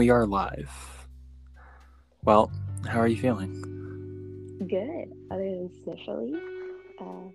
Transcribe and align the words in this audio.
we 0.00 0.08
are 0.08 0.26
live. 0.26 1.06
Well, 2.24 2.50
how 2.88 3.00
are 3.00 3.06
you 3.06 3.18
feeling? 3.18 3.52
Good, 4.66 5.12
other 5.30 5.44
than 5.44 5.68
sniffly. 5.68 6.40
Uh, 6.98 7.28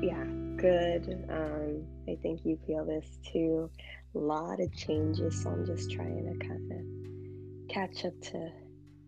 yeah, 0.00 0.24
good. 0.56 1.26
Um, 1.28 1.84
I 2.08 2.16
think 2.22 2.46
you 2.46 2.58
feel 2.66 2.86
this 2.86 3.18
too. 3.30 3.68
A 4.14 4.18
lot 4.18 4.58
of 4.58 4.74
changes, 4.74 5.42
so 5.42 5.50
I'm 5.50 5.66
just 5.66 5.90
trying 5.90 6.24
to 6.32 6.48
kind 6.48 6.72
of 6.72 7.68
catch 7.68 8.06
up 8.06 8.18
to 8.32 8.50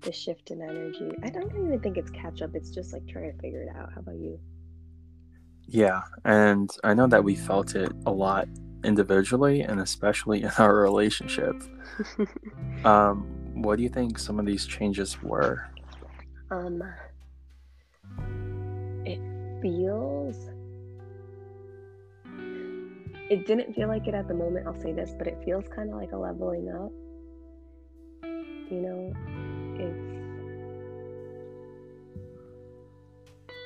the 0.02 0.12
shift 0.12 0.50
in 0.50 0.60
energy. 0.60 1.12
I 1.22 1.30
don't 1.30 1.50
even 1.52 1.80
think 1.80 1.96
it's 1.96 2.10
catch 2.10 2.42
up, 2.42 2.50
it's 2.54 2.68
just 2.68 2.92
like 2.92 3.08
trying 3.08 3.32
to 3.32 3.38
figure 3.38 3.62
it 3.62 3.74
out. 3.74 3.94
How 3.94 4.00
about 4.00 4.16
you? 4.16 4.38
Yeah, 5.68 6.02
and 6.26 6.70
I 6.84 6.92
know 6.92 7.06
that 7.06 7.24
we 7.24 7.34
felt 7.34 7.74
it 7.76 7.90
a 8.04 8.12
lot 8.12 8.46
individually 8.84 9.62
and 9.62 9.80
especially 9.80 10.42
in 10.42 10.50
our 10.58 10.76
relationship. 10.76 11.62
um, 12.84 13.26
what 13.54 13.76
do 13.76 13.82
you 13.82 13.88
think 13.88 14.18
some 14.18 14.38
of 14.38 14.46
these 14.46 14.66
changes 14.66 15.22
were? 15.22 15.68
Um, 16.50 16.82
it 19.04 19.20
feels. 19.62 20.50
It 23.30 23.46
didn't 23.46 23.74
feel 23.74 23.86
like 23.86 24.08
it 24.08 24.14
at 24.14 24.26
the 24.26 24.34
moment, 24.34 24.66
I'll 24.66 24.80
say 24.80 24.92
this, 24.92 25.14
but 25.16 25.28
it 25.28 25.40
feels 25.44 25.64
kind 25.68 25.90
of 25.90 25.96
like 25.96 26.12
a 26.12 26.16
leveling 26.16 26.68
up. 26.68 26.90
You 28.24 28.80
know, 28.80 29.12
it's. 29.78 30.16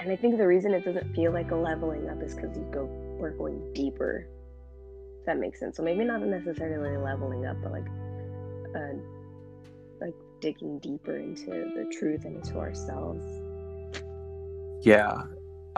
And 0.00 0.12
I 0.12 0.16
think 0.16 0.36
the 0.36 0.46
reason 0.46 0.74
it 0.74 0.84
doesn't 0.84 1.14
feel 1.14 1.32
like 1.32 1.50
a 1.50 1.56
leveling 1.56 2.10
up 2.10 2.22
is 2.22 2.34
because 2.34 2.54
you 2.58 2.68
go, 2.70 2.84
we're 3.18 3.30
going 3.30 3.72
deeper 3.72 4.28
if 5.24 5.26
that 5.26 5.38
makes 5.38 5.58
sense. 5.58 5.78
So 5.78 5.82
maybe 5.82 6.04
not 6.04 6.20
necessarily 6.20 6.98
leveling 6.98 7.46
up, 7.46 7.56
but 7.62 7.72
like, 7.72 7.86
uh, 8.76 8.98
like 9.98 10.14
digging 10.40 10.78
deeper 10.80 11.16
into 11.16 11.46
the 11.46 11.90
truth 11.98 12.26
and 12.26 12.36
into 12.36 12.58
ourselves. 12.58 13.24
Yeah. 14.82 15.22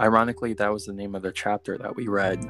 Ironically, 0.01 0.55
that 0.55 0.73
was 0.73 0.87
the 0.87 0.93
name 0.93 1.15
of 1.15 1.23
the 1.23 1.31
chapter 1.31 1.79
that 1.79 1.95
we 1.95 2.09
read 2.09 2.45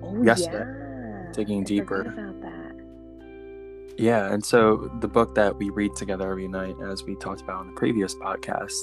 oh, 0.00 0.22
yesterday. 0.22 0.64
Yeah. 0.64 1.32
Digging 1.32 1.62
I 1.62 1.64
deeper. 1.64 2.02
About 2.02 2.40
that. 2.42 3.96
Yeah, 3.98 4.32
and 4.32 4.44
so 4.44 4.90
the 5.00 5.08
book 5.08 5.34
that 5.34 5.56
we 5.56 5.70
read 5.70 5.96
together 5.96 6.30
every 6.30 6.46
night, 6.46 6.76
as 6.84 7.02
we 7.02 7.16
talked 7.16 7.40
about 7.40 7.62
in 7.62 7.74
the 7.74 7.80
previous 7.80 8.14
podcast, 8.14 8.80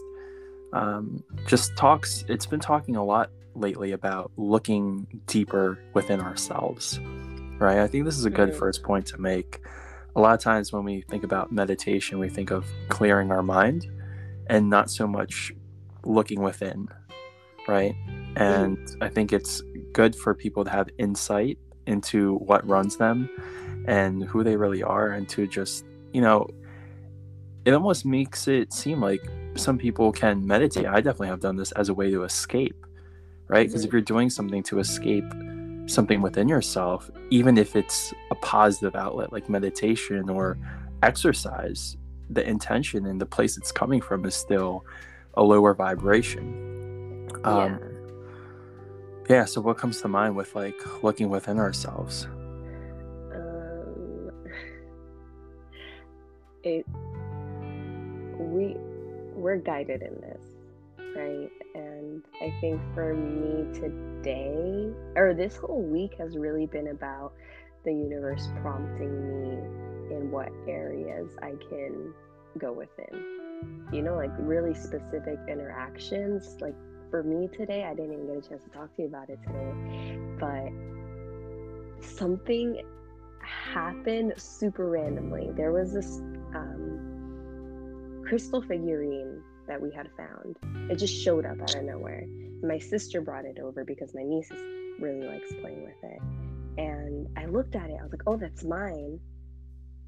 um, 0.74 1.24
just 1.48 1.76
talks. 1.78 2.26
It's 2.28 2.46
been 2.46 2.60
talking 2.60 2.98
a 2.98 3.04
lot 3.04 3.32
lately 3.56 3.94
about 3.94 4.32
looking 4.36 5.08
deeper 5.26 5.80
within 5.94 6.20
ourselves 6.20 7.00
right? 7.60 7.80
I 7.80 7.88
think 7.88 8.06
this 8.06 8.18
is 8.18 8.26
a 8.26 8.30
good 8.30 8.50
mm-hmm. 8.50 8.60
first 8.60 8.84
point 8.84 9.06
to 9.08 9.18
make. 9.20 9.60
A 10.16 10.22
lot 10.22 10.34
of 10.34 10.40
times 10.40 10.74
when 10.74 10.84
we 10.84 11.02
think 11.02 11.24
about 11.24 11.52
meditation, 11.52 12.20
we 12.20 12.30
think 12.30 12.52
of 12.52 12.66
clearing 12.90 13.32
our 13.32 13.44
mind 13.44 13.88
and 14.48 14.70
not 14.70 14.90
so 14.90 15.06
much 15.06 15.54
looking 16.04 16.42
within, 16.42 16.88
right? 17.68 17.96
And 18.36 18.78
mm-hmm. 18.78 19.04
I 19.04 19.10
think 19.10 19.32
it's 19.32 19.62
good 19.94 20.16
for 20.16 20.34
people 20.34 20.64
to 20.64 20.72
have 20.72 20.90
insight 20.98 21.60
into 21.86 22.36
what 22.38 22.68
runs 22.68 22.98
them 22.98 23.30
and 23.88 24.24
who 24.24 24.44
they 24.44 24.56
really 24.56 24.84
are 24.84 25.10
and 25.12 25.28
to 25.30 25.48
just, 25.48 25.86
you 26.14 26.22
know, 26.22 26.48
it 27.66 27.74
almost 27.74 28.06
makes 28.06 28.48
it 28.48 28.74
seem 28.74 29.02
like 29.02 29.22
some 29.56 29.78
people 29.78 30.12
can 30.12 30.46
meditate. 30.46 30.86
I 30.86 31.02
definitely 31.02 31.28
have 31.28 31.40
done 31.40 31.56
this 31.56 31.72
as 31.74 31.90
a 31.90 31.94
way 31.94 32.10
to 32.10 32.24
escape, 32.24 32.86
right? 33.48 33.68
Because 33.68 33.82
mm-hmm. 33.82 33.88
if 33.88 33.94
you're 33.94 34.02
doing 34.02 34.30
something 34.30 34.64
to 34.64 34.80
escape 34.80 35.26
something 35.90 36.22
within 36.22 36.48
yourself, 36.48 37.10
even 37.30 37.58
if 37.58 37.76
it's 37.76 38.14
a 38.32 38.36
positive 38.36 38.96
outlet 38.96 39.34
like 39.34 39.50
meditation 39.50 40.30
or 40.30 40.58
exercise, 41.04 41.98
the 42.30 42.48
intention 42.48 43.06
and 43.06 43.20
the 43.20 43.26
place 43.26 43.58
it's 43.58 43.72
coming 43.72 44.02
from 44.02 44.26
is 44.26 44.36
still 44.36 44.86
a 45.36 45.44
lower 45.44 45.74
vibration. 45.74 47.30
Um, 47.44 47.80
yeah. 49.30 49.38
yeah. 49.38 49.46
So, 49.46 49.62
what 49.62 49.78
comes 49.78 50.02
to 50.02 50.08
mind 50.08 50.36
with 50.36 50.56
like 50.56 51.04
looking 51.04 51.30
within 51.30 51.58
ourselves? 51.58 52.28
Um, 53.34 54.32
it 56.64 56.86
we 58.38 58.76
we're 59.36 59.58
guided 59.58 60.02
in 60.02 60.20
this 60.22 60.59
right? 61.20 61.50
And 61.76 62.24
I 62.42 62.54
think 62.62 62.82
for 62.94 63.14
me 63.14 63.74
today, 63.74 64.92
or 65.16 65.34
this 65.34 65.58
whole 65.58 65.82
week, 65.82 66.16
has 66.18 66.38
really 66.38 66.66
been 66.66 66.88
about 66.88 67.34
the 67.86 67.92
universe 67.92 68.48
prompting 68.62 69.32
me 69.32 70.16
in 70.16 70.32
what 70.32 70.50
areas 70.68 71.32
I 71.42 71.54
can 71.70 72.14
go 72.58 72.72
within. 72.72 73.88
You 73.92 74.02
know, 74.02 74.16
like 74.16 74.32
really 74.38 74.74
specific 74.74 75.38
interactions. 75.48 76.58
Like 76.62 76.76
for 77.10 77.24
me 77.24 77.48
today, 77.48 77.84
I 77.84 77.94
didn't 77.94 78.14
even 78.14 78.28
get 78.28 78.46
a 78.46 78.50
chance 78.50 78.64
to 78.64 78.70
talk 78.70 78.96
to 78.96 79.02
you 79.02 79.08
about 79.08 79.30
it 79.30 79.40
today, 79.46 80.18
but 80.40 80.70
something 82.06 82.82
happened 83.42 84.34
super 84.38 84.90
randomly. 84.90 85.50
There 85.56 85.72
was 85.72 85.94
this 85.94 86.20
um, 86.56 88.24
crystal 88.28 88.62
figurine 88.62 89.42
that 89.70 89.82
we 89.82 89.92
had 89.92 90.10
found. 90.18 90.58
It 90.92 90.98
just 90.98 91.16
showed 91.16 91.46
up 91.46 91.62
out 91.62 91.76
of 91.76 91.84
nowhere. 91.84 92.26
My 92.62 92.78
sister 92.78 93.22
brought 93.22 93.46
it 93.46 93.60
over 93.60 93.86
because 93.86 94.14
my 94.14 94.24
niece 94.24 94.52
really 95.00 95.26
likes 95.26 95.54
playing 95.62 95.84
with 95.84 96.04
it. 96.04 96.22
And 96.78 97.28
I 97.38 97.46
looked 97.46 97.76
at 97.76 97.90
it, 97.90 97.98
I 98.00 98.04
was 98.04 98.12
like, 98.12 98.24
oh, 98.28 98.36
that's 98.36 98.64
mine. 98.64 99.20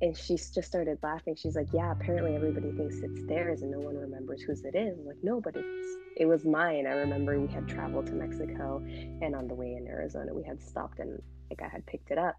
And 0.01 0.17
she 0.17 0.35
just 0.35 0.63
started 0.63 0.97
laughing. 1.03 1.35
She's 1.35 1.55
like, 1.55 1.67
yeah, 1.71 1.91
apparently 1.91 2.35
everybody 2.35 2.71
thinks 2.71 2.97
it's 2.97 3.23
theirs 3.27 3.61
and 3.61 3.71
no 3.71 3.79
one 3.79 3.95
remembers 3.95 4.41
whose 4.41 4.63
it 4.65 4.75
is. 4.75 4.97
I'm 4.97 5.05
like, 5.05 5.23
no, 5.23 5.39
but 5.39 5.55
it's 5.55 5.97
it 6.17 6.25
was 6.25 6.43
mine. 6.43 6.87
I 6.87 6.93
remember 6.93 7.39
we 7.39 7.47
had 7.47 7.67
traveled 7.67 8.07
to 8.07 8.13
Mexico 8.13 8.83
and 9.21 9.35
on 9.35 9.47
the 9.47 9.53
way 9.53 9.75
in 9.75 9.87
Arizona 9.87 10.33
we 10.33 10.43
had 10.43 10.61
stopped 10.61 10.99
and 10.99 11.21
like 11.49 11.61
I 11.61 11.67
had 11.67 11.85
picked 11.85 12.09
it 12.09 12.17
up. 12.17 12.35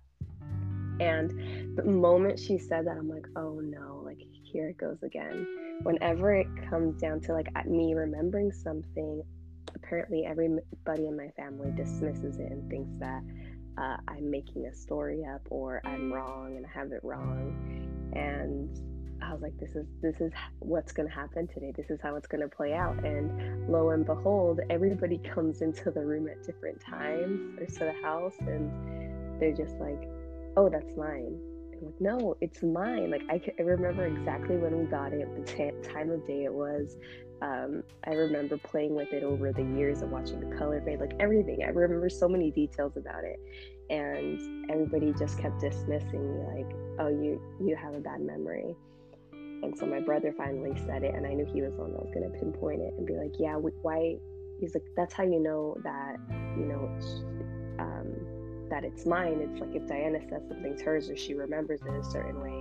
And 1.00 1.76
the 1.76 1.84
moment 1.84 2.38
she 2.38 2.58
said 2.58 2.86
that, 2.86 2.96
I'm 2.96 3.08
like, 3.08 3.26
oh 3.36 3.60
no, 3.60 4.01
here 4.52 4.68
it 4.68 4.76
goes 4.76 5.02
again. 5.02 5.46
Whenever 5.82 6.34
it 6.34 6.46
comes 6.68 7.00
down 7.00 7.20
to 7.22 7.32
like 7.32 7.48
me 7.66 7.94
remembering 7.94 8.52
something, 8.52 9.22
apparently 9.74 10.24
everybody 10.26 11.06
in 11.06 11.16
my 11.16 11.28
family 11.36 11.72
dismisses 11.76 12.38
it 12.38 12.50
and 12.50 12.68
thinks 12.70 12.96
that 12.98 13.22
uh, 13.78 13.96
I'm 14.08 14.30
making 14.30 14.66
a 14.66 14.74
story 14.74 15.24
up 15.24 15.40
or 15.50 15.80
I'm 15.84 16.12
wrong 16.12 16.56
and 16.56 16.66
I 16.66 16.68
have 16.78 16.92
it 16.92 17.00
wrong. 17.02 18.10
And 18.14 18.68
I 19.22 19.32
was 19.32 19.42
like, 19.42 19.56
this 19.58 19.74
is 19.76 19.86
this 20.02 20.20
is 20.20 20.32
what's 20.58 20.92
going 20.92 21.08
to 21.08 21.14
happen 21.14 21.46
today. 21.46 21.72
This 21.74 21.90
is 21.90 22.00
how 22.02 22.16
it's 22.16 22.26
going 22.26 22.42
to 22.42 22.54
play 22.54 22.74
out. 22.74 23.04
And 23.04 23.68
lo 23.68 23.90
and 23.90 24.04
behold, 24.04 24.60
everybody 24.68 25.18
comes 25.34 25.62
into 25.62 25.90
the 25.90 26.04
room 26.04 26.28
at 26.28 26.42
different 26.44 26.80
times 26.80 27.58
or 27.58 27.66
to 27.66 27.78
the 27.78 27.94
house, 28.02 28.34
and 28.40 29.40
they're 29.40 29.54
just 29.54 29.76
like, 29.78 30.08
oh, 30.56 30.68
that's 30.68 30.96
mine. 30.96 31.38
Like, 31.82 32.00
no, 32.00 32.36
it's 32.40 32.62
mine. 32.62 33.10
Like 33.10 33.24
I, 33.28 33.40
I 33.58 33.62
remember 33.62 34.06
exactly 34.06 34.56
when 34.56 34.78
we 34.78 34.84
got 34.84 35.12
it, 35.12 35.28
the 35.34 35.52
t- 35.52 35.88
time 35.88 36.10
of 36.10 36.24
day 36.26 36.44
it 36.44 36.52
was. 36.52 36.96
Um, 37.42 37.82
I 38.06 38.10
remember 38.10 38.56
playing 38.56 38.94
with 38.94 39.12
it 39.12 39.24
over 39.24 39.52
the 39.52 39.64
years 39.64 40.00
and 40.00 40.12
watching 40.12 40.38
the 40.48 40.56
color 40.56 40.80
fade, 40.80 41.00
like 41.00 41.14
everything. 41.18 41.64
I 41.64 41.70
remember 41.70 42.08
so 42.08 42.28
many 42.28 42.52
details 42.52 42.96
about 42.96 43.24
it, 43.24 43.40
and 43.90 44.70
everybody 44.70 45.12
just 45.18 45.38
kept 45.38 45.60
dismissing 45.60 46.22
me, 46.22 46.44
like, 46.54 46.76
"Oh, 47.00 47.08
you 47.08 47.42
you 47.60 47.74
have 47.74 47.94
a 47.94 48.00
bad 48.00 48.20
memory." 48.20 48.76
And 49.32 49.76
so 49.76 49.86
my 49.86 50.00
brother 50.00 50.32
finally 50.36 50.76
said 50.86 51.02
it, 51.02 51.14
and 51.16 51.26
I 51.26 51.34
knew 51.34 51.44
he 51.44 51.62
was 51.62 51.74
the 51.74 51.82
one 51.82 51.92
that 51.92 52.02
was 52.04 52.14
going 52.14 52.30
to 52.30 52.38
pinpoint 52.38 52.80
it 52.80 52.94
and 52.96 53.06
be 53.06 53.14
like, 53.14 53.32
"Yeah, 53.40 53.56
why?" 53.56 54.18
He's 54.60 54.74
like, 54.74 54.84
"That's 54.96 55.12
how 55.12 55.24
you 55.24 55.40
know 55.40 55.76
that 55.82 56.18
you 56.56 56.66
know." 56.66 56.98
Um, 57.80 58.31
that 58.72 58.84
it's 58.84 59.04
mine. 59.04 59.38
It's 59.42 59.60
like 59.60 59.74
if 59.76 59.86
Diana 59.86 60.18
says 60.30 60.42
something's 60.48 60.80
hers 60.80 61.10
or 61.10 61.16
she 61.16 61.34
remembers 61.34 61.82
it 61.82 61.92
a 61.94 62.02
certain 62.02 62.40
way, 62.40 62.58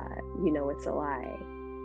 uh, 0.00 0.42
you 0.42 0.50
know 0.50 0.70
it's 0.70 0.86
a 0.86 0.90
lie 0.90 1.36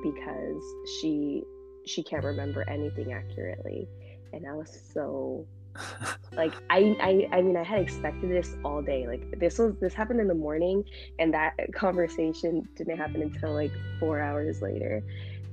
because 0.02 0.64
she 0.98 1.44
she 1.86 2.04
can't 2.04 2.24
remember 2.24 2.68
anything 2.70 3.12
accurately. 3.12 3.90
And 4.32 4.48
I 4.48 4.54
was 4.54 4.82
so 4.94 5.46
like 6.32 6.54
I, 6.70 6.96
I 7.02 7.38
I 7.38 7.42
mean 7.42 7.58
I 7.58 7.64
had 7.64 7.82
expected 7.82 8.32
this 8.32 8.56
all 8.64 8.82
day. 8.82 9.08
Like 9.08 9.38
this 9.42 9.60
was 9.60 9.76
this 9.82 9.94
happened 9.94 10.22
in 10.22 10.30
the 10.30 10.36
morning 10.36 10.86
and 11.20 11.34
that 11.34 11.56
conversation 11.74 12.66
didn't 12.78 12.98
happen 12.98 13.22
until 13.22 13.54
like 13.54 13.74
four 14.00 14.22
hours 14.22 14.62
later. 14.62 15.04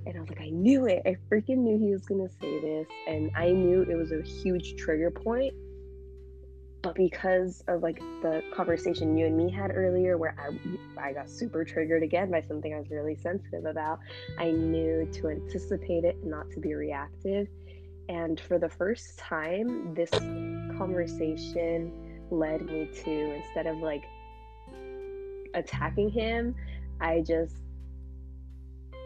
And 0.06 0.16
I 0.16 0.20
was 0.20 0.28
like, 0.28 0.40
I 0.40 0.50
knew 0.50 0.86
it. 0.86 1.02
I 1.04 1.16
freaking 1.28 1.58
knew 1.58 1.76
he 1.76 1.90
was 1.90 2.06
gonna 2.06 2.28
say 2.40 2.60
this. 2.60 2.86
And 3.08 3.32
I 3.34 3.50
knew 3.50 3.82
it 3.82 3.96
was 3.96 4.12
a 4.12 4.22
huge 4.22 4.76
trigger 4.76 5.10
point 5.10 5.54
but 6.82 6.94
because 6.94 7.62
of 7.68 7.82
like 7.82 8.00
the 8.22 8.42
conversation 8.54 9.16
you 9.16 9.26
and 9.26 9.36
me 9.36 9.50
had 9.50 9.70
earlier 9.74 10.16
where 10.16 10.34
I, 10.38 11.08
I 11.08 11.12
got 11.12 11.28
super 11.28 11.64
triggered 11.64 12.02
again 12.02 12.30
by 12.30 12.42
something 12.42 12.74
i 12.74 12.78
was 12.78 12.90
really 12.90 13.16
sensitive 13.16 13.64
about 13.64 14.00
i 14.38 14.50
knew 14.50 15.08
to 15.12 15.28
anticipate 15.28 16.04
it 16.04 16.16
and 16.22 16.30
not 16.30 16.50
to 16.52 16.60
be 16.60 16.74
reactive 16.74 17.48
and 18.08 18.40
for 18.40 18.58
the 18.58 18.68
first 18.68 19.18
time 19.18 19.94
this 19.94 20.10
conversation 20.78 21.92
led 22.30 22.62
me 22.66 22.88
to 23.04 23.34
instead 23.34 23.66
of 23.66 23.76
like 23.78 24.04
attacking 25.54 26.10
him 26.10 26.54
I 27.00 27.22
just 27.26 27.56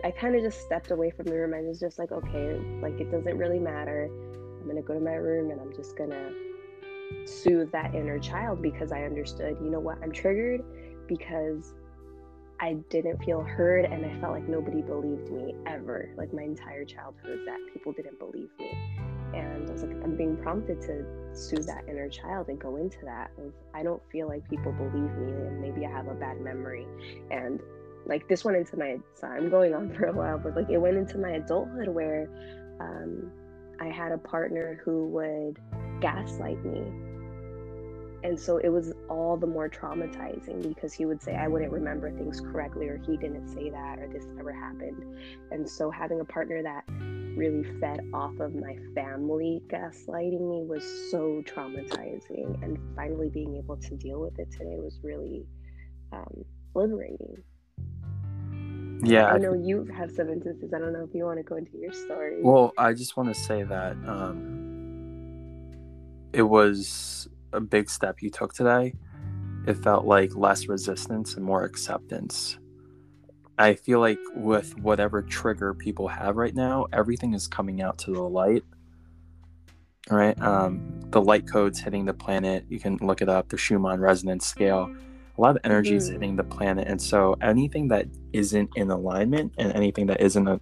I 0.03 0.11
kind 0.11 0.35
of 0.35 0.43
just 0.43 0.61
stepped 0.61 0.91
away 0.91 1.11
from 1.11 1.27
the 1.27 1.33
room. 1.33 1.55
I 1.55 1.63
was 1.63 1.81
just 1.81 1.99
like, 1.99 2.13
okay, 2.13 2.61
like 2.83 3.01
it 3.01 3.11
doesn't 3.11 3.39
really 3.39 3.59
matter. 3.59 4.11
I'm 4.61 4.67
gonna 4.67 4.83
go 4.83 4.95
to 4.95 5.01
my 5.01 5.15
room 5.15 5.51
and 5.51 5.61
I'm 5.61 5.75
just 5.75 5.97
gonna 5.97 6.31
soothe 7.27 7.71
that 7.73 7.95
inner 7.95 8.19
child 8.19 8.63
because 8.63 8.93
I 8.93 9.03
understood, 9.03 9.57
you 9.63 9.71
know 9.71 9.81
what, 9.81 9.99
I'm 10.03 10.13
triggered 10.13 10.63
because 11.09 11.75
I 12.61 12.75
didn't 12.89 13.23
feel 13.25 13.43
heard 13.43 13.85
and 13.85 14.07
I 14.07 14.21
felt 14.21 14.33
like 14.33 14.49
nobody 14.49 14.81
believed 14.83 15.31
me 15.31 15.55
ever. 15.67 16.11
Like 16.17 16.33
my 16.33 16.43
entire 16.43 16.85
childhood, 16.85 17.41
that 17.47 17.59
people 17.73 17.93
didn't 17.93 18.19
believe 18.19 18.49
me. 18.59 18.71
And 19.35 19.69
I 19.69 19.73
was 19.73 19.83
like, 19.83 19.97
I'm 20.03 20.17
being 20.17 20.37
prompted 20.37 20.81
to 20.83 21.05
soothe 21.35 21.67
that 21.67 21.85
inner 21.89 22.09
child 22.09 22.49
and 22.49 22.59
go 22.59 22.77
into 22.77 22.99
that. 23.05 23.33
Of, 23.39 23.53
I 23.75 23.83
don't 23.83 24.03
feel 24.11 24.29
like 24.29 24.49
people 24.49 24.73
believe 24.73 25.13
me 25.17 25.33
and 25.33 25.61
maybe 25.61 25.85
I 25.85 25.91
have 25.91 26.07
a 26.07 26.15
bad 26.15 26.41
memory. 26.41 26.87
And 27.31 27.61
like 28.07 28.29
this 28.29 28.45
went 28.45 28.57
into 28.57 28.77
my, 28.77 28.99
sorry, 29.15 29.41
I'm 29.41 29.51
going 29.51 29.75
on 29.75 29.93
for 29.97 30.07
a 30.07 30.13
while, 30.13 30.39
but 30.39 30.55
like 30.55 30.71
it 30.71 30.79
went 30.79 30.97
into 30.97 31.19
my 31.19 31.33
adulthood 31.33 31.89
where 31.89 32.29
um, 32.81 33.31
I 33.81 33.89
had 33.89 34.13
a 34.13 34.19
partner 34.19 34.81
who 34.85 35.09
would 35.09 35.59
gaslight 36.05 36.63
me 36.65 36.83
and 38.25 38.41
so 38.41 38.57
it 38.57 38.71
was 38.71 38.91
all 39.11 39.37
the 39.37 39.47
more 39.47 39.69
traumatizing 39.69 40.67
because 40.67 40.95
he 40.95 41.05
would 41.05 41.23
say 41.23 41.37
I 41.37 41.47
wouldn't 41.47 41.71
remember 41.71 42.11
things 42.11 42.41
correctly 42.41 42.89
or 42.89 42.97
he 42.97 43.19
didn't 43.19 43.47
say 43.49 43.69
that 43.69 43.99
or 43.99 44.09
this 44.09 44.25
never 44.35 44.51
happened. 44.51 45.19
And 45.51 45.69
so 45.69 45.91
having 45.91 46.21
a 46.21 46.25
partner 46.25 46.63
that 46.63 46.85
really 47.37 47.65
fed 47.81 48.01
off 48.15 48.33
of 48.41 48.55
my 48.55 48.79
family 48.95 49.63
gaslighting 49.69 50.41
me 50.41 50.65
was 50.65 50.83
so 51.11 51.43
traumatizing. 51.47 52.63
And 52.65 52.79
finally 52.97 53.29
being 53.29 53.57
able 53.57 53.77
to 53.77 53.95
deal 53.95 54.21
with 54.21 54.39
it 54.39 54.51
today 54.51 54.77
was 54.79 54.99
really 55.03 55.45
um, 56.11 56.47
liberating. 56.75 57.37
Yeah. 59.03 59.27
I 59.27 59.37
know 59.37 59.53
you 59.53 59.85
have 59.95 60.11
some 60.11 60.31
instances. 60.31 60.73
I 60.73 60.79
don't 60.79 60.95
know 60.95 61.05
if 61.05 61.15
you 61.15 61.27
want 61.27 61.41
to 61.41 61.43
go 61.43 61.57
into 61.57 61.77
your 61.77 61.93
story. 61.93 62.39
Well, 62.43 62.73
I 62.79 62.95
just 62.95 63.19
want 63.19 63.35
to 63.35 63.39
say 63.39 63.65
that 63.65 63.97
um, 64.07 64.64
it 66.35 66.43
was 66.43 67.29
a 67.53 67.61
big 67.61 67.89
step 67.89 68.21
you 68.21 68.31
took 68.31 68.53
today. 68.53 68.95
It 69.67 69.75
felt 69.75 70.05
like 70.05 70.35
less 70.35 70.67
resistance 70.67 71.35
and 71.35 71.45
more 71.45 71.65
acceptance. 71.65 72.59
I 73.57 73.75
feel 73.75 74.01
like 74.01 74.19
with 74.35 74.77
whatever 74.79 75.23
trigger 75.23 75.73
people 75.73 76.09
have 76.09 76.37
right 76.37 76.55
now, 76.55 76.87
everything 76.93 77.35
is 77.35 77.47
coming 77.47 77.81
out 77.81 77.99
to 77.99 78.11
the 78.11 78.23
light. 78.23 78.65
All 80.11 80.19
right. 80.19 80.39
Um, 80.43 81.01
the 81.11 81.23
light 81.23 81.49
codes 81.51 81.79
hitting 81.79 82.05
the 82.05 82.13
planet. 82.13 82.67
You 82.69 82.81
can 82.81 82.99
look 83.01 83.23
it 83.23 83.29
up. 83.29 83.49
The 83.49 83.57
Schumann 83.57 84.01
resonance 84.01 84.45
scale. 84.45 84.95
A 85.39 85.41
lot 85.41 85.57
of 85.57 85.63
energy 85.65 85.95
is 85.95 86.05
mm-hmm. 86.05 86.13
hitting 86.15 86.37
the 86.37 86.45
planet, 86.45 86.87
and 86.87 87.01
so 87.01 87.37
anything 87.41 87.89
that 87.89 88.07
isn't 88.33 88.71
in 88.77 88.91
alignment 88.91 89.53
and 89.59 89.73
anything 89.73 90.07
that 90.07 90.21
isn't 90.21 90.47
a, 90.47 90.61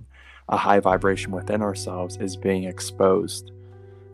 a 0.48 0.56
high 0.56 0.80
vibration 0.80 1.32
within 1.32 1.60
ourselves 1.60 2.16
is 2.18 2.36
being 2.36 2.64
exposed. 2.64 3.52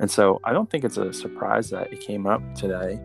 And 0.01 0.11
so 0.11 0.41
I 0.45 0.53
don't 0.53 0.71
think 0.71 0.85
it's 0.85 0.97
a 0.97 1.13
surprise 1.13 1.71
that 1.71 1.93
it 1.93 2.01
came 2.01 2.27
up 2.27 2.43
today. 2.55 3.01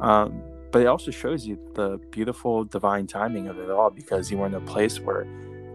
Um, 0.00 0.42
but 0.70 0.82
it 0.82 0.86
also 0.86 1.10
shows 1.10 1.46
you 1.46 1.58
the 1.74 1.98
beautiful 2.10 2.64
divine 2.64 3.06
timing 3.06 3.48
of 3.48 3.58
it 3.58 3.70
all 3.70 3.90
because 3.90 4.30
you 4.30 4.38
were 4.38 4.46
in 4.46 4.54
a 4.54 4.60
place 4.60 4.98
where 5.00 5.26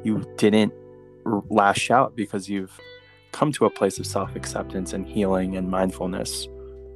you 0.03 0.23
didn't 0.37 0.73
lash 1.49 1.89
out 1.89 2.15
because 2.15 2.49
you've 2.49 2.77
come 3.31 3.51
to 3.53 3.65
a 3.65 3.69
place 3.69 3.99
of 3.99 4.05
self 4.05 4.35
acceptance 4.35 4.93
and 4.93 5.07
healing 5.07 5.55
and 5.55 5.69
mindfulness. 5.69 6.47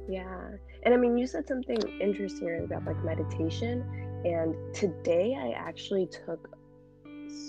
Yeah. 0.08 0.50
And 0.82 0.92
I 0.92 0.96
mean, 0.98 1.16
you 1.16 1.26
said 1.26 1.48
something 1.48 1.78
interesting 2.00 2.64
about 2.64 2.84
like 2.84 3.02
meditation. 3.04 3.82
And 4.24 4.54
today 4.74 5.36
I 5.38 5.52
actually 5.58 6.06
took 6.06 6.54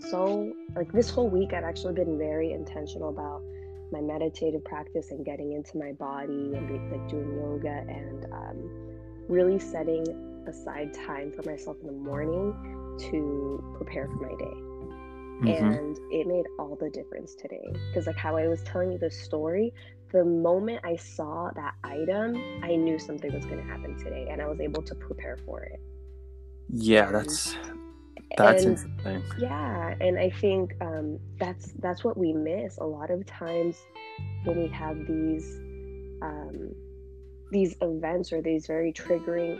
so, 0.09 0.53
like, 0.75 0.91
this 0.91 1.09
whole 1.09 1.29
week, 1.29 1.53
I've 1.53 1.63
actually 1.63 1.93
been 1.93 2.17
very 2.17 2.51
intentional 2.51 3.09
about 3.09 3.41
my 3.91 4.01
meditative 4.01 4.63
practice 4.63 5.11
and 5.11 5.25
getting 5.25 5.53
into 5.53 5.77
my 5.77 5.91
body 5.93 6.53
and 6.55 6.67
be, 6.67 6.73
like 6.95 7.07
doing 7.07 7.35
yoga 7.35 7.85
and 7.87 8.25
um, 8.33 8.69
really 9.27 9.59
setting 9.59 10.05
aside 10.47 10.93
time 10.93 11.31
for 11.31 11.43
myself 11.49 11.77
in 11.81 11.87
the 11.87 11.93
morning 11.93 12.53
to 12.99 13.63
prepare 13.77 14.07
for 14.07 14.27
my 14.27 14.35
day. 14.37 14.57
Mm-hmm. 15.41 15.47
And 15.47 15.97
it 16.11 16.27
made 16.27 16.45
all 16.57 16.77
the 16.79 16.89
difference 16.89 17.35
today 17.35 17.67
because, 17.89 18.07
like, 18.07 18.15
how 18.15 18.37
I 18.37 18.47
was 18.47 18.61
telling 18.63 18.93
you 18.93 18.97
the 18.97 19.11
story, 19.11 19.73
the 20.11 20.23
moment 20.23 20.79
I 20.85 20.95
saw 20.95 21.51
that 21.55 21.73
item, 21.83 22.35
I 22.63 22.75
knew 22.75 22.97
something 22.97 23.33
was 23.33 23.45
going 23.45 23.57
to 23.57 23.63
happen 23.63 23.97
today 23.97 24.29
and 24.31 24.41
I 24.41 24.47
was 24.47 24.61
able 24.61 24.81
to 24.83 24.95
prepare 24.95 25.37
for 25.45 25.63
it. 25.63 25.79
Yeah, 26.69 27.11
that's 27.11 27.55
that's 28.37 28.63
and, 28.63 28.77
interesting. 28.77 29.23
Yeah, 29.39 29.95
and 29.99 30.19
I 30.19 30.29
think 30.29 30.75
um, 30.81 31.19
that's 31.39 31.73
that's 31.79 32.03
what 32.03 32.17
we 32.17 32.33
miss 32.33 32.77
a 32.77 32.85
lot 32.85 33.09
of 33.09 33.25
times 33.25 33.77
when 34.43 34.59
we 34.59 34.67
have 34.69 34.97
these 35.07 35.59
um, 36.21 36.73
these 37.51 37.75
events 37.81 38.33
or 38.33 38.41
these 38.41 38.67
very 38.67 38.91
triggering 38.91 39.59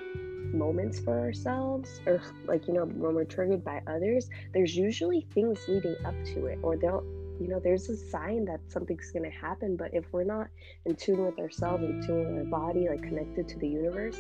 moments 0.53 0.99
for 0.99 1.19
ourselves 1.19 2.01
or 2.05 2.21
like 2.45 2.67
you 2.67 2.73
know 2.73 2.85
when 2.85 3.15
we're 3.15 3.25
triggered 3.25 3.63
by 3.63 3.81
others 3.87 4.29
there's 4.53 4.75
usually 4.75 5.25
things 5.33 5.59
leading 5.67 5.95
up 6.05 6.13
to 6.23 6.45
it 6.45 6.57
or 6.61 6.77
they'll 6.77 7.03
you 7.39 7.47
know 7.47 7.59
there's 7.59 7.89
a 7.89 7.97
sign 7.97 8.45
that 8.45 8.59
something's 8.67 9.11
going 9.11 9.23
to 9.23 9.37
happen 9.37 9.75
but 9.75 9.93
if 9.93 10.05
we're 10.13 10.23
not 10.23 10.47
in 10.85 10.95
tune 10.95 11.25
with 11.25 11.37
ourselves 11.39 11.83
in 11.83 12.05
tune 12.05 12.25
with 12.25 12.45
our 12.45 12.59
body 12.59 12.87
like 12.87 13.01
connected 13.01 13.47
to 13.47 13.57
the 13.59 13.67
universe 13.67 14.17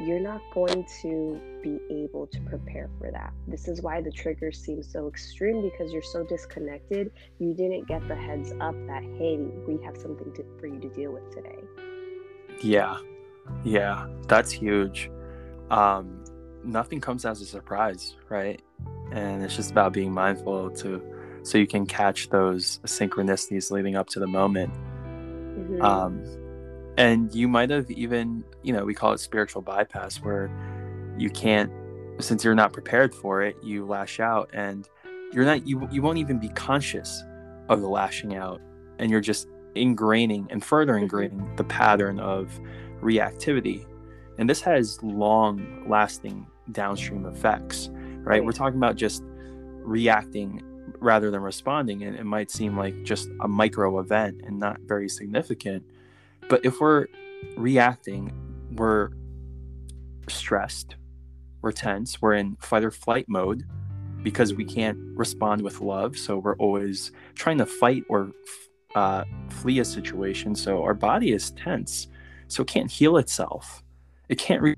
you're 0.00 0.20
not 0.20 0.40
going 0.54 0.86
to 1.02 1.40
be 1.62 1.78
able 1.90 2.26
to 2.26 2.40
prepare 2.42 2.88
for 2.98 3.10
that. 3.10 3.32
This 3.46 3.68
is 3.68 3.82
why 3.82 4.00
the 4.00 4.10
triggers 4.10 4.58
seem 4.58 4.82
so 4.82 5.08
extreme 5.08 5.60
because 5.60 5.92
you're 5.92 6.00
so 6.02 6.24
disconnected. 6.24 7.12
You 7.38 7.52
didn't 7.52 7.86
get 7.86 8.06
the 8.08 8.14
heads 8.16 8.52
up 8.60 8.74
that, 8.86 9.02
hey, 9.02 9.36
we 9.66 9.82
have 9.84 9.96
something 9.96 10.32
to, 10.34 10.44
for 10.58 10.66
you 10.66 10.80
to 10.80 10.88
deal 10.88 11.12
with 11.12 11.30
today. 11.34 11.58
Yeah. 12.62 12.96
Yeah. 13.62 14.06
That's 14.26 14.50
huge. 14.50 15.10
Um, 15.70 16.24
nothing 16.64 17.00
comes 17.00 17.26
as 17.26 17.42
a 17.42 17.46
surprise, 17.46 18.16
right? 18.28 18.62
And 19.12 19.42
it's 19.42 19.54
just 19.54 19.70
about 19.70 19.92
being 19.92 20.12
mindful 20.12 20.70
to 20.70 21.02
so 21.42 21.58
you 21.58 21.66
can 21.66 21.86
catch 21.86 22.28
those 22.28 22.80
synchronicities 22.84 23.70
leading 23.70 23.96
up 23.96 24.08
to 24.10 24.20
the 24.20 24.26
moment. 24.26 24.72
Mm-hmm. 24.72 25.82
Um, 25.82 26.24
and 26.96 27.34
you 27.34 27.48
might 27.48 27.70
have 27.70 27.90
even 27.90 28.44
you 28.62 28.72
know 28.72 28.84
we 28.84 28.94
call 28.94 29.12
it 29.12 29.18
spiritual 29.18 29.62
bypass 29.62 30.20
where 30.20 30.50
you 31.18 31.30
can't 31.30 31.70
since 32.18 32.44
you're 32.44 32.54
not 32.54 32.72
prepared 32.72 33.14
for 33.14 33.42
it 33.42 33.56
you 33.62 33.86
lash 33.86 34.20
out 34.20 34.50
and 34.52 34.88
you're 35.32 35.44
not 35.44 35.66
you, 35.66 35.88
you 35.90 36.02
won't 36.02 36.18
even 36.18 36.38
be 36.38 36.48
conscious 36.50 37.22
of 37.68 37.80
the 37.80 37.88
lashing 37.88 38.34
out 38.36 38.60
and 38.98 39.10
you're 39.10 39.20
just 39.20 39.48
ingraining 39.76 40.46
and 40.50 40.64
further 40.64 40.94
mm-hmm. 40.94 41.14
ingraining 41.14 41.56
the 41.56 41.64
pattern 41.64 42.18
of 42.18 42.60
reactivity. 43.00 43.86
And 44.38 44.50
this 44.50 44.60
has 44.62 45.00
long 45.02 45.84
lasting 45.88 46.46
downstream 46.72 47.26
effects 47.26 47.90
right? 48.22 48.44
We're 48.44 48.52
talking 48.52 48.76
about 48.76 48.96
just 48.96 49.22
reacting 49.82 50.62
rather 50.98 51.30
than 51.30 51.40
responding. 51.40 52.02
And 52.02 52.16
it 52.16 52.24
might 52.24 52.50
seem 52.50 52.76
like 52.76 53.02
just 53.02 53.28
a 53.40 53.48
micro 53.48 53.98
event 53.98 54.42
and 54.44 54.58
not 54.58 54.78
very 54.82 55.08
significant 55.08 55.84
but 56.50 56.64
if 56.64 56.80
we're 56.80 57.06
reacting, 57.56 58.32
we're 58.72 59.10
stressed, 60.28 60.96
we're 61.62 61.72
tense, 61.72 62.20
we're 62.20 62.34
in 62.34 62.56
fight 62.56 62.84
or 62.84 62.90
flight 62.90 63.26
mode 63.28 63.62
because 64.24 64.52
we 64.52 64.64
can't 64.64 64.98
respond 65.16 65.62
with 65.62 65.80
love. 65.80 66.18
So 66.18 66.38
we're 66.38 66.56
always 66.56 67.12
trying 67.36 67.58
to 67.58 67.66
fight 67.66 68.02
or 68.08 68.32
uh, 68.96 69.24
flee 69.48 69.78
a 69.78 69.84
situation. 69.84 70.56
So 70.56 70.82
our 70.82 70.92
body 70.92 71.32
is 71.32 71.52
tense. 71.52 72.08
So 72.48 72.62
it 72.62 72.66
can't 72.66 72.90
heal 72.90 73.16
itself. 73.16 73.84
It 74.28 74.36
can't. 74.36 74.60
Re- 74.60 74.74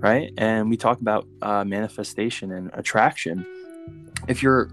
right. 0.00 0.32
And 0.36 0.68
we 0.68 0.76
talk 0.76 1.00
about 1.00 1.28
uh, 1.42 1.64
manifestation 1.64 2.50
and 2.50 2.70
attraction. 2.74 3.46
If 4.26 4.42
your 4.42 4.68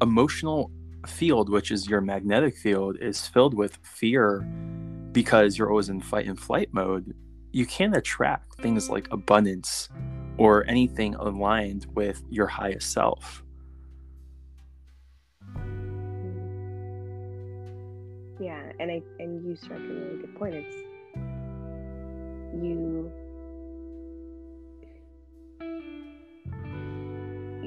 emotional 0.00 0.70
field, 1.06 1.48
which 1.48 1.70
is 1.70 1.88
your 1.88 2.00
magnetic 2.00 2.56
field, 2.56 2.96
is 3.00 3.26
filled 3.26 3.54
with 3.54 3.78
fear 3.82 4.40
because 5.12 5.56
you're 5.56 5.70
always 5.70 5.88
in 5.88 6.00
fight 6.00 6.26
and 6.26 6.38
flight 6.38 6.68
mode, 6.72 7.14
you 7.52 7.64
can't 7.64 7.96
attract 7.96 8.60
things 8.60 8.90
like 8.90 9.08
abundance 9.10 9.88
or 10.36 10.68
anything 10.68 11.14
aligned 11.14 11.86
with 11.94 12.22
your 12.28 12.46
highest 12.46 12.92
self. 12.92 13.42
Yeah, 18.38 18.60
and 18.78 18.90
I 18.90 19.02
and 19.18 19.42
you 19.46 19.56
struck 19.56 19.78
a 19.78 19.82
really 19.82 20.18
good 20.18 20.38
point. 20.38 20.54
It's 20.54 20.76
you 22.62 23.10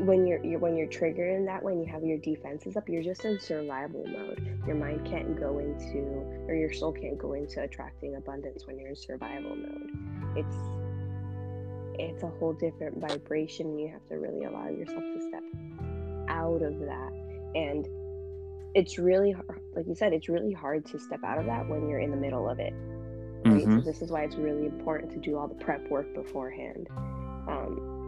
when 0.06 0.26
you're, 0.26 0.44
you're 0.44 0.60
when 0.60 0.76
you're 0.76 0.88
triggered 0.88 1.36
in 1.36 1.46
that 1.46 1.64
when 1.64 1.80
you 1.80 1.86
have 1.86 2.04
your 2.04 2.18
defenses 2.18 2.78
up 2.78 2.88
you're 2.90 3.04
just 3.04 3.26
in 3.26 3.40
survival 3.40 4.06
mode. 4.08 4.60
Your 4.66 4.76
mind 4.76 5.06
can't 5.06 5.40
go 5.40 5.60
into 5.60 6.00
or 6.48 6.56
your 6.56 6.72
soul 6.74 6.92
can't 6.92 7.18
go 7.18 7.34
into 7.34 7.62
attracting 7.62 8.16
abundance 8.16 8.66
when 8.66 8.80
you're 8.80 8.90
in 8.90 8.96
survival 8.96 9.56
mode. 9.56 9.92
It's 10.36 10.56
it's 12.02 12.24
a 12.24 12.28
whole 12.40 12.54
different 12.54 12.98
vibration 12.98 13.78
you 13.78 13.90
have 13.90 14.08
to 14.08 14.16
really 14.16 14.46
allow 14.46 14.70
yourself 14.70 15.04
to 15.04 15.22
step 15.28 15.44
out 16.30 16.62
of 16.62 16.80
that. 16.80 17.12
And 17.56 17.88
it's 18.76 18.98
really 18.98 19.32
hard, 19.32 19.60
like 19.76 19.88
you 19.88 19.96
said 19.96 20.14
it's 20.14 20.30
really 20.30 20.54
hard 20.54 20.86
to 20.88 21.00
step 21.00 21.24
out 21.24 21.40
of 21.40 21.46
that 21.46 21.68
when 21.68 21.90
you're 21.90 22.00
in 22.00 22.12
the 22.12 22.18
middle 22.18 22.50
of 22.50 22.60
it 22.60 22.74
right? 23.46 23.62
Mm-hmm. 23.62 23.80
so 23.80 23.82
this 23.82 24.02
is 24.02 24.12
why 24.12 24.24
it's 24.24 24.36
really 24.36 24.66
important 24.66 25.12
to 25.12 25.20
do 25.20 25.38
all 25.38 25.48
the 25.48 25.56
prep 25.56 25.90
work 25.90 26.14
beforehand. 26.14 26.88
Um, 27.48 27.99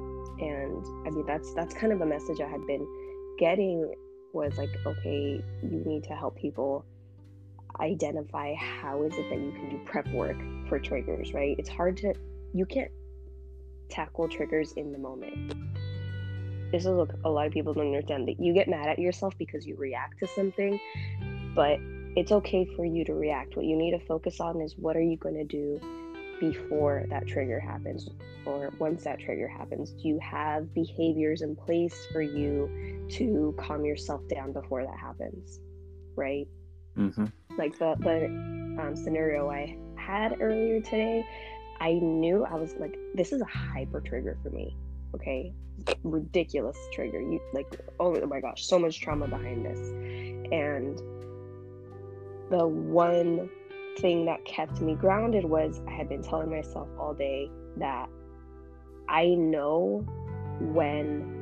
and 0.42 0.86
i 1.08 1.10
mean 1.10 1.26
that's 1.26 1.54
that's 1.54 1.74
kind 1.74 1.94
of 1.94 2.02
a 2.02 2.06
message 2.06 2.40
i 2.42 2.48
had 2.48 2.66
been 2.68 2.86
getting 3.40 3.94
was 4.34 4.58
like 4.58 4.70
okay 4.86 5.44
you 5.64 5.84
need 5.86 6.04
to 6.04 6.14
help 6.14 6.36
people 6.38 6.86
identify 7.80 8.54
how 8.56 9.04
is 9.04 9.14
it 9.14 9.30
that 9.30 9.40
you 9.40 9.52
can 9.52 9.70
do 9.70 9.80
prep 9.86 10.08
work 10.10 10.38
for 10.68 10.80
triggers 10.80 11.34
right? 11.34 11.56
It's 11.58 11.70
hard 11.70 11.98
to 11.98 12.14
you 12.54 12.66
can't 12.66 12.92
tackle 13.90 14.28
triggers 14.28 14.74
in 14.74 14.92
the 14.92 14.98
moment. 14.98 15.54
This 16.72 16.86
is 16.86 16.92
what 16.92 17.12
a 17.26 17.30
lot 17.30 17.48
of 17.48 17.54
people 17.54 17.74
don't 17.74 17.88
understand 17.88 18.28
that 18.28 18.40
you 18.40 18.54
get 18.54 18.70
mad 18.70 18.88
at 18.88 19.00
yourself 19.00 19.38
because 19.38 19.66
you 19.66 19.76
react 19.76 20.20
to 20.20 20.28
something 20.28 20.80
but 21.54 21.80
it's 22.16 22.32
okay 22.32 22.66
for 22.76 22.86
you 22.86 23.06
to 23.06 23.14
react. 23.14 23.56
What 23.56 23.66
you 23.66 23.76
need 23.76 23.92
to 23.92 24.00
focus 24.06 24.40
on 24.40 24.62
is 24.62 24.76
what 24.78 24.96
are 24.96 25.02
you 25.02 25.18
going 25.18 25.36
to 25.36 25.44
do 25.44 25.80
before 26.42 27.06
that 27.10 27.26
trigger 27.26 27.60
happens 27.60 28.10
or 28.46 28.74
once 28.80 29.06
that 29.06 29.20
trigger 29.20 29.48
happens 29.48 29.92
do 29.92 30.10
you 30.10 30.20
have 30.20 30.74
behaviors 30.74 31.42
in 31.42 31.56
place 31.56 32.08
for 32.12 32.22
you 32.22 33.08
to 33.10 33.56
calm 33.58 33.86
yourself 33.86 34.22
down 34.28 34.52
before 34.52 34.84
that 34.84 34.98
happens? 35.00 35.60
Right? 36.16 36.48
Mm-hmm. 36.98 37.28
like 37.58 37.80
the 37.80 37.96
the 38.02 38.26
um, 38.84 38.98
scenario 38.98 39.50
i 39.50 39.78
had 39.96 40.42
earlier 40.42 40.82
today 40.82 41.26
i 41.80 41.94
knew 41.94 42.44
i 42.44 42.56
was 42.56 42.74
like 42.82 42.98
this 43.16 43.32
is 43.32 43.40
a 43.40 43.46
hyper 43.46 44.02
trigger 44.02 44.38
for 44.44 44.50
me 44.50 44.76
okay? 45.16 45.54
Ridiculous 46.04 46.78
trigger. 46.94 47.22
You 47.22 47.40
like 47.54 47.80
oh 48.00 48.26
my 48.26 48.40
gosh 48.40 48.66
so 48.66 48.80
much 48.80 49.02
trauma 49.02 49.28
behind 49.28 49.66
this. 49.66 49.80
And 50.52 50.98
the 52.50 52.68
one 52.68 53.50
thing 53.98 54.26
that 54.26 54.44
kept 54.46 54.82
me 54.82 54.96
grounded 54.96 55.46
was 55.46 55.82
i 55.88 55.92
had 55.92 56.08
been 56.10 56.24
telling 56.24 56.50
myself 56.50 56.88
all 57.00 57.14
day 57.14 57.50
that 57.78 58.08
i 59.10 59.28
know 59.28 60.06
when 60.60 61.38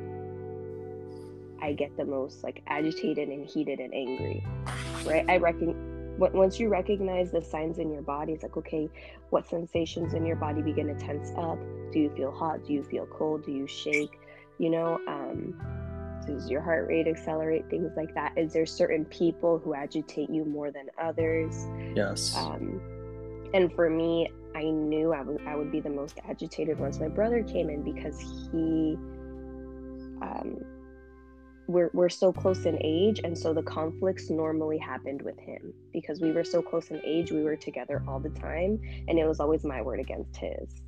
i 1.62 1.72
get 1.72 1.96
the 1.96 2.04
most 2.04 2.42
like 2.42 2.62
agitated 2.66 3.28
and 3.28 3.46
heated 3.46 3.78
and 3.78 3.94
angry 3.94 4.44
right 5.04 5.24
i 5.28 5.36
reckon 5.36 5.90
once 6.20 6.60
you 6.60 6.68
recognize 6.68 7.30
the 7.30 7.40
signs 7.40 7.78
in 7.78 7.90
your 7.90 8.02
body, 8.02 8.32
it's 8.32 8.42
like, 8.42 8.56
okay, 8.56 8.90
what 9.30 9.48
sensations 9.48 10.12
in 10.12 10.26
your 10.26 10.36
body 10.36 10.60
begin 10.60 10.86
to 10.86 10.94
tense 10.94 11.30
up? 11.38 11.58
Do 11.92 11.98
you 11.98 12.10
feel 12.14 12.30
hot? 12.30 12.64
Do 12.66 12.74
you 12.74 12.82
feel 12.82 13.06
cold? 13.06 13.46
Do 13.46 13.52
you 13.52 13.66
shake? 13.66 14.20
You 14.58 14.68
know, 14.68 14.98
um, 15.08 15.54
does 16.26 16.50
your 16.50 16.60
heart 16.60 16.88
rate 16.88 17.06
accelerate? 17.06 17.68
Things 17.70 17.92
like 17.96 18.14
that. 18.14 18.36
Is 18.36 18.52
there 18.52 18.66
certain 18.66 19.04
people 19.06 19.58
who 19.58 19.74
agitate 19.74 20.30
you 20.30 20.44
more 20.44 20.70
than 20.70 20.86
others? 21.00 21.66
Yes. 21.94 22.36
Um, 22.36 22.80
and 23.54 23.72
for 23.74 23.90
me, 23.90 24.30
I 24.54 24.64
knew 24.64 25.12
I 25.12 25.22
would 25.22 25.40
I 25.46 25.56
would 25.56 25.70
be 25.70 25.80
the 25.80 25.90
most 25.90 26.18
agitated 26.28 26.78
once 26.78 26.98
my 26.98 27.08
brother 27.08 27.42
came 27.42 27.70
in 27.70 27.82
because 27.82 28.20
he 28.20 28.96
um, 30.22 30.58
we're, 31.70 31.90
we're 31.92 32.08
so 32.08 32.32
close 32.32 32.66
in 32.66 32.78
age 32.82 33.20
and 33.22 33.36
so 33.38 33.54
the 33.54 33.62
conflicts 33.62 34.28
normally 34.28 34.76
happened 34.76 35.22
with 35.22 35.38
him 35.38 35.72
because 35.92 36.20
we 36.20 36.32
were 36.32 36.44
so 36.44 36.60
close 36.60 36.88
in 36.90 37.00
age 37.04 37.30
we 37.30 37.42
were 37.42 37.56
together 37.56 38.02
all 38.08 38.18
the 38.18 38.30
time 38.30 38.80
and 39.08 39.18
it 39.18 39.26
was 39.26 39.40
always 39.40 39.64
my 39.64 39.80
word 39.80 40.00
against 40.00 40.36
his 40.36 40.82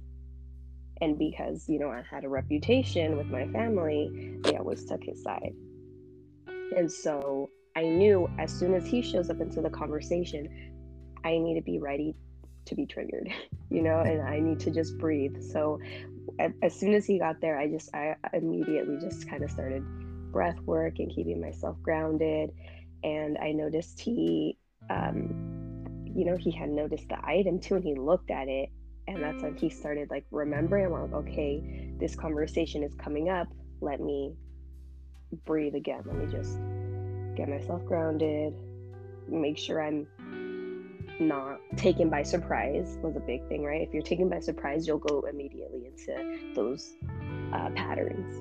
and 1.03 1.19
because 1.19 1.69
you 1.69 1.79
know 1.79 1.91
i 1.91 2.03
had 2.11 2.25
a 2.25 2.29
reputation 2.29 3.17
with 3.17 3.27
my 3.27 3.47
family 3.49 4.39
they 4.43 4.57
always 4.57 4.85
took 4.85 5.03
his 5.03 5.23
side 5.23 5.53
and 6.77 6.91
so 6.91 7.49
i 7.77 7.83
knew 7.83 8.29
as 8.39 8.51
soon 8.51 8.75
as 8.75 8.87
he 8.87 9.03
shows 9.03 9.29
up 9.29 9.41
into 9.41 9.61
the 9.61 9.71
conversation 9.71 10.49
i 11.25 11.37
need 11.37 11.55
to 11.55 11.63
be 11.63 11.79
ready 11.79 12.15
to 12.65 12.75
be 12.75 12.87
triggered 12.87 13.29
you 13.71 13.83
know 13.83 14.01
and 14.01 14.23
i 14.23 14.39
need 14.39 14.59
to 14.59 14.71
just 14.71 14.97
breathe 14.99 15.43
so 15.43 15.79
as 16.63 16.75
soon 16.75 16.95
as 16.95 17.05
he 17.05 17.19
got 17.19 17.41
there 17.41 17.59
i 17.59 17.69
just 17.69 17.95
i 17.95 18.15
immediately 18.33 18.97
just 18.99 19.29
kind 19.29 19.43
of 19.43 19.51
started 19.51 19.85
breath 20.33 20.59
work 20.61 20.99
and 20.99 21.15
keeping 21.15 21.41
myself 21.41 21.77
grounded. 21.83 22.51
And 23.05 23.39
I 23.39 23.53
noticed 23.53 24.01
he, 24.01 24.59
um, 24.91 25.85
you 26.15 26.25
know, 26.25 26.37
he 26.37 26.51
had 26.51 26.71
noticed 26.71 27.09
the 27.09 27.19
item 27.23 27.61
too, 27.61 27.77
and 27.77 27.85
he 27.85 27.95
looked 27.95 28.31
at 28.31 28.49
it. 28.49 28.71
And 29.09 29.23
that's 29.23 29.43
when 29.43 29.57
he 29.57 29.69
started 29.69 30.11
like 30.11 30.25
remembering, 30.31 30.91
like, 30.91 31.13
okay, 31.13 31.91
this 31.99 32.15
conversation 32.15 32.83
is 32.83 32.95
coming 32.95 33.29
up. 33.29 33.49
Let 33.81 34.01
me 34.01 34.35
breathe 35.45 35.75
again. 35.75 36.03
Let 36.05 36.17
me 36.17 36.27
just 36.27 36.59
get 37.37 37.49
myself 37.49 37.85
grounded, 37.85 38.55
make 39.29 39.59
sure 39.59 39.83
I'm 39.83 40.07
not 41.21 41.59
taken 41.77 42.09
by 42.09 42.23
surprise 42.23 42.99
was 43.03 43.17
a 43.17 43.21
big 43.21 43.47
thing, 43.49 43.65
right? 43.65 43.81
If 43.81 43.93
you're 43.93 44.03
taken 44.03 44.29
by 44.29 44.41
surprise, 44.41 44.87
you'll 44.87 44.99
go 44.99 45.23
immediately 45.23 45.87
into 45.87 46.55
those 46.55 46.95
uh, 47.53 47.71
patterns. 47.71 48.35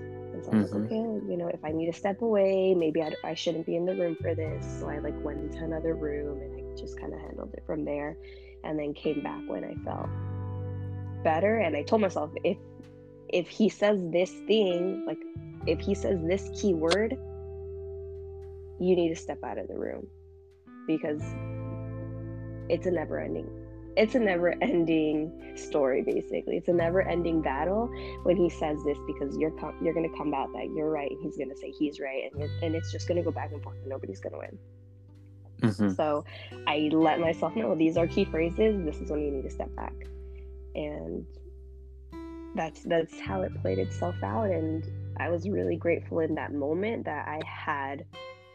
So 0.45 0.51
I 0.53 0.55
was 0.55 0.71
mm-hmm. 0.71 0.81
like, 0.81 0.91
okay, 0.91 1.31
you 1.31 1.37
know, 1.37 1.47
if 1.47 1.63
I 1.63 1.71
need 1.71 1.91
to 1.91 1.93
step 1.93 2.21
away, 2.21 2.73
maybe 2.73 3.01
I, 3.01 3.13
I 3.23 3.33
shouldn't 3.35 3.65
be 3.65 3.75
in 3.75 3.85
the 3.85 3.95
room 3.95 4.17
for 4.21 4.33
this. 4.33 4.65
So 4.79 4.89
I 4.89 4.97
like 4.99 5.13
went 5.23 5.39
into 5.39 5.63
another 5.63 5.93
room 5.93 6.41
and 6.41 6.71
I 6.71 6.75
just 6.75 6.99
kind 6.99 7.13
of 7.13 7.19
handled 7.19 7.53
it 7.53 7.63
from 7.65 7.85
there 7.85 8.17
and 8.63 8.79
then 8.79 8.93
came 8.93 9.21
back 9.21 9.41
when 9.47 9.63
I 9.63 9.75
felt 9.83 10.09
better. 11.23 11.57
And 11.57 11.75
I 11.75 11.83
told 11.83 12.01
myself, 12.01 12.31
if, 12.43 12.57
if 13.29 13.47
he 13.47 13.69
says 13.69 13.99
this 14.11 14.31
thing, 14.47 15.05
like 15.05 15.19
if 15.67 15.79
he 15.79 15.95
says 15.95 16.19
this 16.23 16.49
key 16.59 16.73
word, 16.73 17.17
you 18.79 18.95
need 18.95 19.09
to 19.09 19.15
step 19.15 19.43
out 19.43 19.57
of 19.57 19.67
the 19.67 19.77
room 19.77 20.07
because 20.87 21.21
it's 22.69 22.87
a 22.87 22.91
never 22.91 23.19
ending 23.19 23.47
it's 23.97 24.15
a 24.15 24.19
never 24.19 24.55
ending 24.61 25.53
story 25.55 26.01
basically. 26.01 26.57
It's 26.57 26.67
a 26.67 26.73
never 26.73 27.01
ending 27.01 27.41
battle 27.41 27.87
when 28.23 28.37
he 28.37 28.49
says 28.49 28.77
this 28.85 28.97
because 29.07 29.35
you're 29.37 29.51
com- 29.51 29.75
you're 29.81 29.93
going 29.93 30.09
to 30.09 30.17
combat 30.17 30.47
that 30.53 30.69
you're 30.75 30.89
right. 30.89 31.11
And 31.11 31.19
he's 31.21 31.37
going 31.37 31.49
to 31.49 31.57
say 31.57 31.71
he's 31.71 31.99
right. 31.99 32.31
And, 32.33 32.49
and 32.63 32.75
it's 32.75 32.91
just 32.91 33.07
going 33.07 33.17
to 33.17 33.23
go 33.23 33.31
back 33.31 33.51
and 33.51 33.61
forth 33.61 33.77
and 33.77 33.87
nobody's 33.87 34.19
going 34.19 34.33
to 34.33 34.39
win. 34.39 34.59
Mm-hmm. 35.61 35.93
so 35.93 36.25
i 36.65 36.89
let 36.91 37.19
myself 37.19 37.55
know 37.55 37.75
these 37.75 37.95
are 37.95 38.07
key 38.07 38.25
phrases. 38.25 38.83
This 38.83 38.97
is 38.97 39.11
when 39.11 39.21
you 39.21 39.29
need 39.29 39.43
to 39.43 39.49
step 39.51 39.69
back 39.75 39.93
and 40.75 41.25
that's 42.55 42.83
that's 42.83 43.19
how 43.19 43.41
it 43.41 43.51
played 43.61 43.79
itself 43.79 44.15
out 44.23 44.49
and 44.49 44.85
i 45.19 45.29
was 45.29 45.47
really 45.47 45.75
grateful 45.75 46.19
in 46.19 46.35
that 46.35 46.53
moment 46.53 47.05
that 47.05 47.27
i 47.27 47.39
had 47.45 48.05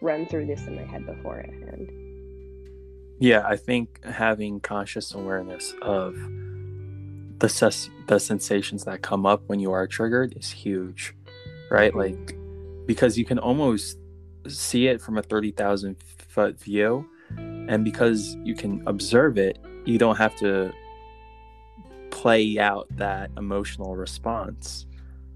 run 0.03 0.27
through 0.27 0.47
this 0.47 0.67
in 0.67 0.77
my 0.77 0.85
head 0.85 1.07
beforehand 1.07 1.91
yeah, 3.19 3.47
I 3.47 3.57
think 3.57 4.05
having 4.05 4.61
conscious 4.61 5.15
awareness 5.15 5.75
of 5.81 6.17
the 7.39 7.49
ses- 7.49 7.91
the 8.07 8.19
sensations 8.19 8.85
that 8.85 9.03
come 9.03 9.27
up 9.27 9.43
when 9.47 9.59
you 9.59 9.73
are 9.73 9.87
triggered 9.87 10.37
is 10.37 10.51
huge, 10.51 11.15
right? 11.71 11.93
Mm-hmm. 11.93 12.19
Like 12.19 12.87
because 12.87 13.17
you 13.19 13.25
can 13.25 13.39
almost 13.39 13.99
see 14.47 14.87
it 14.87 15.01
from 15.01 15.19
a 15.19 15.23
30,000 15.23 15.97
foot 16.29 16.61
view 16.61 17.05
and 17.37 17.85
because 17.85 18.37
you 18.45 18.55
can 18.55 18.87
observe 18.87 19.39
it, 19.39 19.59
you 19.85 19.99
don't 19.99 20.17
have 20.17 20.37
to 20.37 20.73
play 22.11 22.59
out 22.59 22.87
that 22.97 23.31
emotional 23.37 23.97
response. 23.97 24.87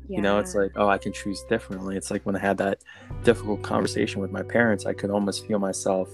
Yeah. 0.09 0.17
You 0.17 0.23
know, 0.23 0.39
it's 0.39 0.55
like, 0.55 0.73
oh, 0.77 0.89
I 0.89 0.99
can 0.99 1.13
choose 1.13 1.43
differently. 1.49 1.97
It's 1.97 2.11
like 2.11 2.27
when 2.27 2.35
I 2.35 2.41
had 2.41 2.59
that 2.59 2.83
difficult 3.23 3.63
conversation 3.63 4.21
with 4.21 4.33
my 4.33 4.43
parents, 4.43 4.87
I 4.87 4.93
could 4.93 5.11
almost 5.11 5.47
feel 5.47 5.59
myself 5.59 6.09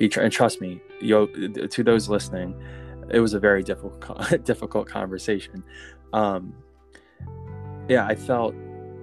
be 0.00 0.08
tr- 0.08 0.22
and 0.22 0.32
trust 0.32 0.60
me 0.60 0.80
yo 1.00 1.26
to 1.26 1.84
those 1.84 2.08
listening 2.08 2.58
it 3.10 3.20
was 3.20 3.34
a 3.34 3.38
very 3.38 3.62
difficult 3.62 4.44
difficult 4.44 4.88
conversation 4.88 5.62
um 6.14 6.52
yeah 7.88 8.06
i 8.06 8.14
felt 8.14 8.54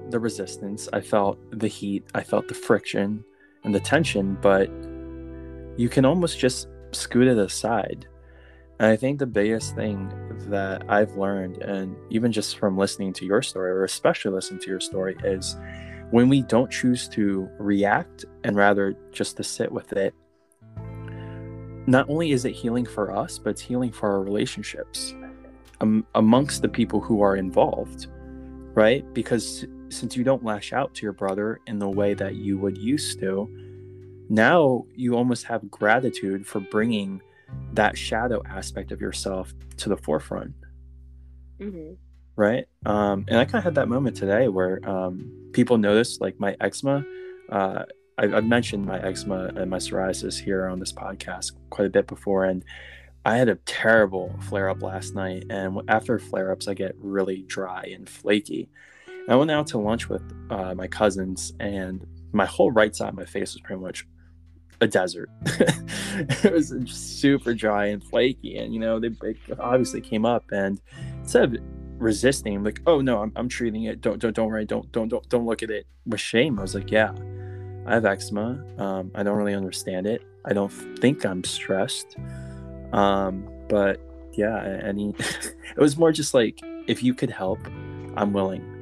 the 0.10 0.20
resistance 0.20 0.90
i 0.94 1.00
felt 1.00 1.38
the 1.52 1.68
heat 1.68 2.04
i 2.16 2.24
felt 2.24 2.48
the 2.48 2.54
friction 2.54 3.24
and 3.64 3.76
the 3.76 3.80
tension 3.80 4.38
but 4.42 4.70
you 5.80 5.88
can 5.88 6.04
almost 6.04 6.40
just 6.40 6.68
scoot 6.92 7.28
it 7.28 7.38
aside 7.38 8.08
and 8.80 8.88
i 8.90 8.96
think 8.96 9.20
the 9.20 9.26
biggest 9.26 9.76
thing 9.76 10.12
that 10.50 10.84
i've 10.90 11.16
learned 11.18 11.58
and 11.64 11.96
even 12.10 12.32
just 12.32 12.58
from 12.58 12.78
listening 12.78 13.12
to 13.14 13.26
your 13.26 13.42
story 13.42 13.72
or 13.72 13.84
especially 13.84 14.32
listening 14.32 14.60
to 14.60 14.70
your 14.70 14.80
story 14.80 15.16
is 15.24 15.58
when 16.12 16.30
we 16.30 16.42
don't 16.44 16.72
choose 16.72 17.08
to 17.10 17.50
react 17.60 18.26
and 18.44 18.56
rather 18.56 18.96
just 19.12 19.36
to 19.38 19.44
sit 19.44 19.72
with 19.72 19.94
it 19.94 20.14
not 21.88 22.10
only 22.10 22.32
is 22.32 22.44
it 22.44 22.52
healing 22.52 22.86
for 22.86 23.12
us, 23.12 23.40
but 23.40 23.52
it's 23.52 23.62
healing 23.62 23.92
for 23.92 24.12
our 24.12 24.22
relationships 24.22 25.16
um, 25.80 26.06
amongst 26.16 26.62
the 26.62 26.68
people 26.68 27.00
who 27.00 27.22
are 27.22 27.38
involved, 27.38 28.08
right? 28.74 29.06
Because 29.14 29.66
since 29.90 30.18
you 30.18 30.26
don't 30.26 30.44
lash 30.44 30.74
out 30.74 30.94
to 30.96 31.04
your 31.04 31.14
brother 31.14 31.62
in 31.66 31.80
the 31.80 31.90
way 31.90 32.14
that 32.14 32.36
you 32.36 32.58
would 32.58 32.78
used 32.78 33.20
to, 33.22 33.50
now 34.30 34.86
you 34.96 35.16
almost 35.16 35.46
have 35.46 35.72
gratitude 35.72 36.46
for 36.46 36.60
bringing 36.60 37.22
that 37.74 37.98
shadow 37.98 38.42
aspect 38.48 38.92
of 38.92 39.02
yourself 39.02 39.54
to 39.78 39.90
the 39.90 39.98
forefront. 39.98 40.54
Mm-hmm. 41.60 41.94
Right. 42.36 42.66
Um, 42.86 43.26
and 43.28 43.38
I 43.38 43.46
kind 43.46 43.56
of 43.56 43.64
had 43.64 43.76
that 43.76 43.88
moment 43.88 44.16
today 44.16 44.48
where 44.48 44.88
um, 44.88 45.50
people 45.54 45.78
noticed 45.78 46.22
like 46.22 46.40
my 46.40 46.56
eczema 46.62 47.04
uh, 47.50 47.84
I, 48.18 48.24
I've 48.24 48.46
mentioned 48.46 48.86
my 48.86 49.00
eczema 49.00 49.52
and 49.56 49.70
my 49.70 49.78
psoriasis 49.78 50.40
here 50.40 50.68
on 50.68 50.80
this 50.80 50.92
podcast 50.92 51.54
quite 51.70 51.88
a 51.88 51.90
bit 51.90 52.08
before, 52.08 52.46
and 52.46 52.64
I 53.26 53.38
had 53.38 53.50
a 53.50 53.56
terrible 53.56 54.34
flare 54.42 54.70
up 54.70 54.82
last 54.82 55.14
night. 55.14 55.46
And 55.50 55.82
after 55.88 56.18
flare 56.18 56.52
ups, 56.52 56.68
I 56.68 56.74
get 56.74 56.96
really 56.98 57.44
dry 57.44 57.84
and 57.94 58.10
flaky. 58.10 58.70
And 59.08 59.30
I 59.30 59.36
went 59.36 59.52
out 59.52 59.68
to 59.68 59.78
lunch 59.78 60.10
with 60.10 60.24
uh, 60.50 60.74
my 60.76 60.88
cousins, 60.88 61.54
and 61.60 62.06
my 62.32 62.46
whole 62.46 62.72
right 62.72 62.96
side 62.96 63.10
of 63.10 63.16
my 63.16 63.26
face 63.26 63.54
was 63.54 63.62
pretty 63.62 63.82
much 63.82 64.06
a 64.82 64.88
desert. 64.88 65.30
it 65.46 66.54
was 66.54 66.74
super 66.88 67.54
dry 67.54 67.88
and 67.88 68.04
flaky, 68.04 68.58
and 68.58 68.74
you 68.74 68.80
know 68.80 69.00
they, 69.00 69.12
obviously 69.60 70.02
came 70.02 70.26
up 70.26 70.46
and 70.52 70.80
instead 71.20 71.44
of 71.44 71.62
resisting, 72.00 72.64
like, 72.64 72.82
oh 72.86 73.02
no, 73.02 73.22
I'm, 73.22 73.32
I'm 73.36 73.50
treating 73.50 73.84
it. 73.84 74.02
Don't 74.02 74.20
don't 74.20 74.36
don't 74.36 74.48
worry. 74.48 74.66
Don't 74.66 74.92
don't 74.92 75.10
don't 75.10 75.28
don't 75.30 75.46
look 75.46 75.64
at 75.64 75.70
it 75.70 75.86
with 76.06 76.20
shame. 76.20 76.60
I 76.60 76.62
was 76.62 76.76
like, 76.76 76.92
yeah, 76.92 77.14
I 77.86 77.94
have 77.96 78.06
eczema. 78.06 78.64
Um, 78.78 79.12
I 79.16 79.24
don't 79.24 79.38
really 79.38 79.56
understand 79.56 80.08
it. 80.08 80.24
I 80.46 80.54
don't 80.54 80.70
think 80.70 81.26
I'm 81.26 81.44
stressed. 81.44 82.16
Um, 82.94 83.48
but 83.70 84.00
yeah, 84.34 84.80
any 84.84 85.10
it 85.20 85.78
was 85.78 85.98
more 85.98 86.12
just 86.12 86.34
like 86.34 86.60
if 86.88 87.04
you 87.04 87.14
could 87.14 87.32
help, 87.32 87.60
I'm 88.16 88.34
willing. 88.34 88.74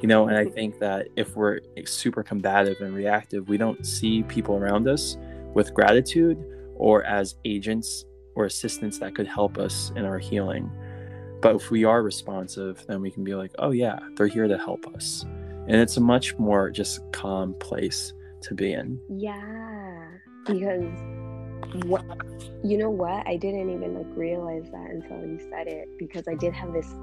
You 0.00 0.08
know, 0.08 0.28
and 0.28 0.36
I 0.36 0.46
think 0.46 0.78
that 0.78 1.08
if 1.16 1.36
we're 1.36 1.60
super 1.84 2.22
combative 2.22 2.80
and 2.80 2.94
reactive, 2.94 3.50
we 3.50 3.58
don't 3.58 3.84
see 3.84 4.22
people 4.22 4.56
around 4.56 4.88
us 4.88 5.18
with 5.54 5.74
gratitude 5.74 6.42
or 6.76 7.04
as 7.04 7.36
agents 7.44 8.04
or 8.34 8.46
assistants 8.46 8.98
that 8.98 9.14
could 9.14 9.26
help 9.26 9.58
us 9.58 9.92
in 9.96 10.04
our 10.04 10.18
healing. 10.18 10.70
But 11.40 11.56
if 11.56 11.70
we 11.70 11.84
are 11.84 12.02
responsive, 12.02 12.84
then 12.86 13.00
we 13.00 13.10
can 13.10 13.24
be 13.24 13.34
like, 13.34 13.50
oh, 13.58 13.70
yeah, 13.70 13.98
they're 14.16 14.26
here 14.26 14.46
to 14.46 14.58
help 14.58 14.86
us. 14.94 15.24
And 15.66 15.76
it's 15.76 15.96
a 15.96 16.00
much 16.00 16.38
more 16.38 16.70
just 16.70 17.00
calm 17.12 17.54
place 17.54 18.12
to 18.42 18.54
be 18.54 18.72
in. 18.72 19.00
Yeah, 19.08 20.08
because 20.46 20.84
what 21.84 22.04
you 22.64 22.78
know 22.78 22.90
what 22.90 23.26
I 23.26 23.36
didn't 23.36 23.70
even 23.70 23.94
like 23.94 24.16
realize 24.16 24.64
that 24.72 24.90
until 24.90 25.18
you 25.18 25.38
said 25.50 25.68
it 25.68 25.88
because 25.98 26.26
I 26.26 26.34
did 26.34 26.52
have 26.52 26.72
this 26.72 26.94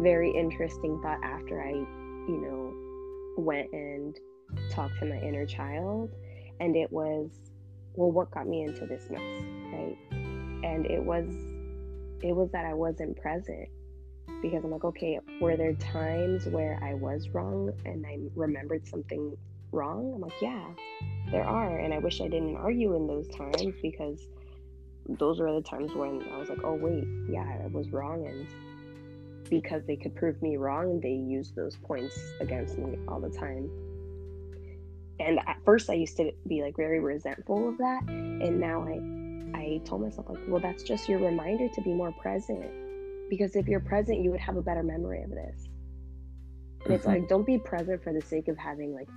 very 0.00 0.30
interesting 0.30 1.00
thought 1.02 1.22
after 1.22 1.62
I, 1.62 1.70
you 1.70 2.40
know, 2.42 3.42
went 3.42 3.72
and 3.72 4.18
talked 4.70 4.98
to 5.00 5.06
my 5.06 5.16
inner 5.20 5.46
child 5.46 6.10
and 6.60 6.76
it 6.76 6.90
was 6.90 7.30
well 7.96 8.10
what 8.10 8.30
got 8.30 8.46
me 8.46 8.62
into 8.62 8.86
this 8.86 9.08
mess, 9.10 9.20
right? 9.72 9.96
And 10.62 10.86
it 10.86 11.02
was 11.02 11.26
it 12.22 12.34
was 12.34 12.50
that 12.52 12.64
I 12.64 12.74
wasn't 12.74 13.16
present 13.20 13.68
because 14.42 14.64
I'm 14.64 14.70
like, 14.70 14.84
okay, 14.84 15.18
were 15.40 15.56
there 15.56 15.74
times 15.74 16.46
where 16.46 16.78
I 16.82 16.94
was 16.94 17.28
wrong 17.30 17.72
and 17.84 18.06
I 18.06 18.18
remembered 18.34 18.86
something 18.86 19.36
wrong? 19.72 20.12
I'm 20.14 20.20
like, 20.20 20.40
yeah, 20.40 20.64
there 21.30 21.44
are. 21.44 21.78
And 21.78 21.92
I 21.92 21.98
wish 21.98 22.20
I 22.20 22.28
didn't 22.28 22.56
argue 22.56 22.94
in 22.94 23.06
those 23.06 23.28
times 23.28 23.74
because 23.82 24.26
those 25.08 25.40
were 25.40 25.52
the 25.52 25.62
times 25.62 25.94
when 25.94 26.22
I 26.32 26.38
was 26.38 26.48
like, 26.48 26.64
oh, 26.64 26.74
wait, 26.74 27.06
yeah, 27.28 27.58
I 27.62 27.66
was 27.68 27.90
wrong. 27.90 28.26
And 28.26 28.46
because 29.48 29.84
they 29.86 29.96
could 29.96 30.14
prove 30.14 30.40
me 30.42 30.56
wrong, 30.56 31.00
they 31.00 31.12
used 31.12 31.54
those 31.54 31.76
points 31.76 32.18
against 32.40 32.78
me 32.78 32.98
all 33.08 33.20
the 33.20 33.30
time. 33.30 33.70
And 35.18 35.38
at 35.46 35.56
first, 35.64 35.88
I 35.88 35.94
used 35.94 36.16
to 36.18 36.32
be 36.46 36.62
like 36.62 36.76
very 36.76 37.00
resentful 37.00 37.68
of 37.68 37.78
that. 37.78 38.02
And 38.08 38.60
now 38.60 38.82
I, 38.82 39.58
I 39.58 39.80
told 39.84 40.02
myself, 40.02 40.26
like, 40.28 40.38
well, 40.48 40.60
that's 40.60 40.82
just 40.82 41.08
your 41.08 41.18
reminder 41.18 41.68
to 41.68 41.80
be 41.80 41.92
more 41.92 42.12
present. 42.12 42.70
Because 43.30 43.56
if 43.56 43.66
you're 43.66 43.80
present, 43.80 44.20
you 44.20 44.30
would 44.30 44.40
have 44.40 44.56
a 44.56 44.62
better 44.62 44.82
memory 44.82 45.22
of 45.22 45.30
this. 45.30 45.68
And 46.84 46.94
it's 46.94 47.04
mm-hmm. 47.04 47.20
like, 47.20 47.28
don't 47.28 47.46
be 47.46 47.58
present 47.58 48.02
for 48.02 48.12
the 48.12 48.20
sake 48.20 48.48
of 48.48 48.56
having 48.58 48.94
like 48.94 49.08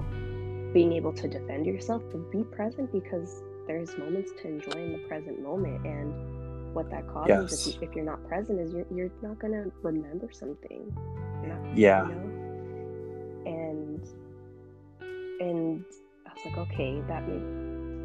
being 0.73 0.93
able 0.93 1.13
to 1.13 1.27
defend 1.27 1.65
yourself, 1.65 2.01
but 2.11 2.31
be 2.31 2.43
present 2.43 2.91
because 2.91 3.43
there's 3.67 3.95
moments 3.97 4.31
to 4.41 4.47
enjoy 4.47 4.79
in 4.79 4.93
the 4.93 5.07
present 5.07 5.41
moment. 5.41 5.85
And 5.85 6.73
what 6.73 6.89
that 6.91 7.07
causes, 7.07 7.67
yes. 7.67 7.77
if, 7.81 7.95
you, 7.95 8.01
are 8.01 8.05
not 8.05 8.27
present, 8.27 8.59
is 8.59 8.71
you're, 8.71 8.85
you're 8.95 9.11
not 9.21 9.37
going 9.37 9.53
to 9.53 9.71
remember 9.81 10.29
something. 10.31 10.95
Not, 11.43 11.77
yeah. 11.77 12.07
You 12.07 12.15
know? 12.15 12.31
And, 13.45 14.07
and 15.39 15.83
I 16.25 16.33
was 16.33 16.45
like, 16.45 16.57
okay, 16.57 17.01
that 17.07 17.23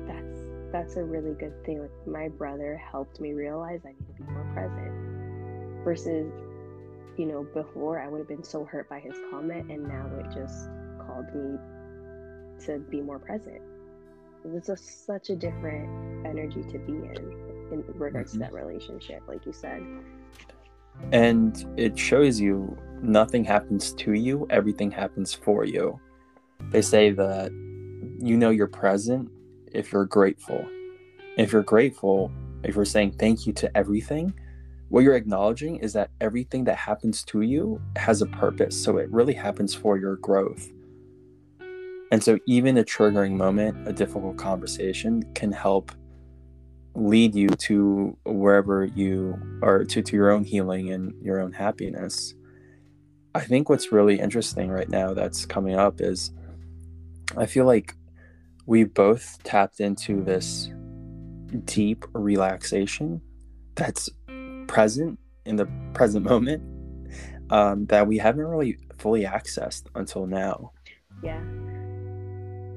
that's, 0.07 0.39
that's 0.73 0.97
a 0.97 1.05
really 1.05 1.35
good 1.35 1.65
thing. 1.65 1.81
Like 1.81 2.07
my 2.07 2.29
brother 2.29 2.77
helped 2.77 3.21
me 3.21 3.33
realize 3.33 3.81
I 3.85 3.89
need 3.89 4.07
to 4.07 4.23
be 4.23 4.31
more 4.31 4.51
present 4.55 5.85
versus, 5.85 6.33
you 7.17 7.27
know, 7.27 7.47
before 7.55 8.01
I 8.01 8.09
would 8.09 8.19
have 8.19 8.29
been 8.29 8.45
so 8.45 8.65
hurt 8.65 8.89
by 8.89 9.01
his 9.01 9.15
comment 9.31 9.71
and 9.71 9.87
now 9.87 10.11
it 10.19 10.27
just 10.35 10.69
called 11.07 11.27
me 11.35 11.59
to 12.67 12.79
be 12.91 13.01
more 13.01 13.19
present. 13.19 13.61
It's 14.45 14.67
just 14.67 15.07
such 15.07 15.31
a 15.31 15.37
different 15.37 16.27
energy 16.27 16.63
to 16.63 16.79
be 16.79 16.93
in 16.93 17.55
in 17.73 17.85
regards 17.95 18.33
mm-hmm. 18.33 18.45
to 18.45 18.51
that 18.51 18.53
relationship, 18.53 19.23
like 19.27 19.47
you 19.47 19.53
said. 19.53 19.83
And 21.13 21.65
it 21.77 21.99
shows 21.99 22.41
you 22.41 22.77
nothing 23.03 23.45
happens 23.45 23.93
to 23.95 24.13
you, 24.13 24.47
everything 24.51 24.91
happens 24.91 25.35
for 25.35 25.65
you. 25.65 25.99
They 26.75 26.83
say 26.83 27.13
that 27.13 27.53
you 27.53 28.37
know 28.37 28.51
you're 28.51 28.67
present 28.67 29.31
if 29.71 29.93
you're 29.93 30.07
grateful. 30.07 30.69
If 31.39 31.53
you're 31.53 31.63
grateful, 31.63 32.33
if 32.65 32.75
you're 32.75 32.85
saying 32.85 33.13
thank 33.13 33.47
you 33.47 33.53
to 33.53 33.77
everything, 33.77 34.35
what 34.89 35.05
you're 35.05 35.15
acknowledging 35.15 35.77
is 35.77 35.93
that 35.93 36.11
everything 36.21 36.65
that 36.65 36.77
happens 36.77 37.23
to 37.27 37.43
you 37.43 37.81
has 37.95 38.23
a 38.23 38.27
purpose. 38.27 38.75
So 38.75 38.97
it 38.97 39.09
really 39.13 39.35
happens 39.35 39.73
for 39.73 39.99
your 39.99 40.17
growth. 40.17 40.69
And 42.11 42.21
so, 42.21 42.41
even 42.45 42.77
a 42.79 42.83
triggering 42.83 43.37
moment, 43.37 43.87
a 43.87 43.93
difficult 43.93 44.37
conversation 44.37 45.23
can 45.37 45.53
help 45.53 45.93
lead 46.97 47.37
you 47.37 47.51
to 47.51 48.19
wherever 48.27 48.85
you 48.85 49.39
are, 49.63 49.85
to, 49.85 50.03
to 50.03 50.17
your 50.17 50.33
own 50.33 50.43
healing 50.43 50.91
and 50.91 51.15
your 51.23 51.39
own 51.39 51.53
happiness. 51.53 52.35
I 53.33 53.43
think 53.43 53.69
what's 53.69 53.93
really 53.93 54.19
interesting 54.19 54.71
right 54.71 54.89
now 54.89 55.15
that's 55.15 55.47
coming 55.47 55.77
up 55.77 56.01
is 56.01 56.33
I 57.37 57.47
feel 57.47 57.65
like 57.65 57.95
we 58.67 58.85
both 58.85 59.43
tapped 59.43 59.81
into 59.81 60.23
this 60.23 60.71
deep 61.65 62.05
relaxation 62.13 63.21
that's 63.75 64.09
present 64.67 65.19
in 65.45 65.57
the 65.57 65.67
present 65.93 66.25
moment 66.25 66.63
um, 67.51 67.87
that 67.87 68.07
we 68.07 68.19
haven't 68.19 68.47
really 68.47 68.79
fully 68.99 69.25
accessed 69.25 69.85
until 69.95 70.27
now. 70.27 70.73
Yeah 71.23 71.41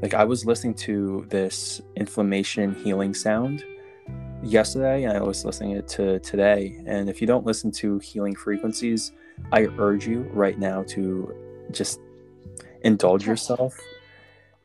like 0.01 0.13
I 0.13 0.23
was 0.23 0.45
listening 0.45 0.75
to 0.75 1.25
this 1.29 1.81
inflammation 1.95 2.75
healing 2.75 3.13
sound 3.13 3.63
yesterday 4.43 5.03
and 5.03 5.17
I 5.17 5.21
was 5.21 5.43
listening 5.43 5.71
it 5.71 5.87
to 5.89 6.19
today. 6.19 6.79
And 6.85 7.09
if 7.09 7.19
you 7.19 7.27
don't 7.27 7.45
listen 7.45 7.71
to 7.73 7.97
healing 7.99 8.35
frequencies, 8.35 9.11
I 9.51 9.67
urge 9.79 10.07
you 10.07 10.21
right 10.33 10.57
now 10.57 10.83
to 10.89 11.35
just 11.71 11.99
indulge 12.81 13.25
yourself 13.25 13.75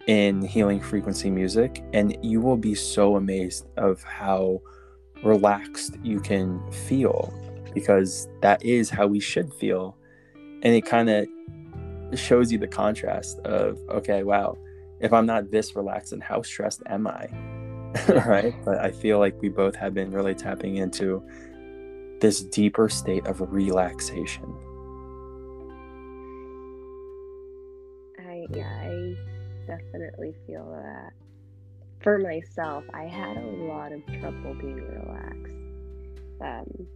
in 0.07 0.43
healing 0.43 0.81
frequency 0.81 1.31
music 1.31 1.83
and 1.93 2.17
you 2.23 2.41
will 2.41 2.57
be 2.57 2.75
so 2.75 3.17
amazed 3.17 3.67
of 3.77 4.03
how 4.03 4.61
relaxed 5.23 5.97
you 6.03 6.19
can 6.19 6.61
feel 6.73 7.33
because 7.73 8.29
that 8.41 8.63
is 8.65 8.91
how 8.91 9.07
we 9.07 9.21
should 9.21 9.53
feel 9.55 9.97
and 10.35 10.75
it 10.75 10.85
kind 10.85 11.09
of 11.09 11.27
shows 12.15 12.51
you 12.51 12.59
the 12.59 12.67
contrast 12.67 13.39
of 13.41 13.79
okay 13.89 14.25
wow 14.25 14.57
if 15.03 15.13
I'm 15.13 15.27
not 15.27 15.51
this 15.51 15.77
relaxed, 15.77 16.13
then 16.13 16.21
how 16.21 16.43
stressed 16.43 16.83
am 16.87 17.07
I? 17.09 17.27
right? 18.09 18.55
But 18.65 18.79
I 18.79 18.93
feel 18.93 19.19
like 19.19 19.41
we 19.43 19.49
both 19.49 19.75
have 19.75 19.93
been 19.93 20.13
really 20.13 20.35
tapping 20.35 20.77
into 20.77 21.23
this 22.21 22.41
deeper 22.41 22.89
state 22.89 23.27
of 23.27 23.41
relaxation. 23.53 24.55
I 28.17 28.47
yeah, 28.51 28.82
definitely 30.13 30.35
feel 30.47 30.71
that. 30.83 31.13
For 32.01 32.19
myself, 32.19 32.85
I 32.93 33.05
had 33.05 33.37
a 33.37 33.47
lot 33.47 33.93
of 33.93 34.05
trouble 34.07 34.55
being 34.55 34.77
relaxed. 34.77 35.55
Um, 36.41 36.87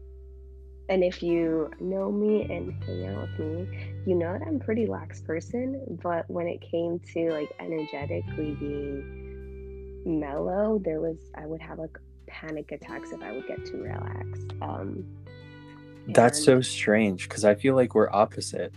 and 0.89 1.05
if 1.05 1.23
you 1.23 1.71
know 1.81 2.11
me 2.11 2.43
and 2.43 2.73
hang 2.85 3.07
out 3.07 3.29
with 3.39 3.39
me, 3.39 3.95
you 4.07 4.15
know 4.15 4.33
that 4.33 4.43
I'm 4.43 4.57
a 4.57 4.59
pretty 4.59 4.87
lax 4.87 5.21
person. 5.21 5.99
But 6.03 6.29
when 6.29 6.49
it 6.49 6.61
came 6.61 7.01
to 7.15 7.31
like 7.31 7.53
energetically 7.61 8.55
being 8.55 10.03
mellow, 10.05 10.81
there 10.85 11.01
was 11.01 11.19
I 11.37 11.47
would 11.47 11.61
have 11.61 11.79
like 11.79 11.99
panic 12.27 12.73
attacks 12.73 13.13
if 13.13 13.23
I 13.23 13.33
would 13.33 13.47
get 13.47 13.65
too 13.65 13.83
relaxed. 13.83 14.53
Um, 14.61 15.05
That's 16.09 16.45
so 16.45 16.61
strange 16.61 17.29
because 17.29 17.45
I 17.45 17.55
feel 17.55 17.77
like 17.77 17.95
we're 17.95 18.11
opposite. 18.13 18.73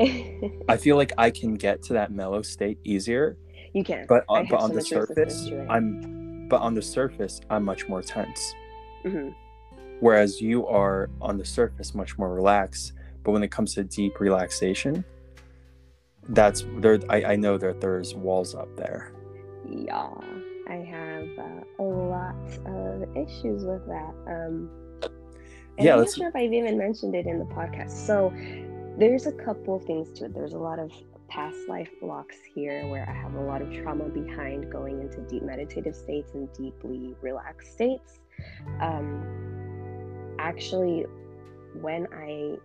I 0.68 0.76
feel 0.76 0.96
like 0.96 1.12
I 1.18 1.30
can 1.30 1.54
get 1.54 1.82
to 1.84 1.92
that 1.94 2.12
mellow 2.12 2.42
state 2.42 2.78
easier. 2.84 3.36
You 3.74 3.84
can, 3.84 4.06
but 4.08 4.24
on, 4.28 4.46
but 4.48 4.60
on 4.60 4.74
the 4.74 4.82
surface, 4.82 5.50
I'm 5.70 6.46
but 6.48 6.60
on 6.60 6.74
the 6.74 6.82
surface, 6.82 7.40
I'm 7.48 7.64
much 7.64 7.88
more 7.88 8.02
tense. 8.02 8.54
Mm-hmm 9.04 9.30
whereas 10.02 10.40
you 10.40 10.66
are 10.66 11.08
on 11.20 11.38
the 11.38 11.44
surface 11.44 11.94
much 11.94 12.18
more 12.18 12.34
relaxed 12.34 12.92
but 13.22 13.30
when 13.30 13.42
it 13.44 13.52
comes 13.52 13.72
to 13.72 13.84
deep 13.84 14.18
relaxation 14.18 15.04
that's 16.30 16.64
there 16.78 16.98
I, 17.08 17.24
I 17.24 17.36
know 17.36 17.56
that 17.56 17.80
there's 17.80 18.12
walls 18.14 18.54
up 18.54 18.68
there 18.76 19.12
Yeah, 19.64 20.10
I 20.68 20.74
have 20.74 21.28
uh, 21.38 21.82
a 21.82 21.82
lot 21.82 22.34
of 22.66 23.16
issues 23.16 23.64
with 23.64 23.86
that. 23.86 24.14
Um, 24.26 24.70
yeah, 25.78 25.94
I'm 25.94 26.00
not 26.00 26.14
sure 26.14 26.28
if 26.28 26.36
I've 26.36 26.52
even 26.52 26.76
mentioned 26.78 27.14
it 27.14 27.26
in 27.26 27.38
the 27.38 27.44
podcast. 27.44 27.90
So 27.90 28.32
there's 28.98 29.26
a 29.26 29.32
couple 29.32 29.76
of 29.76 29.84
things 29.84 30.12
to 30.18 30.26
it. 30.26 30.34
There's 30.34 30.52
a 30.52 30.58
lot 30.58 30.78
of 30.78 30.92
past 31.28 31.56
life 31.66 31.88
blocks 32.00 32.36
here 32.54 32.86
where 32.88 33.08
I 33.08 33.14
have 33.14 33.34
a 33.34 33.40
lot 33.40 33.62
of 33.62 33.72
trauma 33.72 34.08
behind 34.08 34.70
going 34.70 35.00
into 35.00 35.20
deep 35.22 35.42
meditative 35.42 35.96
states 35.96 36.34
and 36.34 36.52
deeply 36.52 37.14
relaxed 37.22 37.72
states. 37.72 38.20
Um, 38.80 40.36
actually, 40.38 41.06
when 41.80 42.06
I 42.12 42.56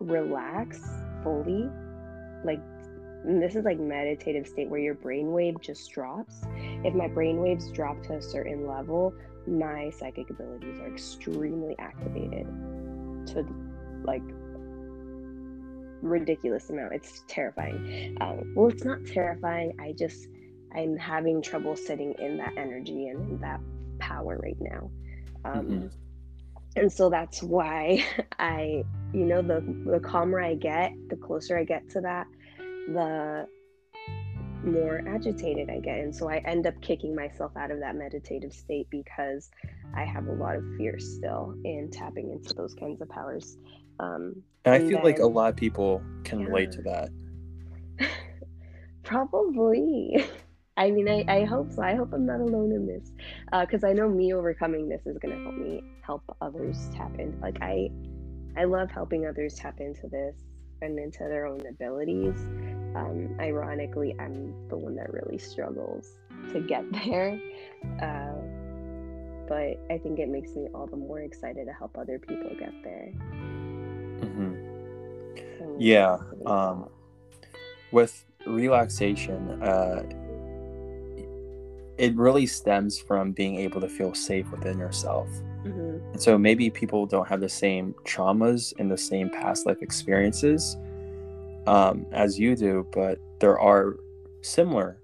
relax 0.00 0.80
fully, 1.22 1.68
like 2.44 2.60
this 3.24 3.54
is 3.54 3.64
like 3.64 3.78
meditative 3.78 4.48
state 4.48 4.68
where 4.68 4.80
your 4.80 4.94
brainwave 4.94 5.60
just 5.60 5.92
drops. 5.92 6.42
If 6.84 6.94
my 6.94 7.08
brainwaves 7.08 7.72
drop 7.72 8.02
to 8.04 8.14
a 8.14 8.22
certain 8.22 8.66
level, 8.66 9.12
my 9.46 9.90
psychic 9.90 10.30
abilities 10.30 10.80
are 10.80 10.88
extremely 10.88 11.76
activated 11.78 12.46
to 13.26 13.46
like 14.02 14.22
ridiculous 16.02 16.68
amount. 16.70 16.92
It's 16.92 17.22
terrifying. 17.28 18.16
Um, 18.20 18.52
well, 18.54 18.68
it's 18.68 18.84
not 18.84 19.04
terrifying. 19.06 19.72
I 19.80 19.92
just 19.92 20.28
I'm 20.74 20.96
having 20.96 21.42
trouble 21.42 21.76
sitting 21.76 22.14
in 22.18 22.36
that 22.38 22.54
energy 22.56 23.08
and 23.08 23.30
in 23.30 23.40
that 23.40 23.60
power 23.98 24.38
right 24.42 24.56
now. 24.60 24.90
Um, 25.44 25.66
mm-hmm. 25.66 25.86
And 26.76 26.92
so 26.92 27.10
that's 27.10 27.42
why 27.42 28.04
I, 28.38 28.84
you 29.12 29.24
know, 29.24 29.42
the 29.42 29.60
the 29.90 30.00
calmer 30.00 30.40
I 30.40 30.54
get, 30.54 30.92
the 31.08 31.16
closer 31.16 31.58
I 31.58 31.64
get 31.64 31.88
to 31.90 32.00
that, 32.00 32.26
the 32.88 33.46
more 34.64 35.02
agitated 35.06 35.68
I 35.70 35.80
get. 35.80 35.98
And 35.98 36.14
so 36.14 36.28
I 36.28 36.36
end 36.38 36.66
up 36.66 36.80
kicking 36.80 37.14
myself 37.14 37.52
out 37.56 37.70
of 37.70 37.80
that 37.80 37.96
meditative 37.96 38.52
state 38.52 38.86
because 38.90 39.50
I 39.94 40.04
have 40.04 40.26
a 40.28 40.32
lot 40.32 40.56
of 40.56 40.64
fear 40.76 40.98
still 40.98 41.54
in 41.64 41.90
tapping 41.90 42.30
into 42.30 42.54
those 42.54 42.74
kinds 42.74 43.00
of 43.02 43.08
powers. 43.08 43.58
Um, 44.00 44.42
and 44.64 44.74
I 44.74 44.78
feel 44.78 44.98
then, 44.98 45.04
like 45.04 45.18
a 45.18 45.26
lot 45.26 45.50
of 45.50 45.56
people 45.56 46.02
can 46.24 46.40
yeah. 46.40 46.46
relate 46.46 46.72
to 46.72 46.82
that. 46.82 47.10
Probably. 49.02 50.24
I 50.76 50.90
mean, 50.90 51.08
I, 51.08 51.24
I 51.28 51.44
hope 51.44 51.70
so. 51.70 51.82
I 51.82 51.94
hope 51.94 52.12
I'm 52.12 52.24
not 52.24 52.40
alone 52.40 52.72
in 52.72 52.86
this, 52.86 53.12
because 53.60 53.84
uh, 53.84 53.88
I 53.88 53.92
know 53.92 54.08
me 54.08 54.32
overcoming 54.32 54.88
this 54.88 55.02
is 55.06 55.18
going 55.18 55.36
to 55.36 55.42
help 55.42 55.54
me 55.54 55.82
help 56.00 56.22
others 56.40 56.88
tap 56.94 57.18
in. 57.18 57.38
Like 57.40 57.58
I, 57.60 57.90
I 58.56 58.64
love 58.64 58.90
helping 58.90 59.26
others 59.26 59.54
tap 59.54 59.80
into 59.80 60.08
this 60.08 60.34
and 60.80 60.98
into 60.98 61.20
their 61.20 61.46
own 61.46 61.60
abilities. 61.66 62.36
Um, 62.96 63.36
ironically, 63.40 64.14
I'm 64.18 64.54
the 64.68 64.76
one 64.76 64.96
that 64.96 65.12
really 65.12 65.38
struggles 65.38 66.18
to 66.52 66.60
get 66.60 66.90
there. 67.04 67.38
Uh, 68.00 68.32
but 69.48 69.78
I 69.90 69.98
think 69.98 70.18
it 70.18 70.28
makes 70.28 70.54
me 70.54 70.68
all 70.74 70.86
the 70.86 70.96
more 70.96 71.20
excited 71.20 71.66
to 71.66 71.72
help 71.72 71.98
other 71.98 72.18
people 72.18 72.50
get 72.58 72.72
there. 72.82 73.12
Mm-hmm. 74.22 75.76
yeah. 75.78 76.18
Um, 76.46 76.88
with 77.92 78.24
relaxation, 78.46 79.62
uh, 79.62 80.02
it 81.98 82.16
really 82.16 82.46
stems 82.46 82.98
from 82.98 83.32
being 83.32 83.56
able 83.56 83.80
to 83.80 83.88
feel 83.88 84.14
safe 84.14 84.50
within 84.50 84.78
yourself. 84.78 85.28
Mm-hmm. 85.64 86.12
And 86.12 86.22
so 86.22 86.38
maybe 86.38 86.70
people 86.70 87.06
don't 87.06 87.28
have 87.28 87.40
the 87.40 87.48
same 87.48 87.94
traumas 88.04 88.72
and 88.78 88.90
the 88.90 88.98
same 88.98 89.30
past 89.30 89.66
life 89.66 89.82
experiences 89.82 90.76
um, 91.66 92.06
as 92.12 92.38
you 92.38 92.56
do, 92.56 92.86
but 92.92 93.18
there 93.38 93.58
are 93.58 93.96
similar 94.40 94.98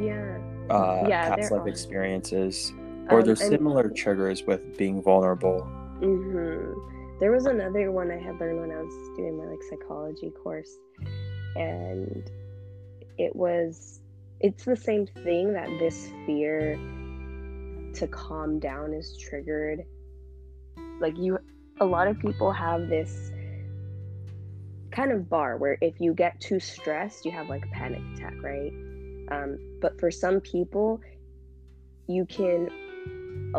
yeah, 0.00 0.38
uh, 0.70 1.04
yeah 1.08 1.34
past 1.34 1.50
life 1.50 1.62
are. 1.62 1.68
experiences, 1.68 2.72
or 3.10 3.20
um, 3.20 3.24
there's 3.26 3.40
similar 3.40 3.88
triggers 3.90 4.44
with 4.44 4.76
being 4.76 5.02
vulnerable. 5.02 5.66
Mm-hmm. 6.00 6.72
There 7.20 7.30
was 7.30 7.46
another 7.46 7.92
one 7.92 8.10
I 8.10 8.18
had 8.18 8.40
learned 8.40 8.60
when 8.60 8.70
I 8.70 8.82
was 8.82 8.94
doing 9.16 9.38
my 9.38 9.44
like 9.44 9.62
psychology 9.70 10.30
course, 10.42 10.76
and 11.56 12.28
it 13.18 13.34
was 13.34 14.00
it's 14.40 14.64
the 14.64 14.76
same 14.76 15.06
thing 15.06 15.52
that 15.52 15.68
this 15.78 16.08
fear 16.26 16.76
to 17.94 18.08
calm 18.08 18.58
down 18.58 18.92
is 18.92 19.16
triggered. 19.16 19.84
Like 21.00 21.16
you 21.16 21.38
a 21.80 21.84
lot 21.84 22.08
of 22.08 22.18
people 22.18 22.52
have 22.52 22.88
this 22.88 23.30
kind 24.90 25.10
of 25.10 25.28
bar 25.28 25.56
where 25.56 25.76
if 25.80 26.00
you 26.00 26.14
get 26.14 26.40
too 26.40 26.60
stressed 26.60 27.24
you 27.24 27.32
have 27.32 27.48
like 27.48 27.64
a 27.64 27.68
panic 27.68 28.02
attack 28.14 28.34
right? 28.42 28.72
Um, 29.30 29.58
but 29.80 29.98
for 29.98 30.10
some 30.10 30.40
people 30.40 31.00
you 32.06 32.26
can 32.26 32.70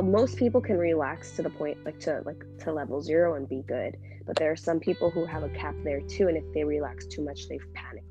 most 0.04 0.38
people 0.38 0.62
can 0.62 0.78
relax 0.78 1.32
to 1.36 1.42
the 1.42 1.50
point 1.50 1.78
like 1.86 2.00
to 2.00 2.22
like 2.26 2.44
to 2.60 2.72
level 2.72 3.02
zero 3.02 3.36
and 3.36 3.48
be 3.48 3.64
good 3.68 3.98
but 4.26 4.36
there 4.38 4.52
are 4.52 4.56
some 4.56 4.80
people 4.80 5.10
who 5.10 5.26
have 5.26 5.44
a 5.44 5.50
cap 5.50 5.76
there 5.84 6.02
too 6.02 6.28
and 6.28 6.38
if 6.38 6.44
they 6.54 6.64
relax 6.64 7.06
too 7.06 7.24
much 7.24 7.48
they 7.48 7.60
panic. 7.74 8.04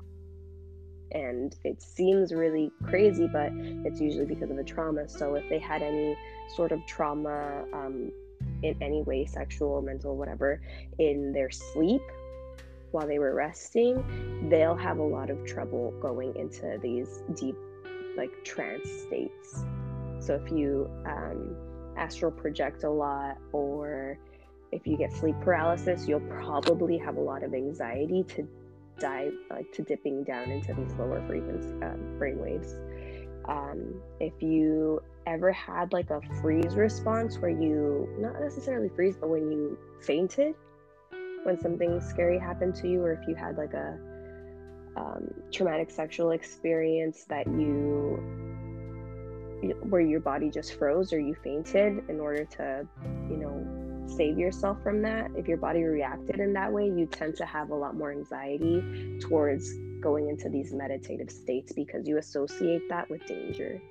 And 1.11 1.55
it 1.63 1.81
seems 1.81 2.33
really 2.33 2.71
crazy 2.83 3.27
but 3.31 3.51
it's 3.53 3.99
usually 3.99 4.25
because 4.25 4.49
of 4.49 4.57
a 4.57 4.63
trauma. 4.63 5.07
So 5.07 5.35
if 5.35 5.47
they 5.49 5.59
had 5.59 5.81
any 5.81 6.17
sort 6.55 6.71
of 6.71 6.85
trauma 6.87 7.65
um, 7.73 8.11
in 8.63 8.75
any 8.81 9.01
way 9.03 9.25
sexual 9.25 9.81
mental 9.81 10.15
whatever 10.15 10.61
in 10.99 11.31
their 11.33 11.49
sleep 11.51 12.01
while 12.91 13.07
they 13.07 13.19
were 13.19 13.33
resting 13.33 14.47
they'll 14.49 14.75
have 14.75 14.99
a 14.99 15.03
lot 15.03 15.29
of 15.29 15.43
trouble 15.45 15.91
going 15.99 16.35
into 16.35 16.77
these 16.81 17.23
deep 17.35 17.57
like 18.15 18.31
trance 18.43 18.89
states 19.07 19.65
so 20.25 20.35
if 20.35 20.51
you 20.51 20.89
um, 21.05 21.55
astral 21.97 22.31
project 22.31 22.83
a 22.83 22.89
lot 22.89 23.37
or 23.51 24.17
if 24.71 24.85
you 24.87 24.97
get 24.97 25.11
sleep 25.13 25.35
paralysis 25.41 26.07
you'll 26.07 26.19
probably 26.21 26.97
have 26.97 27.17
a 27.17 27.21
lot 27.21 27.43
of 27.43 27.53
anxiety 27.53 28.23
to 28.23 28.47
dive 28.99 29.33
like 29.49 29.71
to 29.71 29.81
dipping 29.81 30.23
down 30.23 30.49
into 30.49 30.73
these 30.73 30.93
lower 30.93 31.21
frequency 31.27 31.69
uh, 31.83 31.95
brain 32.17 32.39
waves. 32.39 32.75
Um, 33.47 34.01
if 34.19 34.33
you 34.41 35.01
ever 35.27 35.51
had 35.51 35.93
like 35.93 36.09
a 36.09 36.21
freeze 36.41 36.75
response 36.75 37.37
where 37.37 37.51
you 37.51 38.07
not 38.17 38.39
necessarily 38.39 38.89
freeze 38.89 39.15
but 39.19 39.29
when 39.29 39.51
you 39.51 39.77
fainted 40.01 40.55
when 41.43 41.59
something 41.59 41.99
scary 42.01 42.39
happened 42.39 42.75
to 42.75 42.87
you 42.87 43.01
or 43.01 43.13
if 43.13 43.27
you 43.27 43.35
had 43.35 43.57
like 43.57 43.73
a 43.73 43.97
um, 44.97 45.27
traumatic 45.51 45.91
sexual 45.91 46.31
experience 46.31 47.25
that 47.25 47.45
you 47.47 48.44
where 49.81 50.01
your 50.01 50.19
body 50.19 50.49
just 50.49 50.77
froze 50.77 51.11
or 51.13 51.19
you 51.19 51.35
fainted 51.43 52.07
in 52.09 52.19
order 52.19 52.45
to 52.45 52.87
you 53.29 53.37
know 53.37 53.85
save 54.07 54.37
yourself 54.37 54.81
from 54.83 55.01
that, 55.01 55.31
if 55.35 55.47
your 55.47 55.57
body 55.57 55.83
reacted 55.83 56.39
in 56.39 56.53
that 56.53 56.71
way, 56.71 56.85
you 56.85 57.05
tend 57.05 57.35
to 57.37 57.45
have 57.45 57.69
a 57.69 57.75
lot 57.75 57.95
more 57.95 58.11
anxiety 58.11 59.19
towards 59.19 59.73
going 60.01 60.29
into 60.29 60.49
these 60.49 60.73
meditative 60.73 61.29
states 61.29 61.73
because 61.73 62.07
you 62.07 62.17
associate 62.17 62.87
that 62.89 63.09
with 63.09 63.25
danger. 63.25 63.81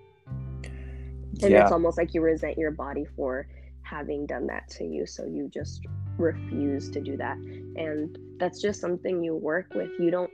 And 1.42 1.50
yeah. 1.50 1.62
it's 1.62 1.72
almost 1.72 1.98
like 1.98 2.14
you 2.14 2.20
resent 2.20 2.56
your 2.56 2.70
body 2.70 3.04
for 3.16 3.48
having 3.82 4.26
done 4.26 4.46
that 4.46 4.68
to 4.70 4.84
you. 4.84 5.06
So 5.06 5.26
you 5.26 5.50
just 5.52 5.84
refuse 6.16 6.90
to 6.90 7.00
do 7.00 7.16
that. 7.16 7.36
And 7.36 8.16
that's 8.38 8.62
just 8.62 8.80
something 8.80 9.22
you 9.22 9.34
work 9.34 9.74
with. 9.74 9.90
You 9.98 10.10
don't 10.10 10.30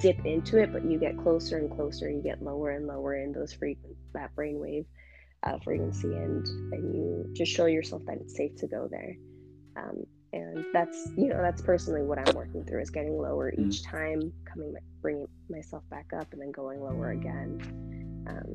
dip 0.00 0.24
into 0.24 0.58
it, 0.58 0.72
but 0.72 0.84
you 0.84 0.98
get 0.98 1.18
closer 1.18 1.58
and 1.58 1.70
closer. 1.70 2.10
You 2.10 2.22
get 2.22 2.42
lower 2.42 2.70
and 2.70 2.86
lower 2.86 3.16
in 3.16 3.32
those 3.32 3.52
frequent 3.52 3.96
that 4.14 4.34
brainwave 4.34 4.86
uh, 5.44 5.58
frequency 5.62 6.08
and 6.08 6.46
and 6.72 6.94
you 6.94 7.26
just 7.34 7.52
show 7.52 7.66
yourself 7.66 8.02
that 8.06 8.16
it's 8.20 8.36
safe 8.36 8.54
to 8.56 8.66
go 8.66 8.88
there 8.90 9.16
um, 9.76 10.04
and 10.32 10.64
that's 10.72 11.10
you 11.16 11.28
know 11.28 11.40
that's 11.40 11.60
personally 11.62 12.02
what 12.02 12.18
i'm 12.18 12.34
working 12.34 12.64
through 12.64 12.80
is 12.80 12.90
getting 12.90 13.16
lower 13.16 13.52
mm. 13.52 13.66
each 13.66 13.82
time 13.84 14.32
coming 14.50 14.74
bringing 15.02 15.26
myself 15.50 15.82
back 15.90 16.06
up 16.18 16.26
and 16.32 16.40
then 16.40 16.50
going 16.50 16.80
lower 16.80 17.10
again 17.10 18.24
um, 18.28 18.54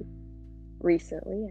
recently 0.80 1.48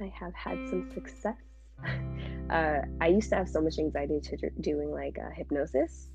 i 0.00 0.04
i 0.04 0.12
have 0.18 0.34
had 0.34 0.58
some 0.68 0.90
success 0.92 1.36
uh, 2.50 2.80
i 3.00 3.06
used 3.06 3.30
to 3.30 3.36
have 3.36 3.48
so 3.48 3.60
much 3.60 3.78
anxiety 3.78 4.20
to 4.20 4.36
doing 4.60 4.90
like 4.90 5.16
uh, 5.24 5.30
hypnosis 5.34 6.08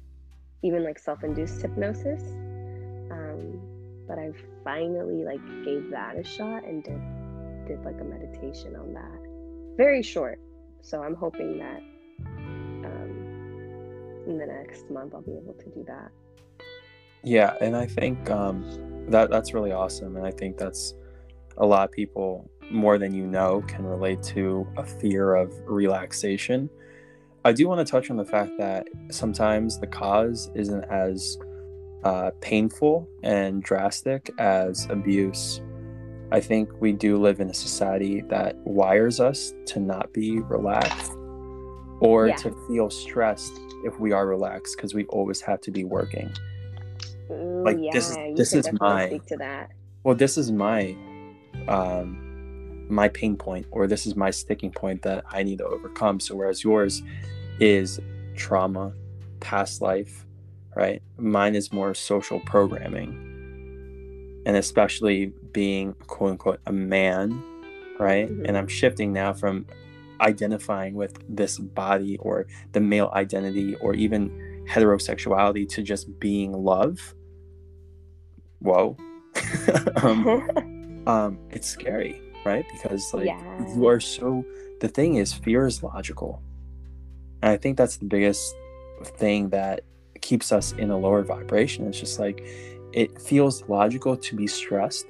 even 0.64 0.84
like 0.84 1.00
self-induced 1.00 1.62
hypnosis 1.62 2.22
um, 3.38 3.62
but 4.08 4.18
i 4.18 4.32
finally 4.64 5.24
like 5.24 5.42
gave 5.64 5.90
that 5.92 6.18
a 6.18 6.24
shot 6.24 6.64
and 6.64 6.84
did 6.84 7.02
did 7.68 7.84
like 7.84 8.00
a 8.00 8.04
meditation 8.04 8.76
on 8.76 8.94
that. 8.94 9.78
Very 9.78 10.02
short. 10.02 10.40
So 10.82 11.04
I'm 11.04 11.16
hoping 11.16 11.60
that 11.60 11.84
um, 12.86 14.24
in 14.26 14.38
the 14.38 14.46
next 14.46 14.90
month 14.90 15.14
I'll 15.14 15.22
be 15.22 15.34
able 15.34 15.54
to 15.54 15.70
do 15.70 15.84
that. 15.88 16.12
Yeah, 17.24 17.56
and 17.60 17.76
I 17.76 17.86
think 17.86 18.30
um, 18.30 18.64
that 19.10 19.30
that's 19.30 19.54
really 19.54 19.72
awesome, 19.72 20.16
and 20.16 20.26
I 20.26 20.32
think 20.32 20.58
that's 20.58 20.94
a 21.58 21.66
lot 21.66 21.90
of 21.90 21.92
people 21.92 22.50
more 22.72 22.98
than 22.98 23.14
you 23.14 23.26
know 23.26 23.64
can 23.68 23.86
relate 23.86 24.22
to 24.22 24.66
a 24.78 24.86
fear 24.86 25.36
of 25.36 25.52
relaxation. 25.66 26.70
I 27.44 27.52
do 27.54 27.68
want 27.68 27.86
to 27.86 27.90
touch 27.90 28.10
on 28.10 28.18
the 28.18 28.26
fact 28.26 28.52
that 28.60 28.88
sometimes 29.10 29.80
the 29.80 29.88
cause 29.88 30.52
isn't 30.56 30.84
as 30.86 31.38
uh, 32.08 32.32
painful 32.42 32.96
and 33.24 33.52
drastic 33.70 34.22
as 34.40 34.74
abuse 34.98 35.62
I 36.30 36.42
think 36.42 36.66
we 36.82 36.92
do 36.92 37.12
live 37.28 37.40
in 37.40 37.50
a 37.50 37.54
society 37.68 38.16
that 38.34 38.52
wires 38.66 39.18
us 39.30 39.54
to 39.72 39.80
not 39.80 40.06
be 40.20 40.40
relaxed 40.56 41.14
or 42.02 42.28
Yeah. 42.28 42.36
to 42.44 42.50
feel 42.68 42.90
stressed 42.90 43.56
if 43.88 43.94
we 44.04 44.12
are 44.18 44.28
relaxed 44.28 44.76
because 44.76 44.94
we 45.00 45.06
always 45.18 45.40
have 45.50 45.62
to 45.62 45.72
be 45.72 45.84
working. 45.86 46.30
Ooh, 47.32 47.64
Like, 47.68 47.78
yeah, 47.80 47.92
this 47.94 48.10
is- 48.12 48.18
this 48.40 48.54
is 48.54 48.66
my- 48.82 49.08
speak 49.08 49.26
to 49.28 49.38
that. 49.38 49.72
Well, 50.04 50.16
this 50.16 50.38
is 50.38 50.52
my 50.52 50.96
um 51.70 52.08
my 52.90 53.08
pain 53.20 53.36
point 53.36 53.66
or 53.72 53.88
this 53.88 54.06
is 54.06 54.14
my 54.26 54.32
sticking 54.32 54.72
point 54.72 55.02
that 55.04 55.24
I 55.32 55.44
need 55.44 55.60
to 55.64 55.66
overcome. 55.66 56.20
So 56.20 56.36
whereas 56.36 56.62
yours 56.64 57.02
is 57.62 58.00
trauma, 58.36 58.94
past 59.40 59.82
life, 59.82 60.26
right? 60.78 61.02
Mine 61.18 61.56
is 61.56 61.74
more 61.74 61.94
social 61.96 62.40
programming. 62.42 63.10
And 64.46 64.56
especially 64.56 65.34
being 65.52 65.94
quote 66.06 66.32
unquote 66.34 66.60
a 66.68 66.72
man, 66.72 67.42
right? 68.00 68.30
Mhm. 68.30 68.48
And 68.48 68.56
I'm 68.58 68.68
shifting 68.68 69.12
now 69.12 69.34
from 69.34 69.66
identifying 70.22 70.94
with 70.94 71.18
this 71.28 71.58
body 71.58 72.18
or 72.20 72.46
the 72.74 72.80
male 72.80 73.10
identity 73.14 73.76
or 73.82 73.94
even 73.96 74.30
heterosexuality 74.70 75.68
to 75.70 75.82
just 75.82 76.20
being 76.20 76.54
love. 76.54 77.14
Whoa. 78.60 78.96
um, 80.04 81.04
um, 81.08 81.40
it's 81.50 81.68
scary, 81.68 82.22
right? 82.46 82.66
Because 82.72 83.14
like 83.14 83.26
Yeah. 83.26 83.76
you 83.76 83.88
are 83.88 84.00
so. 84.00 84.46
The 84.80 84.88
thing 84.88 85.16
is, 85.16 85.34
fear 85.34 85.66
is 85.66 85.82
logical, 85.82 86.40
and 87.42 87.52
I 87.52 87.58
think 87.58 87.78
that's 87.78 87.98
the 87.98 88.06
biggest 88.06 88.54
thing 89.18 89.50
that 89.50 89.82
keeps 90.22 90.52
us 90.52 90.74
in 90.74 90.92
a 90.92 90.98
lower 90.98 91.24
vibration. 91.24 91.88
It's 91.88 92.00
just 92.00 92.20
like 92.20 92.44
it 92.94 93.20
feels 93.22 93.64
logical 93.68 94.16
to 94.18 94.36
be 94.36 94.48
stressed. 94.48 95.08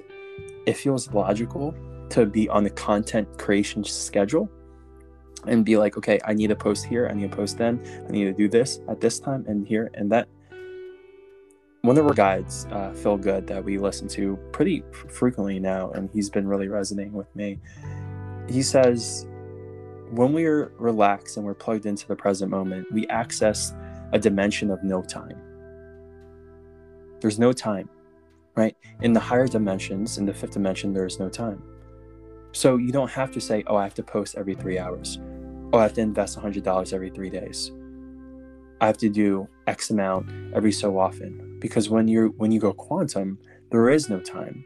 It 0.66 0.76
feels 0.76 1.12
logical 1.12 1.74
to 2.10 2.26
be 2.26 2.48
on 2.48 2.64
the 2.64 2.70
content 2.70 3.38
creation 3.38 3.84
schedule 3.84 4.50
and 5.46 5.64
be 5.64 5.76
like, 5.76 5.96
okay, 5.96 6.18
I 6.24 6.34
need 6.34 6.48
to 6.48 6.56
post 6.56 6.84
here, 6.84 7.08
I 7.08 7.14
need 7.14 7.30
to 7.30 7.36
post 7.36 7.58
then, 7.58 7.80
I 8.06 8.10
need 8.10 8.24
to 8.24 8.32
do 8.32 8.48
this 8.48 8.80
at 8.88 9.00
this 9.00 9.20
time 9.20 9.44
and 9.46 9.66
here 9.66 9.90
and 9.94 10.10
that. 10.10 10.28
One 11.82 11.96
of 11.96 12.06
our 12.06 12.12
guides, 12.12 12.66
uh, 12.72 12.92
Phil 12.92 13.16
Good, 13.16 13.46
that 13.46 13.62
we 13.64 13.78
listen 13.78 14.08
to 14.08 14.36
pretty 14.52 14.82
frequently 15.08 15.60
now, 15.60 15.90
and 15.92 16.10
he's 16.12 16.28
been 16.28 16.46
really 16.46 16.68
resonating 16.68 17.12
with 17.12 17.34
me. 17.36 17.60
He 18.48 18.62
says, 18.62 19.26
when 20.10 20.32
we're 20.32 20.72
relaxed 20.78 21.36
and 21.36 21.46
we're 21.46 21.54
plugged 21.54 21.86
into 21.86 22.06
the 22.08 22.16
present 22.16 22.50
moment, 22.50 22.90
we 22.92 23.06
access 23.08 23.74
a 24.12 24.18
dimension 24.18 24.70
of 24.70 24.82
no 24.82 25.02
time. 25.02 25.40
There's 27.20 27.38
no 27.38 27.52
time, 27.52 27.88
right? 28.56 28.76
In 29.02 29.12
the 29.12 29.20
higher 29.20 29.48
dimensions, 29.48 30.18
in 30.18 30.26
the 30.26 30.34
fifth 30.34 30.52
dimension, 30.52 30.92
there 30.92 31.06
is 31.06 31.18
no 31.18 31.28
time. 31.28 31.62
So 32.52 32.76
you 32.76 32.92
don't 32.92 33.10
have 33.10 33.30
to 33.32 33.40
say, 33.40 33.64
oh, 33.66 33.76
I 33.76 33.84
have 33.84 33.94
to 33.94 34.02
post 34.02 34.36
every 34.36 34.54
three 34.54 34.78
hours. 34.78 35.18
Oh, 35.72 35.78
I 35.78 35.82
have 35.82 35.94
to 35.94 36.00
invest 36.00 36.38
$100 36.38 36.92
every 36.92 37.10
three 37.10 37.30
days. 37.30 37.72
I 38.80 38.86
have 38.86 38.98
to 38.98 39.08
do 39.08 39.48
X 39.66 39.90
amount 39.90 40.54
every 40.54 40.72
so 40.72 40.98
often. 40.98 41.58
Because 41.60 41.90
when 41.90 42.06
you're 42.06 42.28
when 42.28 42.52
you 42.52 42.60
go 42.60 42.72
quantum, 42.72 43.38
there 43.70 43.90
is 43.90 44.08
no 44.08 44.20
time. 44.20 44.64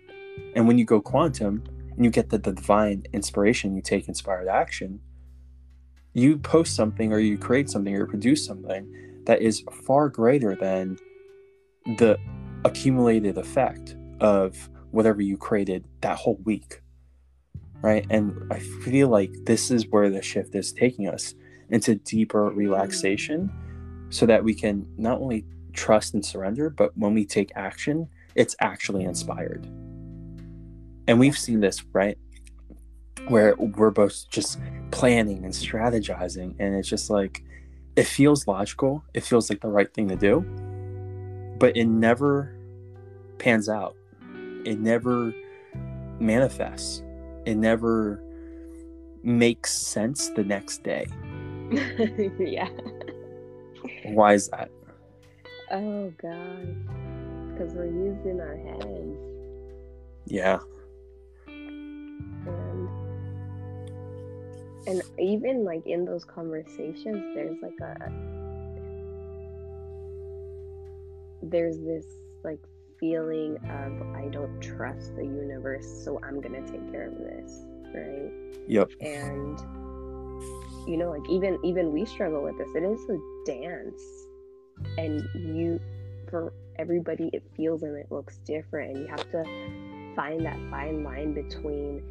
And 0.55 0.69
when 0.69 0.79
you 0.79 0.85
go 0.85 1.01
quantum 1.01 1.65
and 1.97 2.05
you 2.05 2.11
get 2.11 2.29
the, 2.29 2.39
the 2.39 2.53
divine 2.53 3.05
inspiration, 3.13 3.75
you 3.75 3.83
take 3.83 4.09
inspired 4.09 4.49
action, 4.49 5.01
you 6.13 6.37
post 6.37 6.77
something 6.77 7.13
or 7.13 7.19
you 7.19 7.39
create 7.39 7.71
something 7.71 7.95
or 7.97 8.07
produce 8.07 8.45
something 8.45 9.12
that 9.27 9.41
is 9.41 9.65
far 9.87 10.09
greater 10.09 10.55
than 10.55 10.99
the 11.99 12.19
accumulated 12.65 13.39
effect 13.39 13.97
of 14.21 14.69
whatever 14.91 15.21
you 15.23 15.37
created 15.37 15.85
that 16.01 16.17
whole 16.17 16.39
week 16.45 16.83
right? 17.83 18.07
And 18.09 18.51
i 18.51 18.59
feel 18.59 19.09
like 19.09 19.33
this 19.45 19.71
is 19.71 19.87
where 19.89 20.09
the 20.09 20.23
shift 20.23 20.55
is 20.55 20.73
taking 20.73 21.09
us 21.09 21.35
into 21.69 21.97
deeper 21.97 22.45
relaxation 22.45 23.53
so 24.09 24.25
that 24.27 24.43
we 24.43 24.55
can 24.55 24.87
not 24.97 25.21
only 25.21 25.45
trust 25.73 26.15
and 26.15 26.25
surrender 26.25 26.71
but 26.71 26.97
when 26.97 27.13
we 27.13 27.27
take 27.27 27.51
action 27.55 28.09
it's 28.35 28.57
actually 28.61 29.05
inspired. 29.05 29.67
And 31.07 31.19
we've 31.19 31.37
seen 31.37 31.61
this 31.61 31.85
right? 31.93 32.17
Where 33.29 33.55
we're 33.57 33.91
both 33.91 34.29
just 34.31 34.59
planning 34.91 35.45
and 35.45 35.53
strategizing 35.53 36.55
and 36.59 36.75
it's 36.75 36.89
just 36.89 37.11
like 37.11 37.45
it 37.97 38.07
feels 38.07 38.47
logical 38.47 39.05
it 39.15 39.23
feels 39.23 39.51
like 39.51 39.61
the 39.61 39.69
right 39.69 39.93
thing 39.93 40.09
to 40.09 40.17
do 40.17 40.41
but 41.63 41.77
it 41.77 41.85
never 41.87 42.53
pans 43.39 43.69
out. 43.69 43.97
It 44.65 44.79
never 44.79 45.35
manifests. 46.19 47.03
It 47.45 47.57
never 47.57 48.21
makes 49.23 49.73
sense 49.73 50.31
the 50.31 50.45
next 50.45 50.83
day. 50.83 51.07
Yeah. 52.39 52.69
why 54.05 54.35
is 54.35 54.49
that? 54.49 54.71
Oh 55.71 56.13
god. 56.21 56.77
Because 57.49 57.75
we're 57.75 57.87
using 57.87 58.41
our 58.41 58.57
heads. 58.57 59.19
Yeah 60.27 60.59
and 64.87 65.03
even 65.19 65.65
like 65.65 65.87
in 65.87 66.05
those 66.05 66.25
conversations 66.25 67.35
there's 67.35 67.57
like 67.63 67.79
a 67.81 68.11
there's 71.43 71.79
this 71.79 72.07
like 72.45 72.61
feeling 72.99 73.57
of 73.65 74.17
I 74.17 74.29
don't 74.29 74.61
trust 74.61 75.15
the 75.17 75.25
universe, 75.25 75.87
so 76.05 76.21
I'm 76.23 76.41
gonna 76.41 76.63
take 76.63 76.91
care 76.93 77.09
of 77.09 77.19
this, 77.19 77.65
right? 77.93 78.33
yep. 78.69 78.91
And 79.01 79.59
you 80.89 80.97
know 80.97 81.11
like 81.11 81.29
even 81.29 81.59
even 81.65 81.93
we 81.93 82.07
struggle 82.07 82.43
with 82.43 82.57
this. 82.59 82.69
It 82.75 82.85
is 82.85 83.01
a 83.11 83.19
dance. 83.45 84.03
And 84.99 85.23
you 85.35 85.81
for 86.31 86.53
everybody 86.79 87.29
it 87.33 87.43
feels 87.57 87.83
and 87.83 87.97
it 87.97 88.07
looks 88.11 88.39
different. 88.39 88.97
And 88.97 89.01
you 89.01 89.07
have 89.09 89.31
to 89.33 89.45
find 90.15 90.45
that 90.47 90.59
fine 90.71 91.03
line 91.03 91.35
between 91.35 92.03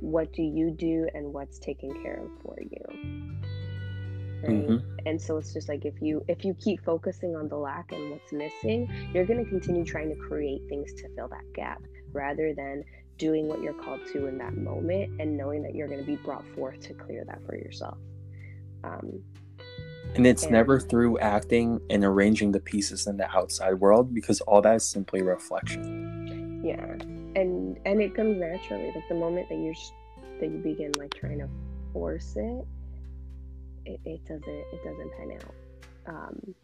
what 0.00 0.32
do 0.32 0.42
you 0.42 0.70
do 0.70 1.08
and 1.14 1.32
what's 1.32 1.58
taken 1.58 1.90
care 2.02 2.20
of 2.22 2.30
for 2.42 2.56
you 2.60 2.84
right? 4.42 4.66
Mhm. 4.68 4.82
and 5.06 5.20
so 5.20 5.38
it's 5.38 5.52
just 5.52 5.68
like 5.68 5.84
if 5.84 6.00
you 6.02 6.24
if 6.28 6.44
you 6.44 6.54
keep 6.54 6.84
focusing 6.84 7.34
on 7.34 7.48
the 7.48 7.56
lack 7.56 7.92
and 7.92 8.10
what's 8.10 8.32
missing 8.32 8.88
you're 9.14 9.24
going 9.24 9.42
to 9.42 9.48
continue 9.50 9.84
trying 9.84 10.08
to 10.10 10.16
create 10.16 10.62
things 10.68 10.92
to 10.94 11.08
fill 11.16 11.28
that 11.28 11.44
gap 11.54 11.82
rather 12.12 12.52
than 12.54 12.84
doing 13.18 13.48
what 13.48 13.62
you're 13.62 13.72
called 13.72 14.00
to 14.12 14.26
in 14.26 14.36
that 14.38 14.54
moment 14.56 15.20
and 15.20 15.36
knowing 15.36 15.62
that 15.62 15.74
you're 15.74 15.88
going 15.88 16.00
to 16.00 16.06
be 16.06 16.16
brought 16.16 16.46
forth 16.54 16.78
to 16.80 16.92
clear 16.92 17.24
that 17.24 17.40
for 17.46 17.56
yourself. 17.56 17.96
Um, 18.84 19.22
and 20.14 20.26
it's 20.26 20.42
And- 20.42 20.52
never 20.52 20.78
through 20.78 21.18
acting 21.18 21.80
and 21.88 22.04
arranging 22.04 22.52
the 22.52 22.60
pieces 22.60 23.06
in 23.06 23.16
the 23.16 23.28
outside 23.34 23.74
world 23.80 24.12
because 24.12 24.42
all 24.42 24.60
that 24.62 24.76
is 24.76 24.84
simply 24.84 25.22
reflection. 25.22 26.60
Yeah 26.62 26.96
and 27.36 27.78
and 27.84 28.00
it 28.00 28.14
comes 28.14 28.36
naturally 28.38 28.90
like 28.94 29.06
the 29.08 29.14
moment 29.14 29.48
that 29.48 29.58
you're 29.58 29.74
that 30.40 30.50
you 30.50 30.58
begin 30.58 30.90
like 30.98 31.14
trying 31.14 31.38
to 31.38 31.48
force 31.92 32.34
it 32.36 32.66
it, 33.84 34.00
it 34.04 34.24
doesn't 34.24 34.48
it 34.48 34.82
doesn't 34.82 35.10
pan 35.16 35.38
out 35.38 35.54
um 36.08 36.54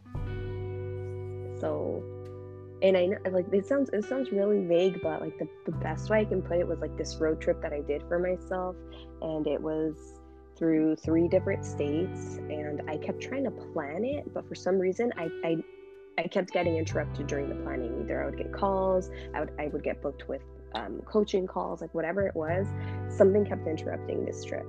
so 1.61 2.03
and 2.83 2.97
i 2.97 3.07
know 3.07 3.19
like 3.31 3.47
it 3.53 3.67
sounds 3.67 3.91
it 3.93 4.05
sounds 4.05 4.33
really 4.33 4.65
vague 4.65 4.99
but 5.03 5.21
like 5.21 5.39
the, 5.39 5.47
the 5.67 5.73
best 5.79 6.09
way 6.09 6.21
i 6.21 6.25
can 6.25 6.43
put 6.43 6.57
it 6.57 6.67
was 6.67 6.81
like 6.81 6.97
this 6.97 7.17
road 7.17 7.41
trip 7.41 7.61
that 7.61 7.73
i 7.73 7.81
did 7.83 8.03
for 8.09 8.19
myself 8.19 8.75
and 9.21 9.47
it 9.47 9.61
was 9.61 10.19
through 10.57 10.97
three 10.97 11.29
different 11.29 11.65
states 11.65 12.39
and 12.49 12.83
i 12.89 12.97
kept 12.97 13.21
trying 13.21 13.45
to 13.45 13.51
plan 13.51 14.05
it 14.05 14.33
but 14.33 14.49
for 14.49 14.55
some 14.55 14.79
reason 14.79 15.13
i 15.19 15.29
i 15.45 15.57
I 16.19 16.29
kept 16.29 16.53
getting 16.53 16.77
interrupted 16.77 17.27
during 17.27 17.49
the 17.49 17.55
planning. 17.55 18.03
Either 18.03 18.23
I 18.23 18.27
would 18.27 18.37
get 18.37 18.53
calls, 18.53 19.09
I 19.35 19.41
would 19.41 19.53
I 19.59 19.69
would 19.69 19.83
get 19.83 20.03
booked 20.03 20.29
with 20.29 20.43
um, 20.75 21.01
coaching 21.05 21.47
calls, 21.47 21.81
like 21.81 21.95
whatever 21.95 22.27
it 22.27 22.35
was. 22.35 22.67
Something 23.09 23.45
kept 23.45 23.67
interrupting 23.67 24.25
this 24.25 24.45
trip. 24.45 24.67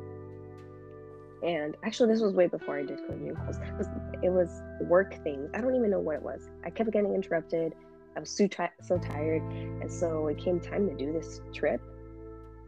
And 1.43 1.75
actually, 1.83 2.13
this 2.13 2.21
was 2.21 2.33
way 2.33 2.47
before 2.47 2.77
I 2.77 2.83
did 2.83 2.99
coaching 3.07 3.35
calls. 3.35 3.57
It 3.57 3.77
was, 3.77 3.87
it 4.23 4.29
was 4.29 4.61
work 4.87 5.21
things. 5.23 5.49
I 5.53 5.61
don't 5.61 5.75
even 5.75 5.89
know 5.89 5.99
what 5.99 6.15
it 6.15 6.23
was. 6.23 6.49
I 6.63 6.69
kept 6.69 6.91
getting 6.91 7.13
interrupted. 7.13 7.75
I 8.15 8.19
was 8.21 8.29
so, 8.29 8.47
ti- 8.47 8.63
so 8.81 8.97
tired. 8.97 9.41
And 9.51 9.91
so 9.91 10.27
it 10.27 10.37
came 10.37 10.59
time 10.59 10.87
to 10.87 10.95
do 10.95 11.11
this 11.11 11.41
trip. 11.53 11.81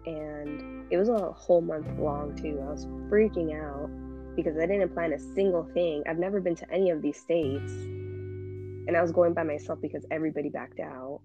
And 0.06 0.91
it 0.91 0.98
was 0.98 1.08
a 1.08 1.32
whole 1.32 1.62
month 1.62 1.88
long, 1.98 2.36
too. 2.36 2.60
I 2.62 2.71
was 2.71 2.86
freaking 3.10 3.56
out 3.56 3.89
because 4.36 4.58
I 4.58 4.65
didn't 4.65 4.93
plan 4.93 5.13
a 5.13 5.19
single 5.19 5.63
thing. 5.74 6.04
I've 6.08 6.19
never 6.19 6.41
been 6.41 6.56
to 6.56 6.69
any 6.69 6.89
of 6.89 7.02
these 7.02 7.17
states. 7.17 7.71
And 7.71 8.95
I 8.98 9.02
was 9.02 9.12
going 9.12 9.34
by 9.34 9.43
myself 9.43 9.80
because 9.82 10.06
everybody 10.12 10.50
backed 10.50 10.82
out. 10.82 11.21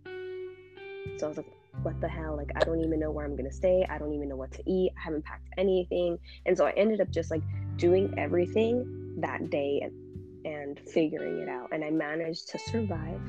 So 1.18 1.26
I 1.26 1.28
was 1.28 1.36
like, 1.36 1.52
what 1.82 2.00
the 2.00 2.08
hell? 2.08 2.36
Like, 2.36 2.50
I 2.56 2.60
don't 2.60 2.80
even 2.80 3.00
know 3.00 3.10
where 3.10 3.24
I'm 3.24 3.36
going 3.36 3.48
to 3.48 3.54
stay. 3.54 3.86
I 3.88 3.98
don't 3.98 4.12
even 4.12 4.28
know 4.28 4.36
what 4.36 4.52
to 4.52 4.62
eat. 4.70 4.92
I 4.98 5.04
haven't 5.04 5.24
packed 5.24 5.48
anything. 5.56 6.18
And 6.46 6.56
so 6.56 6.66
I 6.66 6.72
ended 6.72 7.00
up 7.00 7.10
just 7.10 7.30
like 7.30 7.42
doing 7.76 8.14
everything 8.18 9.16
that 9.20 9.50
day 9.50 9.80
and, 9.82 10.46
and 10.46 10.80
figuring 10.80 11.40
it 11.40 11.48
out. 11.48 11.68
And 11.72 11.84
I 11.84 11.90
managed 11.90 12.48
to 12.50 12.58
survive 12.58 13.20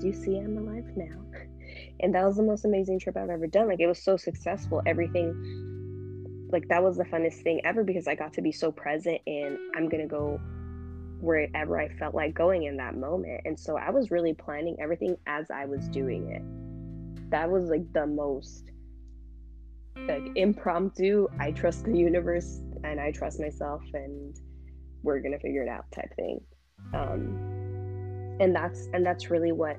as 0.00 0.04
you 0.04 0.12
see, 0.12 0.38
I'm 0.38 0.56
alive 0.56 0.86
now. 0.96 1.20
And 2.00 2.14
that 2.14 2.24
was 2.24 2.36
the 2.36 2.42
most 2.42 2.64
amazing 2.64 2.98
trip 2.98 3.16
I've 3.16 3.28
ever 3.28 3.46
done. 3.46 3.68
Like, 3.68 3.78
it 3.78 3.86
was 3.86 4.02
so 4.02 4.16
successful. 4.16 4.82
Everything, 4.86 6.48
like, 6.50 6.66
that 6.68 6.82
was 6.82 6.96
the 6.96 7.04
funnest 7.04 7.42
thing 7.42 7.60
ever 7.62 7.84
because 7.84 8.08
I 8.08 8.14
got 8.14 8.32
to 8.34 8.42
be 8.42 8.50
so 8.50 8.72
present 8.72 9.20
and 9.26 9.56
I'm 9.76 9.88
going 9.88 10.00
to 10.00 10.08
go 10.08 10.40
wherever 11.20 11.78
I 11.78 11.88
felt 11.90 12.14
like 12.14 12.34
going 12.34 12.64
in 12.64 12.78
that 12.78 12.96
moment. 12.96 13.42
And 13.44 13.60
so 13.60 13.76
I 13.76 13.90
was 13.90 14.10
really 14.10 14.34
planning 14.34 14.76
everything 14.80 15.16
as 15.26 15.50
I 15.50 15.66
was 15.66 15.86
doing 15.88 16.30
it. 16.30 16.59
That 17.30 17.50
was 17.50 17.68
like 17.68 17.92
the 17.92 18.06
most 18.06 18.70
like 20.08 20.30
impromptu, 20.36 21.28
I 21.38 21.50
trust 21.52 21.84
the 21.84 21.96
universe 21.96 22.60
and 22.84 23.00
I 23.00 23.12
trust 23.12 23.40
myself 23.40 23.82
and 23.92 24.38
we're 25.02 25.20
gonna 25.20 25.38
figure 25.38 25.62
it 25.62 25.68
out 25.68 25.90
type 25.92 26.14
thing. 26.16 26.40
Um 26.94 28.36
and 28.40 28.54
that's 28.54 28.88
and 28.92 29.04
that's 29.04 29.30
really 29.30 29.52
what 29.52 29.76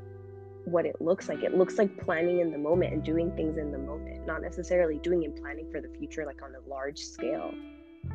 what 0.65 0.85
it 0.85 1.01
looks 1.01 1.27
like. 1.27 1.43
It 1.43 1.57
looks 1.57 1.77
like 1.77 1.97
planning 1.97 2.39
in 2.39 2.51
the 2.51 2.57
moment 2.57 2.93
and 2.93 3.03
doing 3.03 3.35
things 3.35 3.57
in 3.57 3.71
the 3.71 3.79
moment, 3.79 4.27
not 4.27 4.41
necessarily 4.41 4.99
doing 4.99 5.25
and 5.25 5.35
planning 5.35 5.67
for 5.71 5.81
the 5.81 5.89
future 5.97 6.25
like 6.25 6.41
on 6.43 6.53
a 6.53 6.69
large 6.69 6.99
scale. 6.99 7.53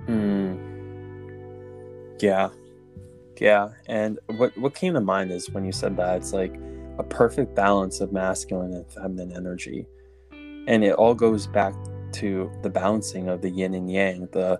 Mm. 0.07 0.57
Yeah, 2.21 2.51
yeah, 3.41 3.71
and 3.87 4.19
what 4.37 4.57
what 4.57 4.75
came 4.75 4.95
to 4.95 5.01
mind 5.01 5.33
is 5.33 5.51
when 5.51 5.65
you 5.65 5.73
said 5.73 5.97
that 5.97 6.17
it's 6.17 6.33
like 6.33 6.55
a 6.99 7.03
perfect 7.03 7.55
balance 7.55 8.01
of 8.01 8.13
masculine 8.13 8.73
and 8.73 8.87
feminine 8.91 9.33
energy, 9.33 9.87
and 10.67 10.85
it 10.85 10.95
all 10.95 11.15
goes 11.15 11.47
back 11.47 11.75
to 12.13 12.51
the 12.63 12.71
balancing 12.71 13.29
of 13.29 13.43
the 13.43 13.51
yin 13.51 13.75
and 13.75 13.91
yang, 13.91 14.29
the 14.33 14.59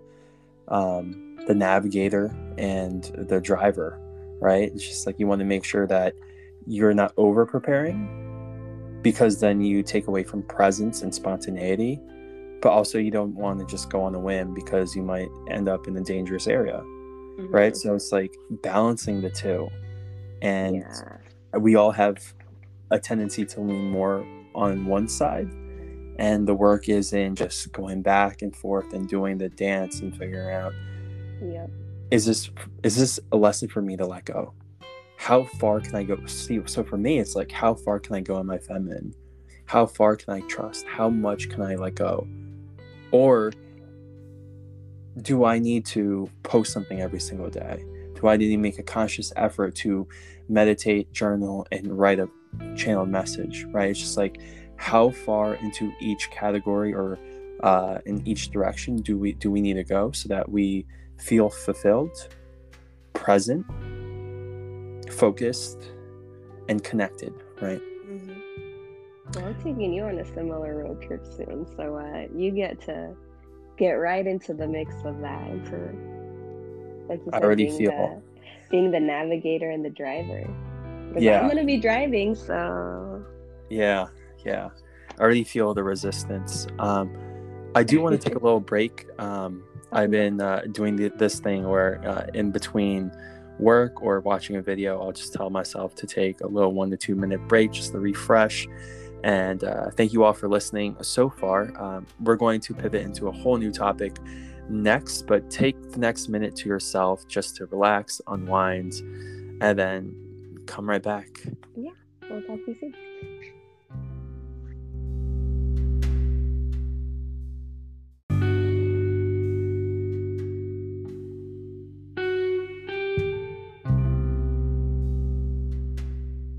um, 0.69 1.39
the 1.47 1.55
navigator 1.55 2.35
and 2.59 3.05
the 3.29 3.41
driver, 3.41 3.99
right? 4.41 4.71
It's 4.75 4.87
just 4.87 5.07
like 5.07 5.19
you 5.19 5.27
want 5.27 5.39
to 5.41 5.45
make 5.45 5.65
sure 5.65 5.87
that 5.87 6.15
you're 6.67 6.95
not 6.95 7.13
over 7.17 7.47
preparing 7.47 9.01
because 9.03 9.39
then 9.39 9.61
you 9.61 9.83
take 9.83 10.09
away 10.09 10.25
from 10.25 10.43
presence 10.43 11.03
and 11.03 11.15
spontaneity, 11.15 12.01
but 12.61 12.71
also 12.71 12.99
you 12.99 13.13
don't 13.13 13.35
want 13.37 13.61
to 13.61 13.67
just 13.67 13.89
go 13.89 14.03
on 14.03 14.15
a 14.17 14.19
whim 14.19 14.53
because 14.53 14.97
you 14.97 15.03
might 15.03 15.29
end 15.49 15.69
up 15.69 15.87
in 15.87 15.97
a 15.97 16.03
dangerous 16.03 16.49
area 16.49 16.83
mm-hmm. 17.37 17.55
right? 17.55 17.77
So 17.77 17.95
it's 17.95 18.13
like 18.13 18.37
balancing 18.51 19.21
the 19.21 19.31
two. 19.31 19.69
And 20.43 20.77
yeah. 20.77 21.16
We 21.59 21.77
all 21.77 21.93
have 21.93 22.35
a 22.91 22.99
tendency 22.99 23.45
to 23.45 23.61
lean 23.61 23.91
more 23.91 24.27
on 24.55 24.87
one 24.87 25.09
side. 25.09 25.51
And 26.19 26.47
the 26.49 26.55
work 26.55 26.89
is 26.89 27.13
in 27.13 27.35
just 27.35 27.73
going 27.73 28.03
back 28.03 28.43
and 28.43 28.55
forth 28.57 28.93
and 28.95 29.09
doing 29.09 29.39
the 29.39 29.51
dance 29.51 30.01
and 30.01 30.17
figuring 30.17 30.55
out 30.55 30.73
yep. 31.43 31.71
is 32.11 32.25
this 32.25 32.51
is 32.83 32.97
this 32.97 33.21
a 33.33 33.37
lesson 33.37 33.69
for 33.69 33.83
me 33.83 33.97
to 33.97 34.07
let 34.07 34.25
go? 34.25 34.55
How 35.19 35.45
far 35.45 35.81
can 35.81 35.95
I 35.95 36.05
go? 36.05 36.25
See, 36.27 36.61
so 36.67 36.85
for 36.85 36.97
me, 36.97 37.19
it's 37.19 37.35
like 37.35 37.51
how 37.51 37.75
far 37.75 37.99
can 37.99 38.15
I 38.15 38.21
go 38.21 38.39
in 38.39 38.47
my 38.47 38.59
feminine? 38.59 39.15
How 39.67 39.85
far 39.85 40.17
can 40.17 40.33
I 40.33 40.41
trust? 40.43 40.87
How 40.87 41.11
much 41.11 41.49
can 41.51 41.63
I 41.63 41.75
let 41.75 41.97
go? 41.97 42.27
Or 43.11 43.53
do 45.23 45.45
I 45.45 45.59
need 45.59 45.85
to 45.87 46.31
post 46.43 46.73
something 46.73 47.01
every 47.01 47.21
single 47.21 47.51
day? 47.51 47.85
Do 48.15 48.29
I 48.29 48.37
need 48.37 48.49
to 48.49 48.59
make 48.59 48.79
a 48.79 48.83
conscious 48.83 49.33
effort 49.37 49.75
to 49.77 50.07
meditate, 50.49 51.13
journal, 51.13 51.67
and 51.73 51.99
write 51.99 52.19
a 52.19 52.29
channeled 52.77 53.09
message? 53.09 53.65
Right? 53.71 53.91
It's 53.91 54.01
just 54.01 54.17
like 54.17 54.41
how 54.77 55.11
far 55.11 55.55
into 55.55 55.93
each 56.01 56.31
category 56.31 56.93
or 56.93 57.19
uh, 57.61 57.99
in 58.07 58.27
each 58.27 58.51
direction 58.51 58.97
do 58.97 59.19
we 59.19 59.33
do 59.33 59.51
we 59.51 59.61
need 59.61 59.75
to 59.75 59.85
go 59.85 60.13
so 60.13 60.29
that 60.29 60.51
we 60.51 60.87
feel 61.19 61.49
fulfilled, 61.49 62.29
present, 63.15 63.65
focused, 65.11 65.91
and 66.69 66.83
connected? 66.85 67.33
Right. 67.61 67.81
Mm-hmm. 67.81 68.41
Well, 69.35 69.47
I'm 69.47 69.55
taking 69.57 69.93
you 69.93 70.05
on 70.05 70.19
a 70.19 70.25
similar 70.25 70.85
road 70.85 71.03
trip 71.03 71.25
soon, 71.25 71.67
so 71.77 71.97
uh, 71.97 72.27
you 72.37 72.51
get 72.51 72.81
to 72.83 73.15
get 73.77 73.93
right 73.93 74.27
into 74.27 74.55
the 74.55 74.67
mix 74.67 74.95
of 75.05 75.21
that 75.21 75.51
into 75.51 76.17
like 77.09 77.21
I 77.33 77.39
already 77.39 77.67
feel 77.77 77.91
the, 77.91 78.36
being 78.71 78.91
the 78.91 79.01
navigator 79.01 79.71
and 79.71 79.85
the 79.85 79.91
driver. 79.91 80.49
Yeah. 81.19 81.41
I'm 81.41 81.49
gonna 81.49 81.65
be 81.65 81.79
driving, 81.79 82.35
so 82.35 83.25
Yeah, 83.71 84.09
yeah. 84.45 84.71
I 85.19 85.23
already 85.23 85.45
feel 85.45 85.75
the 85.75 85.83
resistance. 85.83 86.67
Um 86.79 87.17
I 87.75 87.83
do 87.83 88.01
want 88.01 88.21
to 88.21 88.29
take 88.29 88.37
a 88.37 88.43
little 88.43 88.61
break. 88.61 89.07
Um 89.19 89.65
I've 89.93 90.11
been 90.11 90.41
uh, 90.41 90.63
doing 90.73 90.97
the, 90.97 91.09
this 91.17 91.39
thing 91.39 91.67
where 91.69 92.07
uh, 92.07 92.27
in 92.35 92.51
between 92.51 93.13
work 93.59 94.03
or 94.03 94.21
watching 94.21 94.57
a 94.57 94.63
video, 94.63 95.01
I'll 95.01 95.13
just 95.13 95.33
tell 95.33 95.49
myself 95.49 95.95
to 95.97 96.07
take 96.07 96.41
a 96.41 96.47
little 96.47 96.73
one 96.73 96.91
to 96.91 96.97
two 96.97 97.15
minute 97.15 97.47
break 97.49 97.73
just 97.73 97.93
to 97.93 98.01
refresh 98.01 98.67
and 99.25 99.65
uh, 99.65 99.91
thank 99.91 100.13
you 100.13 100.23
all 100.25 100.33
for 100.33 100.49
listening 100.49 100.97
so 101.03 101.29
far. 101.29 101.77
Um, 101.83 102.07
we're 102.21 102.37
going 102.37 102.61
to 102.61 102.75
pivot 102.75 103.03
into 103.03 103.27
a 103.29 103.33
whole 103.33 103.57
new 103.57 103.73
topic 103.73 104.17
next, 104.69 105.27
but 105.27 105.51
take 105.51 105.93
the 105.93 105.99
next 105.99 106.29
minute 106.29 106.57
to 106.57 106.69
yourself 106.69 107.27
just 107.29 107.57
to 107.57 107.67
relax, 107.67 108.21
unwind, 108.27 108.95
and 109.61 109.79
then 109.79 110.15
come 110.67 110.89
right 110.89 111.03
back. 111.03 111.43
Yeah, 111.75 111.91
we'll 112.29 112.43
talk 112.43 112.65
to 112.65 112.71
you 112.71 112.77
soon. 112.81 112.95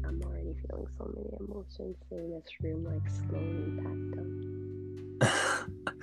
I'm 0.06 0.22
already 0.24 0.56
feeling 0.68 0.88
so 0.98 1.12
many 1.16 1.30
emotions 1.40 1.98
in 2.12 2.32
this 2.32 2.50
room 2.62 2.86
like 2.86 3.08
slowly 3.30 3.72
packed 3.82 4.18
up. 4.20 5.94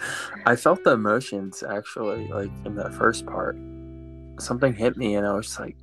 I 0.46 0.56
felt 0.56 0.84
the 0.84 0.92
emotions 0.92 1.62
actually, 1.62 2.28
like 2.28 2.50
in 2.64 2.76
that 2.76 2.94
first 2.94 3.26
part. 3.26 3.56
Something 4.38 4.74
hit 4.74 4.96
me, 4.96 5.14
and 5.14 5.26
I 5.26 5.34
was 5.34 5.58
like, 5.58 5.76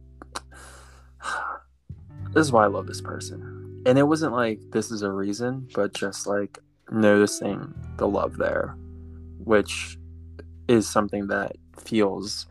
"This 2.33 2.45
is 2.45 2.51
why 2.51 2.65
I 2.65 2.67
love 2.67 2.87
this 2.87 3.01
person." 3.01 3.83
And 3.85 3.97
it 3.97 4.03
wasn't 4.03 4.33
like 4.33 4.59
this 4.71 4.91
is 4.91 5.01
a 5.01 5.11
reason, 5.11 5.67
but 5.73 5.93
just 5.93 6.27
like 6.27 6.59
noticing 6.91 7.73
the 7.97 8.07
love 8.07 8.37
there, 8.37 8.75
which 9.43 9.97
is 10.67 10.87
something 10.87 11.27
that 11.27 11.55
feels 11.77 12.45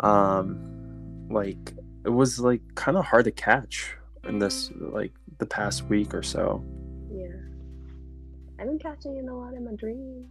um 0.00 1.28
like 1.30 1.72
it 2.04 2.10
was 2.10 2.38
like 2.38 2.60
kind 2.74 2.96
of 2.96 3.04
hard 3.04 3.24
to 3.24 3.30
catch 3.30 3.96
in 4.24 4.38
this 4.38 4.70
like 4.76 5.12
the 5.38 5.46
past 5.46 5.84
week 5.84 6.14
or 6.14 6.22
so. 6.22 6.64
Yeah. 7.10 7.28
I've 8.58 8.66
been 8.66 8.78
catching 8.78 9.16
it 9.16 9.28
a 9.28 9.34
lot 9.34 9.54
in 9.54 9.64
my 9.64 9.72
dreams. 9.72 10.30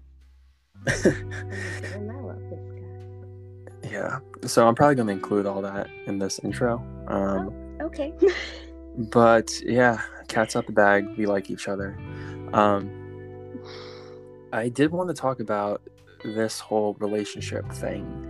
Yeah. 3.92 4.20
So 4.46 4.68
I'm 4.68 4.76
probably 4.76 4.96
going 4.96 5.08
to 5.08 5.14
include 5.14 5.46
all 5.46 5.62
that 5.62 5.88
in 6.06 6.18
this 6.18 6.40
intro. 6.40 6.78
Um, 7.08 7.54
oh, 7.80 7.86
okay. 7.86 8.14
but 8.98 9.52
yeah, 9.66 10.02
cat's 10.28 10.56
out 10.56 10.66
the 10.66 10.72
bag. 10.72 11.08
We 11.18 11.26
like 11.26 11.50
each 11.50 11.68
other. 11.68 11.98
Um, 12.54 12.90
I 14.54 14.70
did 14.70 14.92
want 14.92 15.10
to 15.10 15.14
talk 15.14 15.40
about 15.40 15.82
this 16.24 16.60
whole 16.60 16.96
relationship 17.00 17.70
thing 17.72 18.28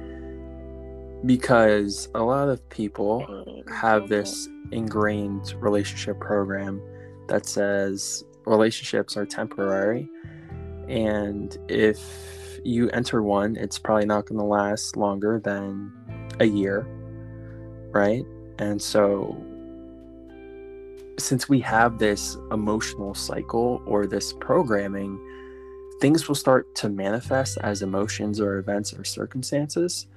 because 1.25 2.09
a 2.15 2.23
lot 2.23 2.49
of 2.49 2.67
people 2.69 3.63
have 3.71 4.09
this 4.09 4.47
ingrained 4.71 5.53
relationship 5.61 6.19
program 6.19 6.81
that 7.27 7.45
says 7.45 8.23
relationships 8.45 9.15
are 9.17 9.25
temporary 9.25 10.09
and 10.87 11.57
if 11.67 12.40
you 12.63 12.89
enter 12.91 13.23
one 13.23 13.55
it's 13.55 13.79
probably 13.79 14.05
not 14.05 14.25
going 14.25 14.39
to 14.39 14.45
last 14.45 14.97
longer 14.97 15.39
than 15.39 15.91
a 16.39 16.45
year 16.45 16.87
right 17.91 18.25
and 18.59 18.81
so 18.81 19.35
since 21.19 21.47
we 21.47 21.59
have 21.59 21.99
this 21.99 22.37
emotional 22.51 23.13
cycle 23.13 23.81
or 23.85 24.07
this 24.07 24.33
programming 24.33 25.19
things 26.01 26.27
will 26.27 26.35
start 26.35 26.73
to 26.73 26.89
manifest 26.89 27.59
as 27.61 27.83
emotions 27.83 28.41
or 28.41 28.57
events 28.57 28.91
or 28.91 29.03
circumstances 29.03 30.07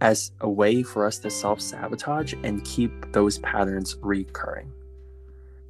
as 0.00 0.32
a 0.40 0.48
way 0.48 0.82
for 0.82 1.06
us 1.06 1.18
to 1.18 1.30
self 1.30 1.60
sabotage 1.60 2.34
and 2.42 2.64
keep 2.64 3.12
those 3.12 3.38
patterns 3.38 3.96
recurring. 4.00 4.72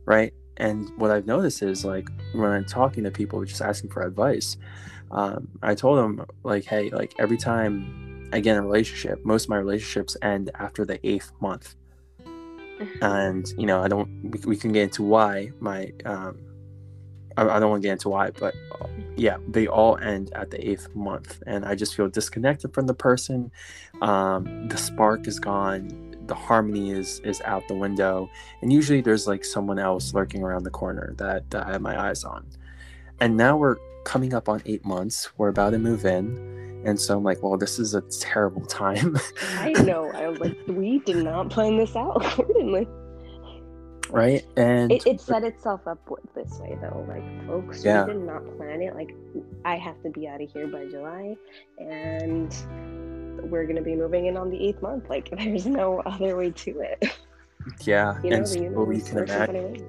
Right. 0.05 0.33
And 0.57 0.91
what 0.97 1.11
I've 1.11 1.27
noticed 1.27 1.63
is 1.63 1.85
like 1.85 2.09
when 2.33 2.51
I'm 2.51 2.65
talking 2.65 3.05
to 3.05 3.11
people 3.11 3.45
just 3.45 3.61
asking 3.61 3.91
for 3.91 4.03
advice, 4.03 4.57
um, 5.11 5.49
I 5.63 5.75
told 5.75 5.99
him 5.99 6.25
like, 6.43 6.65
hey, 6.65 6.91
like 6.91 7.15
every 7.19 7.37
time 7.37 8.29
I 8.33 8.41
get 8.41 8.57
in 8.57 8.65
a 8.65 8.67
relationship, 8.67 9.25
most 9.25 9.45
of 9.45 9.51
my 9.51 9.59
relationships 9.59 10.17
end 10.23 10.51
after 10.55 10.85
the 10.85 11.05
eighth 11.07 11.33
month. 11.41 11.75
and, 13.01 13.47
you 13.57 13.67
know, 13.67 13.83
I 13.83 13.89
don't, 13.89 14.09
we, 14.31 14.41
we 14.47 14.57
can 14.57 14.73
get 14.73 14.83
into 14.83 15.03
why 15.03 15.53
my, 15.61 15.93
um, 16.05 16.39
I, 17.37 17.43
I 17.43 17.61
don't 17.61 17.71
want 17.71 17.83
to 17.83 17.87
get 17.87 17.93
into 17.93 18.09
why, 18.09 18.31
but 18.31 18.55
uh, 18.81 18.87
yeah, 19.17 19.37
they 19.49 19.67
all 19.67 19.97
end 19.99 20.33
at 20.35 20.51
the 20.51 20.69
eighth 20.69 20.95
month, 20.95 21.43
and 21.47 21.65
I 21.65 21.75
just 21.75 21.95
feel 21.95 22.09
disconnected 22.09 22.75
from 22.75 22.87
the 22.87 22.95
person. 22.95 23.51
Um, 24.03 24.69
the 24.69 24.77
spark 24.77 25.27
is 25.27 25.39
gone. 25.39 26.15
the 26.27 26.35
harmony 26.35 26.91
is 26.91 27.21
is 27.21 27.41
out 27.45 27.67
the 27.69 27.75
window 27.75 28.29
and 28.61 28.73
usually 28.73 29.01
there's 29.01 29.27
like 29.29 29.45
someone 29.45 29.79
else 29.79 30.13
lurking 30.13 30.43
around 30.43 30.65
the 30.65 30.71
corner 30.71 31.15
that, 31.19 31.49
that 31.51 31.67
i 31.67 31.73
have 31.73 31.81
my 31.81 31.97
eyes 32.09 32.25
on 32.25 32.45
and 33.21 33.37
now 33.37 33.57
we're 33.57 33.77
coming 34.07 34.33
up 34.33 34.49
on 34.49 34.63
eight 34.67 34.85
months 34.85 35.31
we're 35.37 35.49
about 35.49 35.71
to 35.71 35.79
move 35.79 36.05
in 36.05 36.83
and 36.87 36.99
so 36.99 37.17
i'm 37.17 37.25
like 37.25 37.43
well 37.43 37.57
this 37.59 37.79
is 37.79 37.95
a 37.95 38.01
terrible 38.21 38.65
time 38.67 39.17
I 39.59 39.73
know. 39.83 40.11
I 40.13 40.29
was 40.29 40.39
like, 40.39 40.57
we 40.69 41.01
did 41.01 41.17
not 41.25 41.51
plan 41.51 41.77
this 41.77 41.97
out 41.97 42.17
accordingly. 42.25 42.87
right 44.11 44.45
and 44.57 44.93
It, 44.93 45.05
it 45.07 45.21
set 45.21 45.43
itself 45.43 45.81
up 45.89 45.99
this 46.35 46.53
way 46.61 46.79
though. 46.81 47.05
Like, 47.09 47.47
folks, 47.49 47.85
Yeah. 47.85 48.05
we 48.07 48.13
did 48.13 48.23
not 48.23 48.43
plan 48.57 48.81
it. 48.83 48.95
Like, 48.95 49.11
I 49.65 49.77
have 49.77 50.01
to 50.05 50.11
be 50.11 50.29
out 50.29 50.41
of 50.41 50.49
here 50.53 50.69
by 50.69 50.87
July, 50.87 51.35
and 51.79 52.55
we're 53.51 53.67
gonna 53.67 53.83
be 53.83 53.97
moving 53.97 54.27
in 54.27 54.37
on 54.37 54.51
the 54.51 54.69
eighth 54.69 54.81
month. 54.83 55.09
Like, 55.11 55.31
there's 55.37 55.67
no 55.67 56.01
other 56.07 56.37
way 56.37 56.51
to 56.53 56.81
it. 56.81 57.05
yeah 57.85 58.23
You 58.23 58.31
know, 58.31 58.37
and 58.37 58.49
so 58.49 58.61
you 58.61 59.03
can 59.03 59.19
imagine 59.19 59.85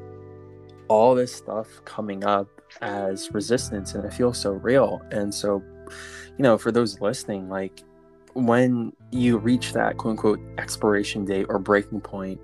all 0.87 1.13
this 1.13 1.33
stuff 1.35 1.67
coming 1.85 2.23
up 2.23 2.47
as 2.81 3.31
resistance 3.31 3.93
and 3.93 4.05
it 4.05 4.13
feels 4.13 4.37
so 4.37 4.51
real 4.51 5.01
and 5.11 5.33
so 5.33 5.61
you 6.37 6.43
know 6.43 6.57
for 6.57 6.71
those 6.71 6.99
listening 7.01 7.49
like 7.49 7.83
when 8.33 8.93
you 9.11 9.37
reach 9.37 9.73
that 9.73 9.97
quote 9.97 10.11
unquote 10.11 10.39
expiration 10.57 11.25
date 11.25 11.45
or 11.49 11.59
breaking 11.59 12.01
point 12.01 12.39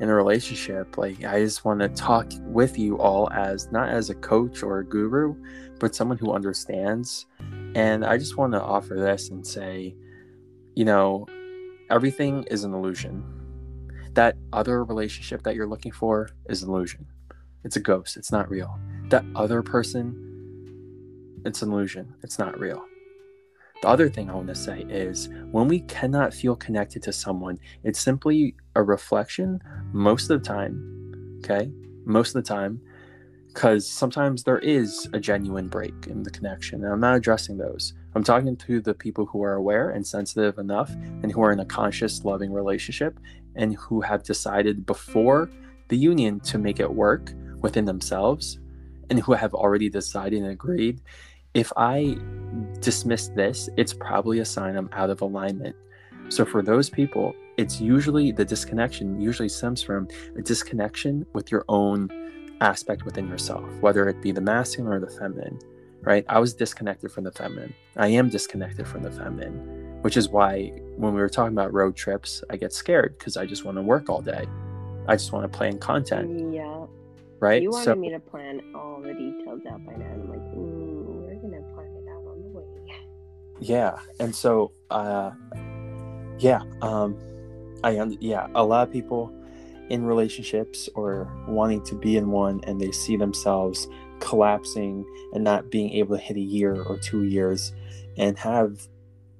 in 0.00 0.08
a 0.08 0.14
relationship 0.14 0.98
like 0.98 1.24
i 1.24 1.38
just 1.38 1.64
want 1.64 1.80
to 1.80 1.88
talk 1.90 2.30
with 2.42 2.78
you 2.78 2.98
all 2.98 3.30
as 3.32 3.70
not 3.70 3.88
as 3.88 4.10
a 4.10 4.14
coach 4.14 4.62
or 4.62 4.78
a 4.78 4.84
guru 4.84 5.34
but 5.78 5.94
someone 5.94 6.18
who 6.18 6.32
understands 6.32 7.26
and 7.74 8.04
i 8.04 8.16
just 8.16 8.36
want 8.36 8.52
to 8.52 8.60
offer 8.60 8.94
this 8.94 9.30
and 9.30 9.46
say 9.46 9.94
you 10.74 10.84
know 10.84 11.26
everything 11.90 12.42
is 12.44 12.64
an 12.64 12.74
illusion 12.74 13.24
that 14.12 14.34
other 14.52 14.84
relationship 14.84 15.42
that 15.42 15.54
you're 15.54 15.66
looking 15.66 15.92
for 15.92 16.28
is 16.48 16.62
an 16.62 16.70
illusion 16.70 17.06
it's 17.66 17.74
a 17.74 17.80
ghost. 17.80 18.16
It's 18.16 18.30
not 18.30 18.48
real. 18.48 18.78
That 19.08 19.24
other 19.36 19.62
person, 19.62 21.42
it's 21.44 21.62
an 21.62 21.70
illusion. 21.70 22.12
It's 22.22 22.38
not 22.38 22.58
real. 22.58 22.84
The 23.82 23.88
other 23.88 24.08
thing 24.08 24.28
I 24.28 24.34
want 24.34 24.48
to 24.48 24.54
say 24.54 24.80
is 24.88 25.28
when 25.52 25.68
we 25.68 25.80
cannot 25.80 26.34
feel 26.34 26.56
connected 26.56 27.02
to 27.04 27.12
someone, 27.12 27.58
it's 27.84 28.00
simply 28.00 28.56
a 28.74 28.82
reflection 28.82 29.60
most 29.92 30.30
of 30.30 30.42
the 30.42 30.48
time. 30.48 31.38
Okay. 31.44 31.70
Most 32.04 32.34
of 32.34 32.42
the 32.42 32.48
time, 32.48 32.80
because 33.46 33.88
sometimes 33.88 34.42
there 34.42 34.58
is 34.58 35.08
a 35.12 35.20
genuine 35.20 35.68
break 35.68 35.94
in 36.08 36.22
the 36.22 36.30
connection. 36.30 36.82
And 36.82 36.92
I'm 36.92 37.00
not 37.00 37.16
addressing 37.16 37.58
those. 37.58 37.94
I'm 38.14 38.24
talking 38.24 38.56
to 38.56 38.80
the 38.80 38.94
people 38.94 39.26
who 39.26 39.42
are 39.42 39.54
aware 39.54 39.90
and 39.90 40.06
sensitive 40.06 40.58
enough 40.58 40.90
and 41.22 41.30
who 41.30 41.42
are 41.42 41.52
in 41.52 41.60
a 41.60 41.64
conscious, 41.64 42.24
loving 42.24 42.52
relationship 42.52 43.20
and 43.54 43.76
who 43.76 44.00
have 44.00 44.24
decided 44.24 44.84
before 44.84 45.50
the 45.88 45.96
union 45.96 46.40
to 46.40 46.58
make 46.58 46.80
it 46.80 46.92
work 46.92 47.32
within 47.60 47.84
themselves 47.84 48.58
and 49.10 49.20
who 49.20 49.32
have 49.32 49.54
already 49.54 49.88
decided 49.88 50.42
and 50.42 50.50
agreed 50.50 51.00
if 51.54 51.72
i 51.76 52.16
dismiss 52.80 53.28
this 53.28 53.68
it's 53.76 53.94
probably 53.94 54.40
a 54.40 54.44
sign 54.44 54.76
i'm 54.76 54.90
out 54.92 55.10
of 55.10 55.20
alignment. 55.20 55.74
So 56.28 56.44
for 56.44 56.62
those 56.62 56.90
people 56.90 57.34
it's 57.56 57.80
usually 57.80 58.32
the 58.32 58.44
disconnection 58.44 59.20
usually 59.20 59.48
stems 59.48 59.82
from 59.82 60.08
a 60.36 60.42
disconnection 60.42 61.24
with 61.32 61.50
your 61.50 61.64
own 61.68 62.10
aspect 62.60 63.04
within 63.04 63.28
yourself 63.28 63.64
whether 63.80 64.08
it 64.08 64.20
be 64.22 64.32
the 64.32 64.40
masculine 64.40 64.92
or 64.92 65.00
the 65.00 65.10
feminine 65.10 65.58
right? 66.02 66.24
I 66.28 66.38
was 66.38 66.54
disconnected 66.54 67.10
from 67.10 67.24
the 67.24 67.32
feminine. 67.32 67.74
I 67.96 68.08
am 68.08 68.28
disconnected 68.28 68.86
from 68.86 69.02
the 69.02 69.10
feminine 69.10 70.00
which 70.02 70.16
is 70.16 70.28
why 70.28 70.68
when 70.96 71.14
we 71.14 71.20
were 71.20 71.28
talking 71.28 71.52
about 71.52 71.72
road 71.72 71.96
trips 71.96 72.44
i 72.50 72.56
get 72.56 72.72
scared 72.72 73.16
because 73.18 73.36
i 73.36 73.44
just 73.46 73.64
want 73.64 73.76
to 73.76 73.82
work 73.82 74.08
all 74.08 74.20
day. 74.20 74.46
I 75.08 75.14
just 75.14 75.32
want 75.32 75.50
to 75.50 75.56
play 75.56 75.68
in 75.68 75.78
content. 75.78 76.52
Yeah. 76.52 76.86
Right 77.40 77.62
You 77.62 77.70
wanted 77.70 77.84
so 77.84 77.94
me 77.94 78.10
to 78.10 78.18
plan 78.20 78.60
all 78.74 79.00
the 79.02 79.12
details 79.14 79.60
out 79.70 79.84
by 79.84 79.94
now. 79.94 80.06
I'm 80.06 80.28
like, 80.28 80.38
ooh, 80.56 81.24
we're 81.26 81.34
gonna 81.36 81.62
plan 81.74 81.86
it 81.96 82.08
out 82.08 82.24
on 82.26 82.42
the 82.42 82.48
way. 82.48 82.64
yeah 83.60 83.98
and 84.20 84.34
so 84.34 84.72
uh 84.90 85.30
yeah 86.38 86.60
um 86.82 87.16
i 87.84 87.90
yeah 88.20 88.46
a 88.54 88.64
lot 88.64 88.86
of 88.86 88.92
people 88.92 89.32
in 89.88 90.04
relationships 90.04 90.88
or 90.94 91.30
wanting 91.48 91.82
to 91.84 91.94
be 91.94 92.16
in 92.16 92.30
one 92.30 92.60
and 92.64 92.80
they 92.80 92.90
see 92.90 93.16
themselves 93.16 93.88
collapsing 94.20 95.04
and 95.32 95.44
not 95.44 95.70
being 95.70 95.90
able 95.92 96.16
to 96.16 96.22
hit 96.22 96.36
a 96.36 96.40
year 96.40 96.82
or 96.82 96.98
two 96.98 97.24
years 97.24 97.72
and 98.18 98.36
have 98.38 98.88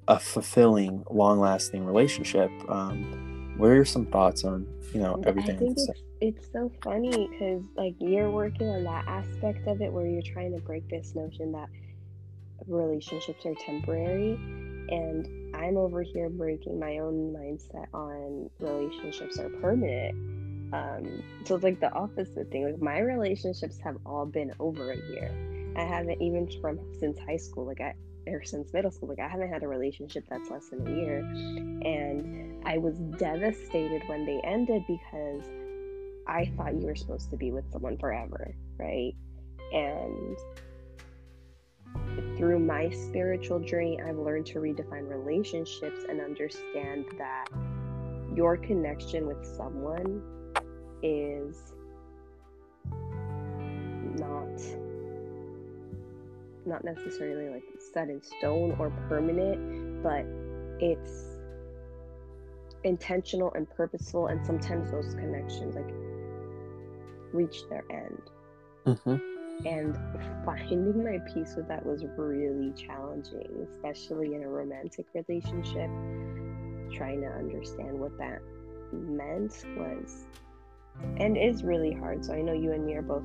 a 0.09 0.18
fulfilling 0.18 1.03
long 1.11 1.40
lasting 1.40 1.84
relationship 1.84 2.51
um 2.68 3.55
what 3.59 3.70
are 3.70 3.84
some 3.84 4.07
thoughts 4.07 4.44
on 4.44 4.66
you 4.94 5.01
know 5.01 5.20
I 5.24 5.28
everything 5.28 5.59
think 5.59 5.72
it's, 5.72 5.88
it's 6.21 6.51
so 6.53 6.71
funny 6.83 7.29
because 7.29 7.62
like 7.77 7.95
you're 7.99 8.31
working 8.31 8.69
on 8.69 8.85
that 8.85 9.07
aspect 9.07 9.67
of 9.67 9.81
it 9.81 9.93
where 9.93 10.07
you're 10.07 10.23
trying 10.23 10.53
to 10.53 10.61
break 10.62 10.89
this 10.89 11.14
notion 11.14 11.53
that 11.53 11.69
relationships 12.67 13.45
are 13.45 13.55
temporary 13.64 14.33
and 14.89 15.55
I'm 15.55 15.77
over 15.77 16.03
here 16.03 16.29
breaking 16.29 16.79
my 16.79 16.99
own 16.99 17.35
mindset 17.35 17.87
on 17.93 18.49
relationships 18.61 19.39
are 19.39 19.49
permanent. 19.49 20.14
Um, 20.73 21.23
so 21.45 21.55
it's 21.55 21.64
like 21.64 21.81
the 21.81 21.93
opposite 21.93 22.51
thing. 22.51 22.64
Like 22.64 22.81
my 22.81 22.99
relationships 22.99 23.79
have 23.83 23.97
all 24.05 24.27
been 24.27 24.53
over 24.61 24.93
a 24.93 24.97
year. 24.97 25.75
I 25.77 25.83
haven't 25.83 26.21
even 26.23 26.49
from 26.61 26.79
since 26.99 27.19
high 27.19 27.37
school, 27.37 27.67
like 27.67 27.81
I 27.81 27.95
or 28.29 28.43
since 28.43 28.73
middle 28.73 28.91
school, 28.91 29.09
like 29.09 29.21
I 29.21 29.29
haven't 29.29 29.51
had 29.51 29.62
a 29.62 29.69
relationship 29.69 30.25
that's 30.29 30.51
less 30.51 30.69
than 30.69 30.87
a 30.87 30.91
year. 30.91 31.19
And 31.19 32.64
I 32.67 32.79
was 32.79 32.97
devastated 33.19 34.03
when 34.09 34.27
they 34.27 34.41
ended 34.45 34.83
because 34.89 35.45
I 36.27 36.53
thought 36.57 36.74
you 36.74 36.87
were 36.87 36.97
supposed 36.97 37.31
to 37.31 37.37
be 37.37 37.53
with 37.53 37.70
someone 37.70 37.97
forever, 37.99 38.55
right? 38.79 39.14
And 39.72 40.37
through 42.37 42.59
my 42.59 42.91
spiritual 42.91 43.61
journey, 43.61 44.01
I've 44.01 44.18
learned 44.18 44.47
to 44.47 44.59
redefine 44.59 45.09
relationships 45.09 46.05
and 46.09 46.20
understand 46.20 47.07
that 47.18 47.47
your 48.35 48.57
connection 48.57 49.27
with 49.27 49.45
someone 49.57 50.22
is 51.03 51.72
not 54.18 54.47
not 56.66 56.85
necessarily 56.85 57.49
like 57.49 57.62
set 57.93 58.09
in 58.09 58.20
stone 58.22 58.74
or 58.79 58.91
permanent, 59.09 60.03
but 60.03 60.27
it's 60.85 61.37
intentional 62.85 63.53
and 63.55 63.68
purposeful 63.70 64.27
and 64.27 64.45
sometimes 64.45 64.91
those 64.91 65.14
connections 65.14 65.74
like 65.74 65.89
reach 67.33 67.62
their 67.68 67.85
end 67.91 68.22
Mhm. 68.87 69.20
and 69.64 69.99
finding 70.45 71.03
my 71.03 71.18
peace 71.33 71.55
with 71.57 71.66
that 71.68 71.85
was 71.85 72.05
really 72.16 72.72
challenging 72.72 73.66
especially 73.72 74.35
in 74.35 74.43
a 74.43 74.49
romantic 74.49 75.07
relationship 75.14 75.91
trying 76.93 77.20
to 77.20 77.27
understand 77.29 77.99
what 77.99 78.16
that 78.18 78.41
meant 78.93 79.64
was 79.77 80.27
and 81.18 81.37
is 81.37 81.64
really 81.64 81.93
hard 81.93 82.24
so 82.24 82.33
i 82.33 82.41
know 82.41 82.53
you 82.53 82.72
and 82.72 82.85
me 82.87 82.95
are 82.95 83.03
both 83.03 83.24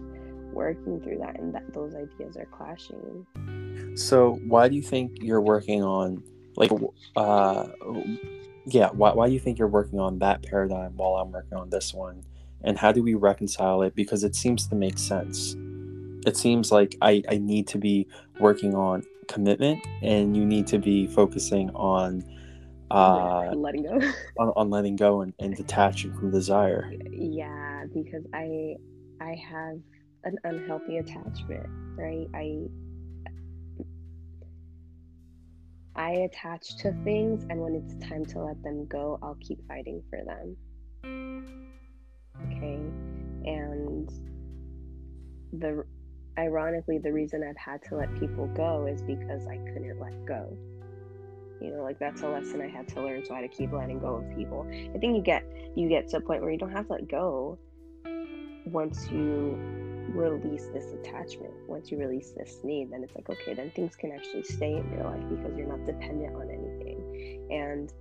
working 0.54 1.00
through 1.02 1.18
that 1.18 1.40
and 1.40 1.54
that 1.54 1.72
those 1.74 1.96
ideas 1.96 2.38
are 2.38 2.48
clashing 2.48 3.26
So 3.96 4.40
why 4.48 4.70
do 4.70 4.76
you 4.76 4.82
think 4.82 5.18
you're 5.22 5.42
working 5.42 5.84
on 5.84 6.24
like 6.56 6.72
uh 7.16 7.68
yeah, 8.66 8.90
why 8.92 9.14
why 9.14 9.28
do 9.28 9.34
you 9.34 9.40
think 9.40 9.58
you're 9.60 9.68
working 9.68 10.00
on 10.00 10.20
that 10.20 10.44
paradigm 10.44 10.96
while 10.96 11.16
I'm 11.16 11.32
working 11.32 11.58
on 11.58 11.70
this 11.70 11.94
one? 11.94 12.24
And 12.64 12.78
how 12.78 12.92
do 12.92 13.02
we 13.04 13.16
reconcile 13.16 13.82
it? 13.82 13.96
Because 13.96 14.24
it 14.24 14.36
seems 14.36 14.68
to 14.68 14.76
make 14.76 14.98
sense. 14.98 15.56
It 16.26 16.38
seems 16.38 16.72
like 16.72 16.96
I 17.02 17.24
I 17.30 17.38
need 17.38 17.68
to 17.70 17.78
be 17.78 18.08
working 18.40 18.76
on 18.76 19.04
commitment 19.28 19.86
and 20.02 20.36
you 20.36 20.46
need 20.46 20.68
to 20.68 20.78
be 20.78 21.08
focusing 21.08 21.70
on 21.72 22.24
uh 22.92 23.52
letting 23.54 23.84
go. 23.84 24.00
on, 24.40 24.54
on 24.56 24.70
letting 24.70 24.96
go 24.96 25.22
and, 25.22 25.34
and 25.40 25.56
detaching 25.56 26.14
from 26.14 26.32
desire. 26.32 26.92
yeah 27.12 27.86
because 27.94 28.26
i 28.34 28.76
i 29.22 29.36
have 29.50 29.78
an 30.26 30.36
unhealthy 30.44 30.98
attachment 30.98 31.68
right? 31.98 32.28
I 32.34 32.68
i 35.96 36.12
attach 36.12 36.78
to 36.78 36.92
things 37.04 37.46
and 37.50 37.60
when 37.62 37.76
it's 37.76 37.94
time 38.06 38.26
to 38.26 38.40
let 38.40 38.62
them 38.64 38.86
go 38.88 39.18
i'll 39.24 39.38
keep 39.40 39.66
fighting 39.68 40.04
for 40.10 40.20
them 40.26 41.71
okay. 42.48 42.80
And 43.46 44.12
the 45.54 45.84
ironically 46.38 46.98
the 46.98 47.12
reason 47.12 47.44
i've 47.44 47.58
had 47.58 47.84
to 47.84 47.96
let 47.96 48.14
people 48.18 48.48
go 48.56 48.86
is 48.86 49.02
because 49.02 49.46
i 49.48 49.58
couldn't 49.58 50.00
let 50.00 50.26
go. 50.26 50.58
You 51.60 51.76
know 51.76 51.84
like 51.84 52.00
that's 52.00 52.22
a 52.22 52.28
lesson 52.28 52.62
i 52.62 52.68
had 52.68 52.88
to 52.90 53.02
learn 53.02 53.24
so 53.26 53.34
i 53.34 53.42
had 53.42 53.52
to 53.52 53.56
keep 53.56 53.72
letting 53.72 54.00
go 54.00 54.16
of 54.16 54.36
people. 54.36 54.66
I 54.96 54.98
think 54.98 55.16
you 55.16 55.22
get 55.22 55.44
you 55.76 55.90
get 55.90 56.08
to 56.10 56.18
a 56.18 56.22
point 56.22 56.42
where 56.42 56.52
you 56.52 56.58
don't 56.58 56.72
have 56.72 56.88
to 56.88 56.94
let 56.94 57.08
go 57.08 57.60
once 58.66 59.10
you 59.12 59.58
release 60.14 60.68
this 60.74 60.92
attachment. 60.94 61.54
Once 61.68 61.92
you 61.92 61.98
release 61.98 62.32
this 62.32 62.58
need 62.64 62.92
then 62.92 63.04
it's 63.04 63.14
like 63.16 63.30
okay 63.30 63.54
then 63.54 63.72
things 63.72 63.96
can 63.96 64.12
actually 64.12 64.44
stay 64.44 64.74
in 64.74 64.90
your 64.94 65.04
life 65.04 65.24
because 65.30 65.56
you're 65.58 65.68
not 65.68 65.86
dependent 65.86 66.36
on 66.36 66.50
anything. 66.50 67.48
And 67.52 67.94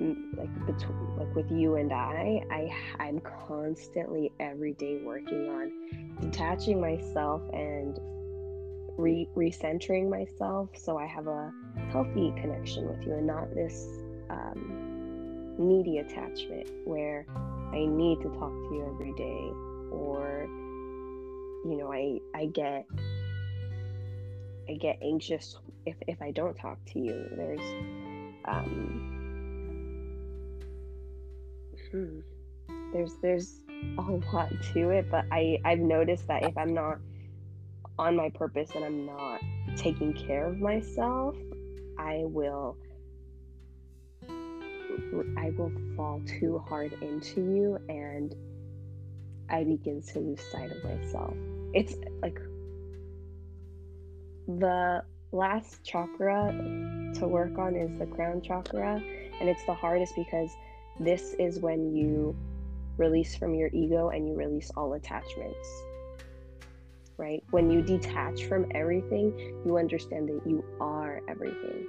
like 0.00 0.66
between 0.66 1.16
like 1.16 1.34
with 1.34 1.50
you 1.50 1.76
and 1.76 1.92
I, 1.92 2.42
I 2.50 2.70
I'm 3.00 3.20
constantly 3.20 4.32
every 4.38 4.74
day 4.74 5.00
working 5.02 5.48
on 5.48 5.72
detaching 6.20 6.80
myself 6.80 7.42
and 7.52 7.98
re 8.96 9.28
recentering 9.36 10.08
myself 10.08 10.70
so 10.76 10.96
I 10.98 11.06
have 11.06 11.26
a 11.26 11.52
healthy 11.90 12.32
connection 12.40 12.88
with 12.88 13.04
you 13.06 13.14
and 13.14 13.26
not 13.26 13.52
this 13.54 13.86
um, 14.30 15.54
needy 15.58 15.98
attachment 15.98 16.68
where 16.84 17.26
I 17.72 17.84
need 17.86 18.20
to 18.22 18.28
talk 18.28 18.52
to 18.52 18.74
you 18.74 18.90
every 18.94 19.12
day 19.14 19.50
or 19.90 20.46
you 21.64 21.76
know 21.76 21.92
I 21.92 22.20
I 22.34 22.46
get 22.46 22.86
I 24.68 24.74
get 24.74 24.98
anxious 25.02 25.56
if 25.86 25.96
if 26.06 26.20
I 26.22 26.30
don't 26.30 26.54
talk 26.54 26.78
to 26.92 26.98
you. 26.98 27.26
There's 27.36 27.60
um 28.44 29.17
hmm, 31.90 32.20
there's 32.92 33.14
there's 33.22 33.60
a 33.98 34.02
lot 34.32 34.50
to 34.72 34.90
it, 34.90 35.10
but 35.10 35.24
I 35.30 35.58
I've 35.64 35.78
noticed 35.78 36.26
that 36.28 36.44
if 36.44 36.56
I'm 36.56 36.74
not 36.74 36.98
on 37.98 38.16
my 38.16 38.30
purpose 38.30 38.70
and 38.74 38.84
I'm 38.84 39.06
not 39.06 39.40
taking 39.76 40.12
care 40.12 40.46
of 40.46 40.58
myself, 40.58 41.36
I 41.98 42.22
will 42.24 42.76
I 45.36 45.50
will 45.56 45.72
fall 45.96 46.20
too 46.26 46.62
hard 46.68 46.92
into 47.00 47.40
you 47.40 47.78
and 47.88 48.34
I 49.50 49.64
begin 49.64 50.02
to 50.12 50.18
lose 50.18 50.40
sight 50.50 50.70
of 50.70 50.84
myself. 50.84 51.34
It's 51.74 51.94
like 52.22 52.38
the 54.46 55.02
last 55.32 55.84
chakra 55.84 56.52
to 57.14 57.28
work 57.28 57.58
on 57.58 57.74
is 57.74 57.96
the 57.98 58.06
crown 58.06 58.40
chakra, 58.42 59.02
and 59.40 59.48
it's 59.48 59.64
the 59.64 59.74
hardest 59.74 60.14
because 60.16 60.50
this 61.00 61.34
is 61.38 61.60
when 61.60 61.94
you 61.94 62.36
release 62.96 63.34
from 63.36 63.54
your 63.54 63.70
ego 63.72 64.10
and 64.10 64.28
you 64.28 64.34
release 64.34 64.70
all 64.76 64.94
attachments. 64.94 65.68
Right? 67.16 67.42
When 67.50 67.70
you 67.70 67.82
detach 67.82 68.44
from 68.44 68.70
everything, 68.74 69.60
you 69.64 69.76
understand 69.76 70.28
that 70.28 70.40
you 70.48 70.64
are 70.80 71.20
everything. 71.28 71.86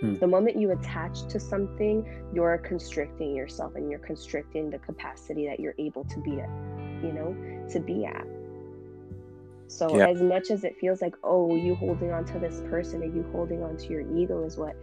Hmm. 0.00 0.14
The 0.14 0.26
moment 0.26 0.56
you 0.56 0.72
attach 0.72 1.26
to 1.28 1.38
something, 1.38 2.04
you're 2.34 2.58
constricting 2.58 3.36
yourself 3.36 3.76
and 3.76 3.88
you're 3.88 4.00
constricting 4.00 4.70
the 4.70 4.78
capacity 4.78 5.46
that 5.46 5.60
you're 5.60 5.76
able 5.78 6.04
to 6.04 6.20
be 6.20 6.40
at, 6.40 6.48
you 7.02 7.12
know, 7.12 7.36
to 7.70 7.78
be 7.78 8.04
at. 8.04 8.26
So 9.68 9.96
yeah. 9.96 10.08
as 10.08 10.20
much 10.22 10.50
as 10.50 10.64
it 10.64 10.76
feels 10.78 11.00
like, 11.00 11.14
oh, 11.22 11.54
you 11.56 11.74
holding 11.74 12.12
on 12.12 12.24
to 12.26 12.38
this 12.38 12.60
person 12.68 13.02
or 13.02 13.06
you 13.06 13.24
holding 13.32 13.62
on 13.62 13.76
to 13.76 13.86
your 13.88 14.02
ego 14.16 14.44
is 14.44 14.56
what 14.56 14.76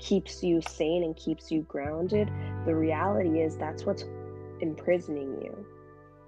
keeps 0.00 0.42
you 0.42 0.60
sane 0.62 1.04
and 1.04 1.16
keeps 1.16 1.50
you 1.50 1.62
grounded, 1.62 2.30
the 2.66 2.74
reality 2.74 3.40
is 3.40 3.56
that's 3.56 3.84
what's 3.84 4.04
imprisoning 4.60 5.40
you. 5.42 5.66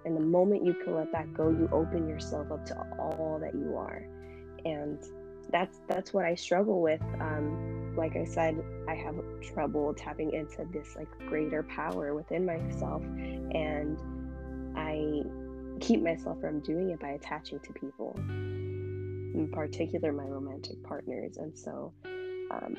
And 0.05 0.17
the 0.17 0.25
moment 0.25 0.65
you 0.65 0.75
can 0.75 0.95
let 0.95 1.13
that 1.13 1.33
go, 1.33 1.49
you 1.49 1.69
open 1.73 2.09
yourself 2.09 2.51
up 2.51 2.65
to 2.67 2.77
all 2.99 3.39
that 3.41 3.55
you 3.55 3.77
are. 3.77 4.07
And 4.65 4.99
that's 5.51 5.81
that's 5.89 6.13
what 6.13 6.25
I 6.25 6.35
struggle 6.35 6.81
with. 6.81 7.03
Um, 7.21 7.95
like 7.97 8.17
I 8.17 8.25
said, 8.25 8.63
I 8.89 8.95
have 8.95 9.17
trouble 9.43 9.93
tapping 9.95 10.33
into 10.33 10.67
this 10.73 10.97
like 10.97 11.09
greater 11.29 11.63
power 11.63 12.15
within 12.15 12.47
myself, 12.47 13.03
and 13.03 13.99
I 14.77 15.23
keep 15.81 16.03
myself 16.03 16.41
from 16.41 16.61
doing 16.61 16.91
it 16.91 17.01
by 17.01 17.11
attaching 17.11 17.61
to 17.61 17.73
people, 17.73 18.15
in 18.19 19.51
particular 19.53 20.13
my 20.13 20.25
romantic 20.25 20.83
partners. 20.85 21.37
And 21.37 21.57
so 21.57 21.93
um, 22.51 22.75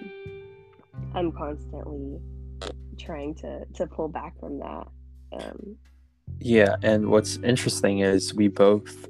I'm 1.13 1.31
constantly 1.31 2.19
trying 2.97 3.35
to, 3.35 3.65
to 3.73 3.87
pull 3.87 4.07
back 4.07 4.39
from 4.39 4.59
that. 4.59 4.87
Um, 5.31 5.77
yeah. 6.39 6.75
And 6.83 7.09
what's 7.09 7.37
interesting 7.37 7.99
is 7.99 8.33
we 8.33 8.47
both 8.47 9.07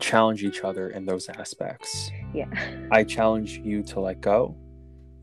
challenge 0.00 0.42
each 0.42 0.62
other 0.62 0.90
in 0.90 1.04
those 1.04 1.28
aspects. 1.28 2.10
Yeah. 2.34 2.48
I 2.92 3.04
challenge 3.04 3.58
you 3.58 3.82
to 3.84 4.00
let 4.00 4.20
go. 4.20 4.56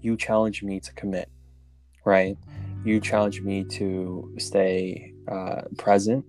You 0.01 0.15
challenge 0.15 0.63
me 0.63 0.79
to 0.79 0.93
commit, 0.93 1.29
right? 2.05 2.37
You 2.85 2.99
challenge 2.99 3.41
me 3.41 3.63
to 3.65 4.33
stay 4.37 5.13
uh, 5.27 5.63
present 5.77 6.23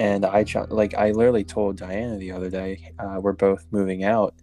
and 0.00 0.24
I 0.24 0.46
like 0.70 0.94
I 0.94 1.10
literally 1.10 1.44
told 1.44 1.76
Diana 1.76 2.16
the 2.16 2.32
other 2.32 2.48
day 2.48 2.92
uh, 2.98 3.20
we're 3.20 3.34
both 3.34 3.66
moving 3.70 4.02
out, 4.02 4.34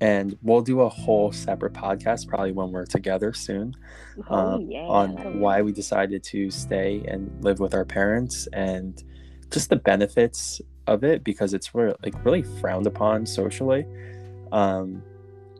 and 0.00 0.36
we'll 0.42 0.60
do 0.60 0.80
a 0.80 0.88
whole 0.88 1.32
separate 1.32 1.72
podcast 1.72 2.26
probably 2.28 2.52
when 2.52 2.70
we're 2.70 2.84
together 2.84 3.32
soon 3.32 3.74
oh, 4.28 4.34
um, 4.34 4.70
yeah, 4.70 4.80
on 4.80 5.38
why 5.38 5.62
we 5.62 5.72
decided 5.72 6.22
to 6.22 6.50
stay 6.50 7.02
and 7.08 7.30
live 7.44 7.60
with 7.60 7.74
our 7.74 7.84
parents 7.84 8.48
and 8.52 9.04
just 9.50 9.70
the 9.70 9.76
benefits 9.76 10.60
of 10.86 11.04
it 11.04 11.24
because 11.24 11.54
it's 11.54 11.74
really, 11.74 11.94
like 12.02 12.24
really 12.24 12.42
frowned 12.42 12.86
upon 12.86 13.24
socially. 13.24 13.86
Um, 14.52 15.02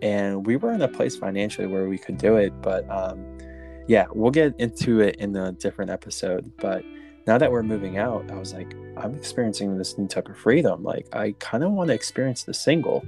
and 0.02 0.44
we 0.46 0.56
were 0.56 0.72
in 0.72 0.82
a 0.82 0.88
place 0.88 1.16
financially 1.16 1.66
where 1.66 1.88
we 1.88 1.96
could 1.96 2.18
do 2.18 2.36
it, 2.36 2.52
but 2.60 2.88
um, 2.90 3.38
yeah, 3.86 4.06
we'll 4.12 4.30
get 4.30 4.54
into 4.58 5.00
it 5.00 5.16
in 5.16 5.34
a 5.36 5.52
different 5.52 5.90
episode. 5.90 6.52
But 6.58 6.84
now 7.26 7.38
that 7.38 7.50
we're 7.50 7.62
moving 7.62 7.96
out, 7.98 8.30
I 8.30 8.34
was 8.34 8.52
like, 8.52 8.74
I'm 8.96 9.14
experiencing 9.14 9.78
this 9.78 9.96
new 9.96 10.06
type 10.06 10.28
of 10.28 10.36
freedom. 10.36 10.82
Like, 10.82 11.06
I 11.14 11.34
kind 11.38 11.64
of 11.64 11.72
want 11.72 11.88
to 11.88 11.94
experience 11.94 12.44
the 12.44 12.54
single, 12.54 13.04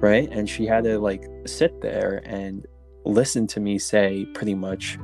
right? 0.00 0.28
And 0.30 0.48
she 0.48 0.66
had 0.66 0.84
to 0.84 0.98
like 0.98 1.24
sit 1.46 1.80
there 1.80 2.22
and 2.24 2.66
listen 3.04 3.46
to 3.48 3.60
me 3.60 3.78
say 3.78 4.26
pretty 4.34 4.54
much, 4.54 4.98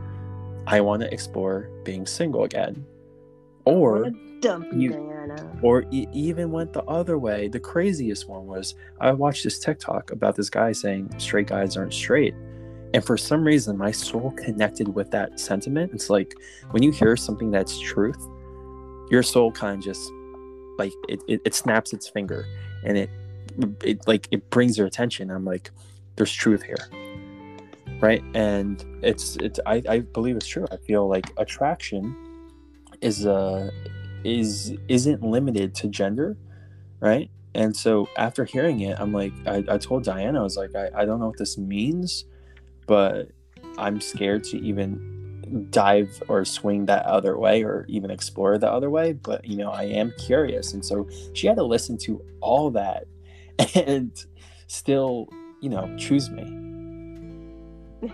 I 0.66 0.80
want 0.80 1.02
to 1.02 1.12
explore 1.12 1.70
being 1.84 2.06
single 2.06 2.44
again. 2.44 2.84
Or 3.64 4.10
dump 4.40 4.66
you, 4.72 4.90
Diana. 4.90 5.58
or 5.62 5.82
it 5.92 6.08
even 6.12 6.50
went 6.50 6.72
the 6.72 6.82
other 6.84 7.18
way. 7.18 7.48
The 7.48 7.60
craziest 7.60 8.28
one 8.28 8.46
was 8.46 8.74
I 9.00 9.12
watched 9.12 9.44
this 9.44 9.58
TikTok 9.58 10.10
about 10.10 10.36
this 10.36 10.50
guy 10.50 10.72
saying 10.72 11.14
straight 11.18 11.46
guys 11.46 11.76
aren't 11.76 11.94
straight. 11.94 12.34
And 12.94 13.04
for 13.04 13.16
some 13.16 13.44
reason, 13.44 13.78
my 13.78 13.90
soul 13.90 14.32
connected 14.32 14.88
with 14.88 15.10
that 15.12 15.40
sentiment. 15.40 15.92
It's 15.94 16.10
like 16.10 16.34
when 16.72 16.82
you 16.82 16.90
hear 16.90 17.16
something 17.16 17.50
that's 17.50 17.78
truth, 17.78 18.18
your 19.10 19.22
soul 19.22 19.50
kind 19.52 19.78
of 19.78 19.84
just 19.84 20.10
like 20.78 20.92
it, 21.08 21.22
it, 21.28 21.40
it 21.44 21.54
snaps 21.54 21.92
its 21.92 22.08
finger 22.08 22.44
and 22.84 22.98
it, 22.98 23.10
it 23.82 24.06
like 24.06 24.28
it 24.30 24.50
brings 24.50 24.76
their 24.76 24.86
attention. 24.86 25.30
I'm 25.30 25.44
like, 25.44 25.70
there's 26.16 26.32
truth 26.32 26.62
here. 26.62 26.88
Right. 28.00 28.22
And 28.34 28.84
it's, 29.02 29.36
it's, 29.36 29.60
I, 29.64 29.82
I 29.88 30.00
believe 30.00 30.36
it's 30.36 30.46
true. 30.48 30.66
I 30.72 30.76
feel 30.76 31.08
like 31.08 31.32
attraction 31.36 32.16
is, 33.00 33.26
uh, 33.26 33.70
is, 34.24 34.74
isn't 34.88 35.22
limited 35.22 35.74
to 35.76 35.88
gender. 35.88 36.36
Right. 36.98 37.30
And 37.54 37.76
so 37.76 38.08
after 38.16 38.44
hearing 38.44 38.80
it, 38.80 38.98
I'm 38.98 39.12
like, 39.12 39.32
I, 39.46 39.64
I 39.68 39.78
told 39.78 40.02
Diana, 40.02 40.40
I 40.40 40.42
was 40.42 40.56
like, 40.56 40.74
I, 40.74 40.90
I 40.96 41.04
don't 41.04 41.20
know 41.20 41.28
what 41.28 41.38
this 41.38 41.56
means 41.58 42.24
but 42.86 43.28
I'm 43.78 44.00
scared 44.00 44.44
to 44.44 44.58
even 44.58 45.68
dive 45.70 46.22
or 46.28 46.44
swing 46.44 46.86
that 46.86 47.04
other 47.04 47.38
way 47.38 47.62
or 47.62 47.84
even 47.88 48.10
explore 48.10 48.58
the 48.58 48.70
other 48.70 48.90
way. 48.90 49.12
But 49.12 49.44
you 49.44 49.56
know, 49.56 49.70
I 49.70 49.84
am 49.84 50.12
curious, 50.18 50.72
and 50.72 50.84
so 50.84 51.08
she 51.32 51.46
had 51.46 51.56
to 51.56 51.64
listen 51.64 51.96
to 51.98 52.22
all 52.40 52.70
that 52.72 53.06
and 53.74 54.12
still, 54.66 55.28
you 55.60 55.68
know, 55.68 55.94
choose 55.96 56.30
me. 56.30 56.42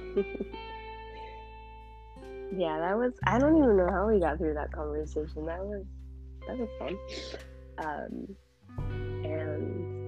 yeah, 2.57 2.79
that 2.79 2.97
was. 2.97 3.13
I 3.27 3.39
don't 3.39 3.57
even 3.57 3.77
know 3.77 3.89
how 3.91 4.07
we 4.09 4.21
got 4.21 4.39
through 4.39 4.55
that 4.55 4.73
conversation. 4.73 5.47
That 5.47 5.65
was 5.65 5.85
that 6.47 6.59
was 6.59 6.69
fun. 6.79 6.99
Um, 7.79 8.37
and 9.25 9.99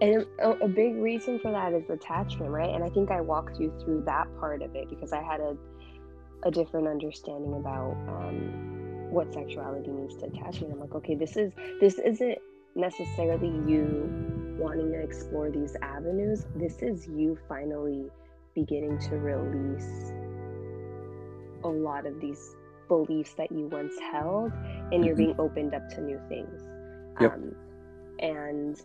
and 0.00 0.26
a, 0.40 0.50
a, 0.64 0.68
big 0.68 0.94
reason 0.96 1.38
for 1.38 1.50
that 1.50 1.72
is 1.72 1.88
attachment 1.88 2.50
right 2.50 2.74
and 2.74 2.84
i 2.84 2.88
think 2.88 3.10
i 3.10 3.20
walked 3.20 3.58
you 3.58 3.72
through 3.82 4.02
that 4.04 4.26
part 4.38 4.62
of 4.62 4.74
it 4.74 4.88
because 4.90 5.12
i 5.12 5.22
had 5.22 5.40
a, 5.40 5.56
a 6.44 6.50
different 6.50 6.86
understanding 6.86 7.54
about 7.54 7.92
um, 8.08 9.10
what 9.10 9.32
sexuality 9.32 9.90
means 9.90 10.14
to 10.16 10.26
attachment 10.26 10.72
i'm 10.72 10.80
like 10.80 10.94
okay 10.94 11.14
this 11.14 11.36
is 11.36 11.52
this 11.80 11.98
isn't 11.98 12.38
necessarily 12.76 13.48
you 13.66 14.08
wanting 14.58 14.92
to 14.92 15.00
explore 15.02 15.50
these 15.50 15.76
avenues 15.82 16.46
this 16.54 16.82
is 16.82 17.06
you 17.08 17.38
finally 17.48 18.06
beginning 18.54 18.98
to 18.98 19.16
release 19.16 20.12
a 21.64 21.68
lot 21.68 22.06
of 22.06 22.20
these 22.20 22.54
beliefs 22.88 23.34
that 23.34 23.50
you 23.50 23.66
once 23.66 23.94
held 24.12 24.52
and 24.92 25.04
you're 25.04 25.14
mm-hmm. 25.14 25.32
being 25.32 25.40
opened 25.40 25.74
up 25.74 25.88
to 25.88 26.00
new 26.00 26.20
things 26.28 26.62
yep. 27.20 27.32
um, 27.32 27.54
and 28.20 28.82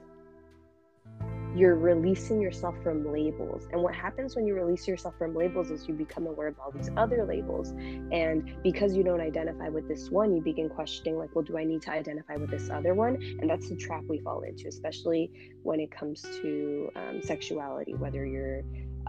you're 1.55 1.75
releasing 1.75 2.41
yourself 2.41 2.75
from 2.83 3.11
labels. 3.11 3.67
And 3.71 3.81
what 3.81 3.93
happens 3.93 4.35
when 4.35 4.47
you 4.47 4.55
release 4.55 4.87
yourself 4.87 5.15
from 5.17 5.35
labels 5.35 5.69
is 5.69 5.87
you 5.87 5.93
become 5.93 6.27
aware 6.27 6.47
of 6.47 6.59
all 6.59 6.71
these 6.71 6.89
other 6.95 7.25
labels. 7.25 7.71
And 8.11 8.55
because 8.63 8.95
you 8.95 9.03
don't 9.03 9.21
identify 9.21 9.69
with 9.69 9.87
this 9.87 10.09
one, 10.09 10.35
you 10.35 10.41
begin 10.41 10.69
questioning, 10.69 11.17
like, 11.17 11.35
well, 11.35 11.43
do 11.43 11.57
I 11.57 11.63
need 11.63 11.81
to 11.83 11.91
identify 11.91 12.35
with 12.37 12.49
this 12.49 12.69
other 12.69 12.93
one? 12.93 13.15
And 13.39 13.49
that's 13.49 13.69
the 13.69 13.75
trap 13.75 14.03
we 14.07 14.19
fall 14.19 14.41
into, 14.41 14.67
especially 14.67 15.31
when 15.63 15.79
it 15.79 15.91
comes 15.91 16.21
to 16.21 16.89
um, 16.95 17.21
sexuality, 17.21 17.95
whether 17.95 18.25
you're 18.25 18.63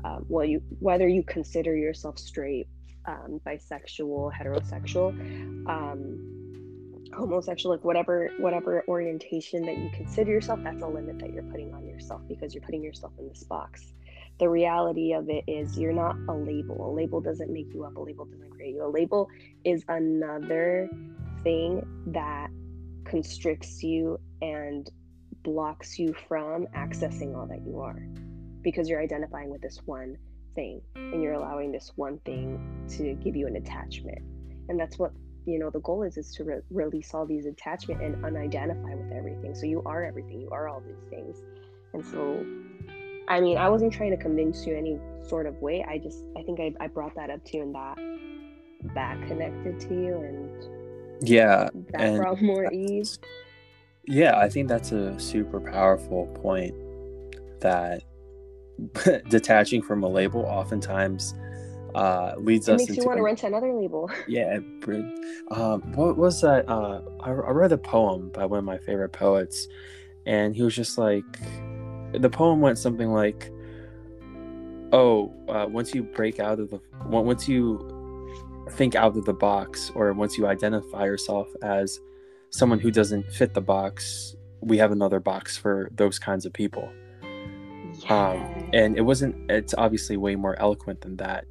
um, 0.05 0.25
well, 0.29 0.45
you 0.45 0.63
whether 0.81 1.07
you 1.07 1.23
consider 1.23 1.77
yourself 1.77 2.19
straight, 2.19 2.67
um, 3.07 3.41
bisexual, 3.47 4.33
heterosexual, 4.33 5.11
um, 5.69 6.42
Um, 7.13 7.21
homosexual, 7.21 7.75
like 7.75 7.85
whatever 7.85 8.31
whatever 8.39 8.85
orientation 8.89 9.65
that 9.67 9.79
you 9.79 9.91
consider 9.95 10.31
yourself, 10.31 10.61
that's 10.63 10.83
a 10.83 10.87
limit 10.87 11.19
that 11.19 11.33
you're 11.33 11.43
putting 11.45 11.73
on 11.75 11.87
yourself 11.87 12.23
because 12.29 12.55
you're 12.55 12.63
putting 12.63 12.83
yourself 12.83 13.13
in 13.19 13.29
this 13.29 13.45
box. 13.45 13.93
The 14.39 14.49
reality 14.49 15.13
of 15.13 15.29
it 15.29 15.45
is 15.47 15.79
you're 15.79 15.93
not 15.93 16.17
a 16.29 16.33
label. 16.33 16.91
A 16.91 16.93
label 16.93 17.21
doesn't 17.21 17.53
make 17.53 17.73
you 17.73 17.85
up. 17.85 17.97
A 17.97 18.01
label 18.01 18.25
doesn't 18.25 18.51
create 18.51 18.75
you. 18.75 18.85
A 18.85 18.89
label 18.89 19.29
is 19.65 19.85
another 19.89 20.89
thing 21.43 21.87
that 22.09 22.49
constricts 23.05 23.83
you 23.83 24.19
and 24.41 24.91
blocks 25.43 25.99
you 25.99 26.15
from 26.29 26.67
accessing 26.77 27.37
all 27.37 27.47
that 27.47 27.65
you 27.67 27.81
are 27.81 28.07
because 28.63 28.89
you're 28.89 29.03
identifying 29.03 29.51
with 29.51 29.61
this 29.61 29.81
one 29.85 30.17
thing 30.55 30.81
and 30.95 31.23
you're 31.23 31.33
allowing 31.33 31.73
this 31.73 31.93
one 31.97 32.19
thing 32.21 32.87
to 32.89 33.15
give 33.15 33.35
you 33.35 33.47
an 33.47 33.57
attachment 33.57 34.19
and 34.69 34.79
that's 34.79 34.99
what 34.99 35.13
you 35.45 35.59
know 35.59 35.71
the 35.71 35.81
goal 35.81 36.03
is 36.03 36.17
is 36.17 36.33
to 36.35 36.45
re- 36.45 36.61
release 36.71 37.15
all 37.15 37.27
these 37.27 37.47
attachment 37.47 38.03
and 38.03 38.17
unidentify 38.17 38.97
with 38.97 39.13
everything. 39.13 39.55
So 39.55 39.67
you 39.67 39.83
are 39.87 40.05
everything 40.05 40.41
you 40.41 40.51
are 40.51 40.69
all 40.69 40.81
these 40.81 41.03
things. 41.11 41.43
And 41.93 42.05
so 42.05 42.45
i 43.29 43.41
mean 43.41 43.57
i 43.57 43.69
wasn't 43.69 43.93
trying 43.93 44.11
to 44.11 44.17
convince 44.17 44.67
you 44.67 44.77
any 44.77 44.99
sort 45.27 45.47
of 45.47 45.55
way. 45.63 45.85
I 45.89 45.99
just 45.99 46.25
i 46.37 46.43
think 46.43 46.61
i, 46.61 46.73
I 46.81 46.89
brought 46.89 47.15
that 47.15 47.31
up 47.31 47.45
to 47.47 47.57
you 47.57 47.63
and 47.63 47.75
that 47.75 47.99
that 48.95 49.17
connected 49.29 49.79
to 49.81 49.95
you 49.95 50.17
and 50.17 51.29
yeah 51.29 51.69
that 51.93 52.01
and 52.01 52.17
brought 52.19 52.43
more 52.43 52.73
ease. 52.73 53.19
Yeah 54.07 54.37
i 54.39 54.49
think 54.49 54.69
that's 54.69 54.91
a 54.93 55.19
super 55.21 55.61
powerful 55.61 56.27
point 56.43 56.75
that 57.61 58.03
detaching 59.29 59.83
from 59.83 60.03
a 60.03 60.09
label 60.09 60.41
oftentimes 60.41 61.35
uh, 61.95 62.35
leads 62.39 62.69
it 62.69 62.75
us 62.75 62.81
makes 62.81 62.91
into 62.91 63.03
you 63.03 63.07
want 63.07 63.19
to 63.19 63.23
rent 63.23 63.43
another 63.45 63.73
label. 63.73 64.11
Yeah 64.29 64.59
um, 65.51 65.81
what 65.95 66.17
was 66.17 66.41
that 66.41 66.69
uh, 66.69 67.01
I, 67.21 67.31
I 67.31 67.51
read 67.51 67.73
a 67.73 67.79
poem 67.79 68.31
by 68.31 68.45
one 68.47 68.59
of 68.59 68.65
my 68.65 68.79
favorite 68.79 69.13
poets 69.13 69.69
and 70.27 70.55
he 70.55 70.63
was 70.63 70.75
just 70.75 70.99
like 70.99 71.25
the 72.13 72.31
poem 72.31 72.61
went 72.61 72.79
something 72.79 73.13
like 73.13 73.51
oh 74.93 75.33
uh, 75.49 75.67
once 75.69 75.95
you 75.95 76.03
break 76.03 76.41
out 76.41 76.61
of 76.61 76.71
the 76.71 76.81
once 77.07 77.49
you 77.49 77.89
think 78.73 78.95
out 78.95 79.17
of 79.17 79.25
the 79.25 79.35
box 79.35 79.91
or 79.95 80.13
once 80.13 80.39
you 80.39 80.47
identify 80.47 81.05
yourself 81.05 81.49
as 81.63 82.01
someone 82.51 82.79
who 82.79 82.91
doesn't 82.91 83.31
fit 83.33 83.55
the 83.55 83.61
box 83.61 84.37
we 84.63 84.79
have 84.79 84.93
another 84.93 85.21
box 85.21 85.57
for 85.57 85.91
those 85.95 86.19
kinds 86.19 86.47
of 86.47 86.53
people. 86.53 86.91
Um, 88.09 88.71
and 88.73 88.97
it 88.97 89.03
wasn't 89.03 89.51
it's 89.51 89.75
obviously 89.77 90.17
way 90.17 90.35
more 90.35 90.59
eloquent 90.59 91.03
than 91.03 91.17
that 91.17 91.45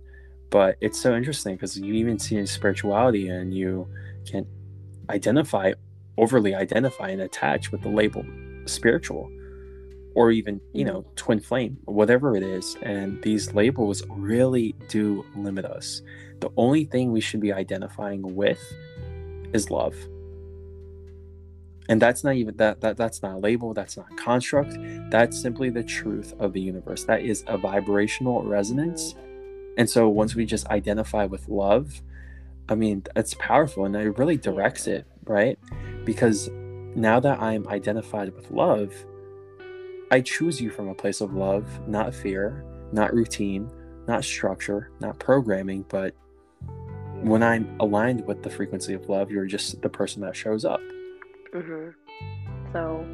but 0.51 0.75
it's 0.81 0.99
so 0.99 1.15
interesting 1.15 1.55
because 1.55 1.79
you 1.79 1.93
even 1.93 2.19
see 2.19 2.37
in 2.37 2.45
spirituality 2.45 3.29
and 3.29 3.55
you 3.55 3.87
can 4.29 4.45
identify 5.09 5.73
overly 6.17 6.53
identify 6.53 7.09
and 7.09 7.21
attach 7.21 7.71
with 7.71 7.81
the 7.81 7.89
label 7.89 8.23
spiritual 8.65 9.31
or 10.13 10.29
even 10.29 10.61
you 10.73 10.85
know 10.85 11.01
mm-hmm. 11.01 11.15
twin 11.15 11.39
flame 11.39 11.77
whatever 11.85 12.35
it 12.35 12.43
is 12.43 12.77
and 12.83 13.19
these 13.23 13.53
labels 13.53 14.03
really 14.09 14.75
do 14.87 15.25
limit 15.35 15.65
us. 15.65 16.01
The 16.41 16.49
only 16.57 16.85
thing 16.85 17.11
we 17.11 17.21
should 17.21 17.39
be 17.39 17.53
identifying 17.53 18.35
with 18.35 18.61
is 19.53 19.69
love. 19.69 19.95
And 21.87 22.01
that's 22.01 22.23
not 22.23 22.35
even 22.35 22.55
that, 22.57 22.81
that 22.81 22.97
that's 22.97 23.21
not 23.21 23.35
a 23.35 23.37
label 23.37 23.73
that's 23.73 23.97
not 23.97 24.07
a 24.11 24.15
construct 24.15 24.75
that's 25.09 25.41
simply 25.41 25.69
the 25.69 25.83
truth 25.83 26.33
of 26.39 26.53
the 26.53 26.61
universe. 26.61 27.05
That 27.05 27.21
is 27.21 27.43
a 27.47 27.57
vibrational 27.57 28.43
resonance 28.43 29.15
and 29.77 29.89
so 29.89 30.07
once 30.07 30.35
we 30.35 30.45
just 30.45 30.67
identify 30.67 31.25
with 31.25 31.47
love 31.47 32.01
i 32.69 32.75
mean 32.75 33.03
it's 33.15 33.33
powerful 33.35 33.85
and 33.85 33.95
it 33.95 34.17
really 34.17 34.37
directs 34.37 34.87
it 34.87 35.05
right? 35.25 35.59
Because 36.03 36.49
now 36.95 37.19
that 37.19 37.39
i'm 37.41 37.67
identified 37.67 38.33
with 38.35 38.49
love 38.51 38.93
i 40.11 40.19
choose 40.19 40.59
you 40.59 40.69
from 40.69 40.89
a 40.89 40.95
place 40.95 41.21
of 41.21 41.33
love 41.33 41.65
not 41.87 42.13
fear 42.13 42.65
not 42.91 43.13
routine 43.13 43.69
not 44.07 44.23
structure 44.23 44.91
not 44.99 45.17
programming 45.19 45.85
but 45.87 46.13
when 47.21 47.43
i'm 47.43 47.79
aligned 47.79 48.25
with 48.25 48.43
the 48.43 48.49
frequency 48.49 48.93
of 48.93 49.07
love 49.07 49.31
you're 49.31 49.45
just 49.45 49.81
the 49.81 49.89
person 49.89 50.21
that 50.21 50.35
shows 50.35 50.65
up. 50.65 50.81
Hmm 51.53 51.89
So, 52.73 53.05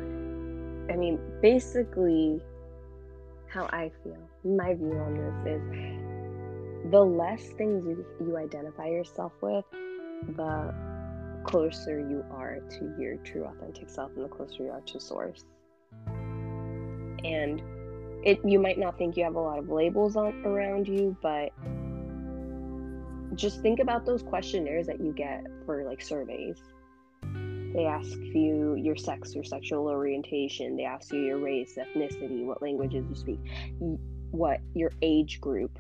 I 0.90 0.96
mean, 0.96 1.20
basically, 1.42 2.40
how 3.48 3.66
I 3.66 3.92
feel, 4.04 4.18
my 4.44 4.76
view 4.76 4.94
on 4.94 5.44
this 5.44 5.56
is 5.56 6.07
the 6.92 7.04
less 7.04 7.44
things 7.58 7.86
you, 7.86 8.06
you 8.20 8.38
identify 8.38 8.88
yourself 8.88 9.34
with, 9.42 9.66
the 10.36 10.74
closer 11.46 12.00
you 12.00 12.24
are 12.32 12.60
to 12.70 12.94
your 13.00 13.18
true 13.18 13.46
authentic 13.46 13.90
self 13.90 14.12
and 14.16 14.26
the 14.26 14.30
closer 14.30 14.64
you 14.64 14.72
are 14.72 14.82
to 14.82 15.00
source. 15.00 15.46
And 17.24 17.62
it 18.24 18.40
you 18.44 18.60
might 18.60 18.78
not 18.78 18.98
think 18.98 19.16
you 19.18 19.24
have 19.24 19.36
a 19.36 19.40
lot 19.40 19.60
of 19.60 19.70
labels 19.70 20.16
on 20.16 20.46
around 20.46 20.88
you, 20.88 21.16
but 21.22 21.52
just 23.36 23.62
think 23.62 23.80
about 23.80 24.06
those 24.06 24.24
questionnaires 24.24 24.88
that 24.88 25.00
you 25.00 25.12
get 25.12 25.46
for 25.66 25.84
like 25.84 26.02
surveys 26.02 26.58
they 27.78 27.86
ask 27.86 28.18
you 28.34 28.76
your 28.76 28.96
sex, 28.96 29.36
your 29.36 29.44
sexual 29.44 29.88
orientation. 29.88 30.76
They 30.76 30.86
ask 30.86 31.14
you 31.14 31.20
your 31.20 31.38
race, 31.38 31.78
ethnicity, 31.78 32.44
what 32.44 32.60
languages 32.60 33.06
you 33.08 33.16
speak, 33.16 33.40
what 34.32 34.62
your 34.74 34.92
age 35.04 35.40
group. 35.40 35.78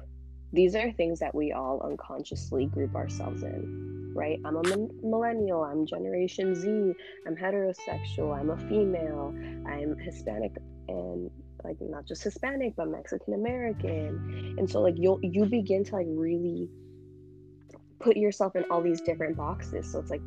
These 0.53 0.75
are 0.75 0.91
things 0.91 1.19
that 1.19 1.35
we 1.35 1.51
all 1.51 1.81
unconsciously 1.83 2.65
group 2.67 2.95
ourselves 2.95 3.43
in, 3.43 4.13
right? 4.15 4.39
I'm 4.45 4.55
a 4.55 4.63
millennial. 5.03 5.63
I'm 5.63 5.85
Generation 5.85 6.55
Z. 6.55 6.93
I'm 7.25 7.35
heterosexual. 7.35 8.37
I'm 8.37 8.49
a 8.49 8.57
female. 8.57 9.35
I'm 9.67 9.97
Hispanic 9.97 10.53
and 10.87 11.29
like 11.63 11.77
not 11.81 12.05
just 12.07 12.23
Hispanic, 12.23 12.75
but 12.77 12.87
Mexican 12.87 13.33
American. 13.33 14.55
And 14.57 14.69
so 14.69 14.81
like 14.81 14.95
you'll 14.97 15.19
you 15.21 15.45
begin 15.45 15.83
to 15.85 15.95
like 15.95 16.07
really 16.09 16.69
put 17.99 18.15
yourself 18.15 18.55
in 18.55 18.63
all 18.71 18.81
these 18.81 19.01
different 19.01 19.35
boxes. 19.35 19.91
So 19.91 19.99
it's 19.99 20.09
like 20.09 20.21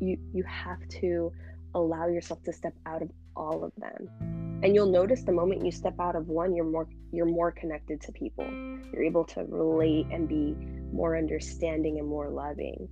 you 0.00 0.16
you 0.32 0.42
have 0.44 0.86
to 1.00 1.32
allow 1.74 2.06
yourself 2.06 2.42
to 2.44 2.52
step 2.52 2.72
out 2.86 3.02
of 3.02 3.10
all 3.36 3.62
of 3.62 3.72
them 3.76 4.35
and 4.62 4.74
you'll 4.74 4.90
notice 4.90 5.22
the 5.22 5.32
moment 5.32 5.64
you 5.64 5.70
step 5.70 5.94
out 6.00 6.16
of 6.16 6.28
one 6.28 6.54
you're 6.54 6.64
more 6.64 6.88
you're 7.12 7.26
more 7.26 7.52
connected 7.52 8.00
to 8.02 8.12
people. 8.12 8.44
You're 8.92 9.04
able 9.04 9.24
to 9.24 9.44
relate 9.44 10.06
and 10.10 10.28
be 10.28 10.56
more 10.92 11.16
understanding 11.16 11.98
and 11.98 12.06
more 12.08 12.28
loving 12.28 12.88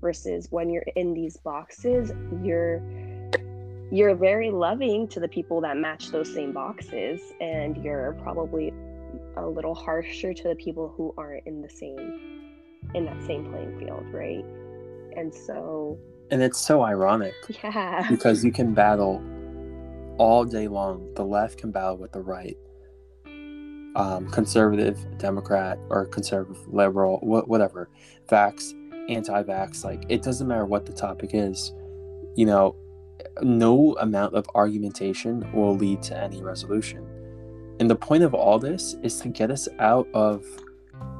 versus 0.00 0.48
when 0.50 0.68
you're 0.68 0.84
in 0.96 1.14
these 1.14 1.36
boxes 1.38 2.12
you're 2.42 2.82
you're 3.90 4.14
very 4.14 4.50
loving 4.50 5.06
to 5.06 5.20
the 5.20 5.28
people 5.28 5.60
that 5.60 5.76
match 5.76 6.08
those 6.08 6.32
same 6.32 6.52
boxes 6.52 7.20
and 7.40 7.76
you're 7.84 8.16
probably 8.22 8.72
a 9.36 9.46
little 9.46 9.74
harsher 9.74 10.32
to 10.32 10.48
the 10.48 10.56
people 10.56 10.92
who 10.96 11.14
aren't 11.18 11.46
in 11.46 11.60
the 11.60 11.68
same 11.68 12.54
in 12.94 13.04
that 13.04 13.22
same 13.24 13.50
playing 13.50 13.78
field 13.78 14.04
right? 14.12 14.44
And 15.16 15.32
so 15.32 15.98
and 16.30 16.42
it's 16.42 16.58
so 16.58 16.82
ironic 16.82 17.34
yeah. 17.62 18.08
because 18.08 18.44
you 18.44 18.50
can 18.50 18.72
battle 18.72 19.22
all 20.18 20.44
day 20.44 20.68
long 20.68 21.12
the 21.14 21.24
left 21.24 21.58
can 21.58 21.70
battle 21.70 21.96
with 21.96 22.12
the 22.12 22.20
right. 22.20 22.56
Um, 23.94 24.30
conservative 24.30 24.98
democrat 25.18 25.78
or 25.90 26.06
conservative 26.06 26.66
liberal 26.68 27.18
wh- 27.18 27.48
whatever. 27.48 27.88
Vax 28.28 28.74
anti-vax 29.10 29.84
like 29.84 30.04
it 30.08 30.22
doesn't 30.22 30.46
matter 30.46 30.64
what 30.64 30.86
the 30.86 30.92
topic 30.92 31.30
is. 31.32 31.72
You 32.36 32.46
know 32.46 32.76
no 33.42 33.94
amount 34.00 34.34
of 34.34 34.46
argumentation 34.54 35.50
will 35.52 35.76
lead 35.76 36.02
to 36.02 36.16
any 36.16 36.42
resolution. 36.42 37.06
And 37.80 37.90
the 37.90 37.96
point 37.96 38.22
of 38.22 38.34
all 38.34 38.58
this 38.58 38.96
is 39.02 39.20
to 39.20 39.28
get 39.28 39.50
us 39.50 39.68
out 39.78 40.06
of 40.14 40.44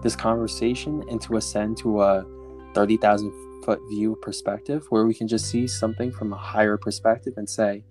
this 0.02 0.16
conversation 0.16 1.04
and 1.08 1.20
to 1.22 1.36
ascend 1.36 1.76
to 1.78 2.02
a 2.02 2.26
30,000 2.74 3.32
foot 3.64 3.80
view 3.88 4.16
perspective 4.20 4.86
where 4.90 5.06
we 5.06 5.14
can 5.14 5.28
just 5.28 5.46
see 5.46 5.66
something 5.66 6.10
from 6.10 6.32
a 6.32 6.36
higher 6.36 6.76
perspective 6.76 7.34
and 7.36 7.48
say, 7.48 7.84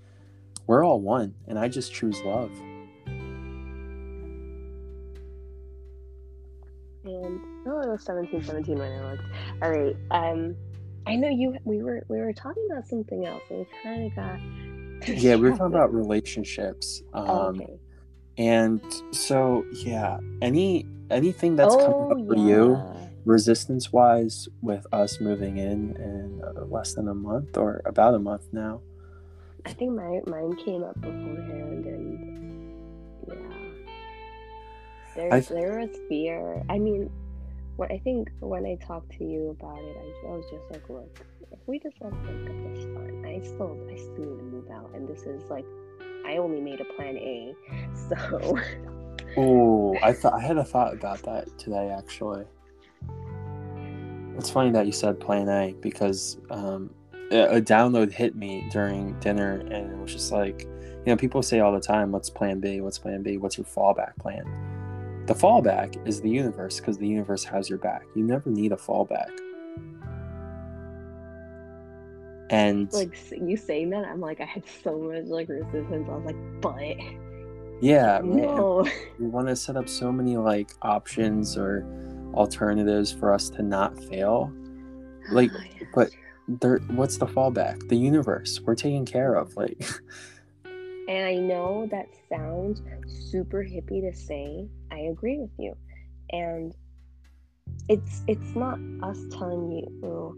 we're 0.67 0.85
all 0.85 1.01
one, 1.01 1.35
and 1.47 1.57
I 1.59 1.67
just 1.67 1.93
choose 1.93 2.19
love. 2.21 2.51
And 7.03 7.39
oh, 7.67 7.79
it 7.81 7.89
was 7.89 8.03
seventeen 8.03 8.43
seventeen 8.43 8.77
when 8.77 8.91
I 8.91 9.11
looked. 9.11 9.23
All 9.61 9.71
right. 9.71 9.95
Um, 10.11 10.55
I 11.07 11.15
know 11.15 11.29
you. 11.29 11.55
We 11.65 11.81
were 11.81 12.03
we 12.09 12.19
were 12.19 12.33
talking 12.33 12.65
about 12.71 12.85
something 12.87 13.25
else, 13.25 13.41
and 13.49 13.59
we 13.59 13.67
kind 13.83 14.05
of 14.05 14.15
got. 14.15 14.39
Yeah, 15.07 15.35
we 15.35 15.49
were 15.49 15.57
talking 15.57 15.73
about 15.73 15.93
relationships. 15.93 17.01
Um, 17.13 17.25
Oh, 17.27 17.47
okay. 17.47 17.79
And 18.37 18.81
so, 19.11 19.65
yeah, 19.73 20.19
any 20.43 20.85
anything 21.09 21.55
that's 21.55 21.75
coming 21.75 22.11
up 22.11 22.27
for 22.27 22.35
you, 22.35 22.75
Oh, 22.75 23.09
resistance 23.25 23.91
wise, 23.91 24.47
with 24.61 24.85
us 24.93 25.19
moving 25.19 25.57
in 25.57 25.95
in 25.97 26.41
uh, 26.45 26.65
less 26.65 26.93
than 26.93 27.07
a 27.07 27.15
month 27.15 27.57
or 27.57 27.81
about 27.85 28.13
a 28.13 28.19
month 28.19 28.43
now. 28.51 28.81
I 29.65 29.73
think 29.73 29.91
my 29.91 30.19
mine 30.27 30.55
came 30.65 30.83
up 30.83 30.99
beforehand, 30.99 31.85
and 31.85 32.75
yeah. 33.27 33.35
There, 35.15 35.33
I've- 35.33 35.53
there 35.53 35.79
was 35.79 35.89
fear. 36.09 36.63
I 36.69 36.79
mean, 36.79 37.09
what 37.77 37.91
I 37.91 37.99
think 37.99 38.31
when 38.39 38.65
I 38.65 38.75
talked 38.75 39.11
to 39.17 39.23
you 39.23 39.49
about 39.59 39.79
it, 39.79 39.97
I, 39.97 40.27
I 40.27 40.31
was 40.31 40.45
just 40.51 40.63
like, 40.71 40.89
look, 40.89 41.25
if 41.51 41.59
we 41.67 41.79
just 41.79 41.95
let 42.01 42.11
them 42.11 42.45
get 42.45 42.75
this 42.75 42.83
fun, 42.93 43.23
I 43.25 43.39
still, 43.45 43.77
I 43.89 43.95
still 43.95 44.25
need 44.25 44.37
to 44.37 44.43
move 44.43 44.69
out, 44.71 44.91
and 44.93 45.07
this 45.07 45.23
is 45.23 45.49
like, 45.49 45.65
I 46.25 46.37
only 46.37 46.61
made 46.61 46.81
a 46.81 46.85
plan 46.95 47.17
A, 47.17 47.55
so 48.09 48.59
Oh, 49.37 49.97
I 50.03 50.11
thought 50.11 50.33
I 50.33 50.39
had 50.41 50.57
a 50.57 50.63
thought 50.63 50.93
about 50.93 51.23
that 51.23 51.57
today 51.57 51.89
actually. 51.97 52.45
It's 54.37 54.49
funny 54.49 54.71
that 54.71 54.85
you 54.85 54.91
said 54.91 55.19
Plan 55.19 55.47
A 55.49 55.73
because 55.81 56.37
um, 56.49 56.93
a 57.31 57.57
a 57.57 57.61
download 57.61 58.11
hit 58.11 58.35
me 58.35 58.67
during 58.71 59.19
dinner 59.19 59.59
and 59.59 59.91
it 59.91 59.97
was 59.97 60.11
just 60.11 60.31
like, 60.31 60.63
you 60.63 61.03
know, 61.07 61.15
people 61.15 61.41
say 61.41 61.59
all 61.59 61.71
the 61.71 61.79
time, 61.79 62.11
"What's 62.11 62.29
Plan 62.29 62.59
B? 62.59 62.81
What's 62.81 62.97
Plan 62.99 63.23
B? 63.23 63.37
What's 63.37 63.57
your 63.57 63.65
fallback 63.65 64.15
plan?" 64.17 64.43
The 65.27 65.33
fallback 65.33 66.07
is 66.07 66.21
the 66.21 66.29
universe 66.29 66.79
because 66.79 66.97
the 66.97 67.07
universe 67.07 67.43
has 67.45 67.69
your 67.69 67.79
back. 67.79 68.03
You 68.15 68.23
never 68.23 68.49
need 68.49 68.71
a 68.71 68.75
fallback. 68.75 69.29
And 72.49 72.91
like 72.91 73.15
you 73.31 73.55
saying 73.55 73.91
that, 73.91 74.05
I'm 74.05 74.19
like, 74.19 74.41
I 74.41 74.45
had 74.45 74.63
so 74.83 74.97
much 74.97 75.25
like 75.25 75.47
resistance. 75.47 76.07
I 76.09 76.15
was 76.15 76.25
like, 76.25 76.61
but 76.61 76.97
yeah, 77.81 78.19
no, 78.23 78.85
we 79.19 79.27
want 79.27 79.47
to 79.47 79.55
set 79.55 79.77
up 79.77 79.87
so 79.87 80.11
many 80.11 80.35
like 80.35 80.71
options 80.81 81.57
or 81.57 81.85
alternatives 82.33 83.11
for 83.11 83.33
us 83.33 83.49
to 83.49 83.63
not 83.63 83.97
fail 84.05 84.53
Like, 85.31 85.51
oh, 85.55 85.59
Yeah, 85.79 85.87
but 85.93 86.09
there 86.59 86.77
what's 86.89 87.17
the 87.17 87.27
fallback 87.27 87.87
the 87.87 87.95
universe 87.95 88.59
we're 88.65 88.75
taken 88.75 89.05
care 89.05 89.35
of 89.35 89.55
like 89.55 89.81
And 91.11 91.25
I 91.25 91.35
know 91.35 91.89
that 91.91 92.07
sounds 92.29 92.81
super 93.05 93.63
hippie 93.63 93.99
to 94.09 94.17
say. 94.17 94.69
I 94.91 94.99
agree 94.99 95.39
with 95.39 95.51
you. 95.57 95.75
And 96.31 96.73
it's 97.89 98.23
it's 98.27 98.55
not 98.55 98.79
us 99.03 99.19
telling 99.29 99.71
you 99.71 100.37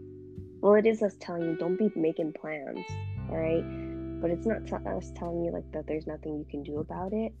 well 0.60 0.74
it 0.74 0.84
is 0.84 1.00
us 1.00 1.14
telling 1.20 1.42
you 1.42 1.56
don't 1.56 1.78
be 1.78 1.92
making 1.94 2.32
plans, 2.32 2.84
all 3.30 3.36
right? 3.36 3.62
But 4.20 4.32
it's 4.32 4.46
not 4.46 4.62
us 4.86 5.12
telling 5.14 5.44
you 5.44 5.52
like 5.52 5.70
that 5.70 5.86
there's 5.86 6.08
nothing 6.08 6.38
you 6.38 6.46
can 6.50 6.64
do 6.64 6.78
about 6.78 7.12
it. 7.12 7.32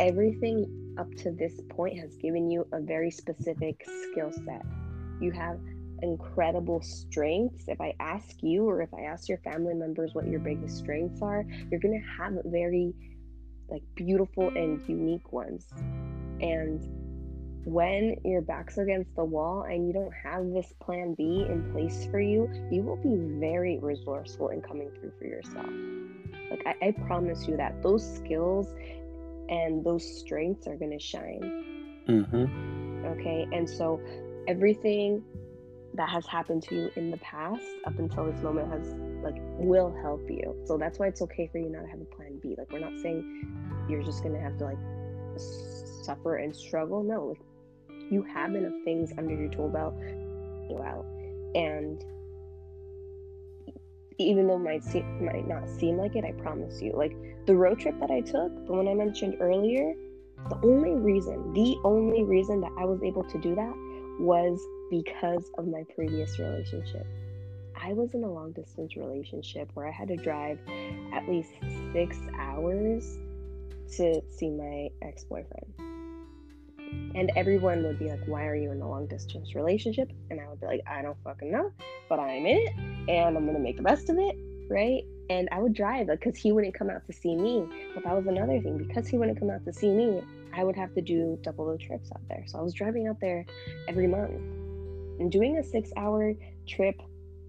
Everything 0.00 0.94
up 0.98 1.14
to 1.18 1.30
this 1.30 1.60
point 1.68 2.00
has 2.00 2.16
given 2.16 2.50
you 2.50 2.66
a 2.72 2.80
very 2.80 3.12
specific 3.12 3.86
skill 4.10 4.32
set. 4.32 4.64
You 5.20 5.30
have 5.30 5.60
incredible 6.02 6.82
strengths. 6.82 7.68
If 7.68 7.80
I 7.80 7.94
ask 8.00 8.42
you 8.42 8.68
or 8.68 8.82
if 8.82 8.92
I 8.94 9.02
ask 9.02 9.28
your 9.28 9.38
family 9.38 9.74
members 9.74 10.14
what 10.14 10.26
your 10.26 10.40
biggest 10.40 10.78
strengths 10.78 11.22
are, 11.22 11.44
you're 11.70 11.80
going 11.80 12.00
to 12.00 12.22
have 12.22 12.34
very 12.44 12.94
like 13.68 13.82
beautiful 13.94 14.48
and 14.48 14.80
unique 14.88 15.32
ones. 15.32 15.66
And 16.40 16.80
when 17.64 18.16
your 18.24 18.42
back's 18.42 18.78
against 18.78 19.14
the 19.16 19.24
wall 19.24 19.62
and 19.62 19.86
you 19.86 19.92
don't 19.92 20.12
have 20.22 20.52
this 20.52 20.72
plan 20.80 21.14
B 21.14 21.46
in 21.48 21.72
place 21.72 22.06
for 22.10 22.20
you, 22.20 22.48
you 22.70 22.82
will 22.82 22.96
be 22.96 23.16
very 23.40 23.78
resourceful 23.78 24.50
in 24.50 24.62
coming 24.62 24.90
through 25.00 25.12
for 25.18 25.24
yourself. 25.24 25.66
Like 26.50 26.62
I, 26.64 26.88
I 26.88 26.90
promise 27.06 27.48
you 27.48 27.56
that 27.56 27.82
those 27.82 28.16
skills 28.16 28.68
and 29.48 29.84
those 29.84 30.04
strengths 30.18 30.66
are 30.66 30.76
going 30.76 30.90
to 30.90 30.98
shine 30.98 32.04
mm-hmm. 32.08 33.06
okay 33.06 33.46
and 33.52 33.68
so 33.68 34.00
everything 34.48 35.22
that 35.96 36.08
has 36.08 36.26
happened 36.26 36.62
to 36.64 36.74
you 36.74 36.90
in 36.96 37.10
the 37.10 37.16
past 37.18 37.62
up 37.86 37.98
until 37.98 38.30
this 38.30 38.42
moment 38.42 38.70
has 38.70 38.94
like 39.22 39.36
will 39.58 39.94
help 40.02 40.28
you. 40.28 40.56
So 40.64 40.76
that's 40.76 40.98
why 40.98 41.08
it's 41.08 41.22
okay 41.22 41.48
for 41.50 41.58
you 41.58 41.68
not 41.68 41.82
to 41.82 41.88
have 41.88 42.00
a 42.00 42.04
plan 42.04 42.38
b. 42.42 42.54
Like 42.56 42.70
we're 42.70 42.78
not 42.78 43.00
saying 43.00 43.86
you're 43.88 44.02
just 44.02 44.22
gonna 44.22 44.40
have 44.40 44.58
to 44.58 44.64
like 44.64 44.78
suffer 46.04 46.36
and 46.36 46.54
struggle. 46.54 47.02
No 47.02 47.26
like 47.26 47.40
you 48.10 48.22
have 48.22 48.54
enough 48.54 48.84
things 48.84 49.12
under 49.18 49.34
your 49.34 49.50
tool 49.50 49.68
belt 49.68 49.94
out. 50.84 51.04
And 51.54 52.04
even 54.18 54.46
though 54.46 54.56
it 54.56 54.60
might 54.60 54.84
seem 54.84 55.24
might 55.24 55.46
not 55.46 55.68
seem 55.68 55.98
like 55.98 56.16
it 56.16 56.24
i 56.24 56.32
promise 56.32 56.80
you 56.80 56.92
like 56.96 57.14
the 57.46 57.54
road 57.54 57.78
trip 57.78 57.98
that 58.00 58.10
i 58.10 58.20
took 58.20 58.50
the 58.66 58.72
one 58.72 58.88
i 58.88 58.94
mentioned 58.94 59.36
earlier 59.40 59.92
the 60.48 60.58
only 60.64 60.92
reason 60.92 61.52
the 61.52 61.76
only 61.84 62.22
reason 62.22 62.60
that 62.60 62.72
i 62.78 62.84
was 62.84 63.02
able 63.02 63.24
to 63.24 63.38
do 63.40 63.54
that 63.54 63.72
was 64.18 64.58
because 64.90 65.50
of 65.58 65.66
my 65.66 65.84
previous 65.94 66.38
relationship. 66.38 67.06
I 67.80 67.92
was 67.92 68.14
in 68.14 68.24
a 68.24 68.30
long 68.30 68.52
distance 68.52 68.96
relationship 68.96 69.70
where 69.74 69.86
i 69.86 69.90
had 69.90 70.08
to 70.08 70.16
drive 70.16 70.58
at 71.12 71.28
least 71.28 71.50
six 71.92 72.16
hours 72.38 73.18
to 73.96 74.22
see 74.30 74.50
my 74.50 74.88
ex-boyfriend. 75.02 75.72
And 77.14 77.30
everyone 77.36 77.82
would 77.84 77.98
be 77.98 78.08
like 78.08 78.26
why 78.26 78.46
are 78.46 78.56
you 78.56 78.70
in 78.70 78.80
a 78.80 78.88
long 78.88 79.06
distance 79.06 79.54
relationship? 79.54 80.10
And 80.30 80.40
i 80.40 80.48
would 80.48 80.60
be 80.60 80.66
like 80.66 80.80
i 80.86 81.02
don't 81.02 81.16
fucking 81.22 81.50
know 81.50 81.70
but 82.08 82.18
i'm 82.18 82.46
in 82.46 82.58
it 82.58 82.74
and 83.08 83.36
i'm 83.36 83.46
gonna 83.46 83.58
make 83.58 83.76
the 83.76 83.82
best 83.82 84.08
of 84.10 84.18
it 84.18 84.36
right? 84.68 85.04
And 85.30 85.48
i 85.52 85.58
would 85.58 85.74
drive 85.74 86.08
because 86.08 86.36
he 86.36 86.52
wouldn't 86.52 86.74
come 86.74 86.90
out 86.90 87.06
to 87.06 87.12
see 87.12 87.36
me. 87.36 87.64
But 87.94 88.04
that 88.04 88.16
was 88.16 88.26
another 88.26 88.60
thing. 88.60 88.78
Because 88.78 89.06
he 89.06 89.18
wouldn't 89.18 89.38
come 89.38 89.50
out 89.50 89.64
to 89.64 89.72
see 89.72 89.90
me 89.90 90.22
i 90.54 90.64
would 90.64 90.76
have 90.76 90.94
to 90.94 91.02
do 91.02 91.38
double 91.42 91.70
the 91.70 91.78
trips 91.78 92.10
out 92.12 92.22
there. 92.28 92.42
So 92.46 92.58
i 92.58 92.62
was 92.62 92.72
driving 92.72 93.06
out 93.06 93.20
there 93.20 93.44
every 93.88 94.06
month 94.06 94.40
and 95.18 95.30
doing 95.30 95.58
a 95.58 95.62
six 95.62 95.90
hour 95.96 96.34
trip 96.66 97.00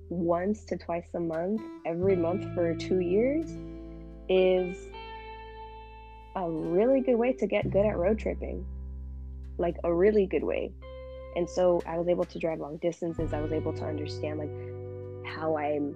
once 0.09 0.63
to 0.65 0.77
twice 0.77 1.07
a 1.13 1.19
month 1.19 1.61
every 1.85 2.15
month 2.15 2.53
for 2.53 2.73
two 2.75 2.99
years 2.99 3.57
is 4.29 4.87
a 6.35 6.49
really 6.49 7.01
good 7.01 7.15
way 7.15 7.33
to 7.33 7.47
get 7.47 7.69
good 7.71 7.85
at 7.85 7.97
road 7.97 8.19
tripping. 8.19 8.65
Like 9.57 9.75
a 9.83 9.93
really 9.93 10.27
good 10.27 10.43
way. 10.43 10.71
And 11.35 11.49
so 11.49 11.81
i 11.85 11.97
was 11.97 12.07
able 12.07 12.25
to 12.25 12.39
drive 12.39 12.59
long 12.59 12.77
distances. 12.77 13.33
I 13.33 13.41
was 13.41 13.51
able 13.51 13.73
to 13.73 13.85
understand 13.85 14.39
like 14.39 15.35
how 15.35 15.57
i'm 15.57 15.93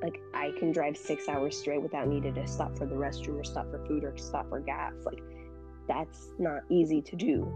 like 0.00 0.20
i 0.32 0.52
can 0.58 0.70
drive 0.70 0.96
six 0.96 1.28
hours 1.28 1.56
straight 1.56 1.82
without 1.82 2.06
needing 2.06 2.34
to 2.34 2.46
stop 2.46 2.76
for 2.78 2.86
the 2.86 2.94
restroom 2.94 3.40
or 3.40 3.44
stop 3.44 3.68
for 3.70 3.84
food 3.86 4.04
or 4.04 4.16
stop 4.16 4.48
for 4.48 4.60
gas. 4.60 4.92
Like 5.04 5.22
that's 5.88 6.28
not 6.38 6.62
easy 6.70 7.02
to 7.02 7.16
do 7.16 7.52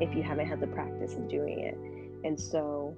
if 0.00 0.14
you 0.14 0.22
haven't 0.22 0.46
had 0.46 0.60
the 0.60 0.66
practice 0.66 1.14
of 1.14 1.28
doing 1.28 1.60
it 1.60 1.99
and 2.24 2.38
so 2.38 2.96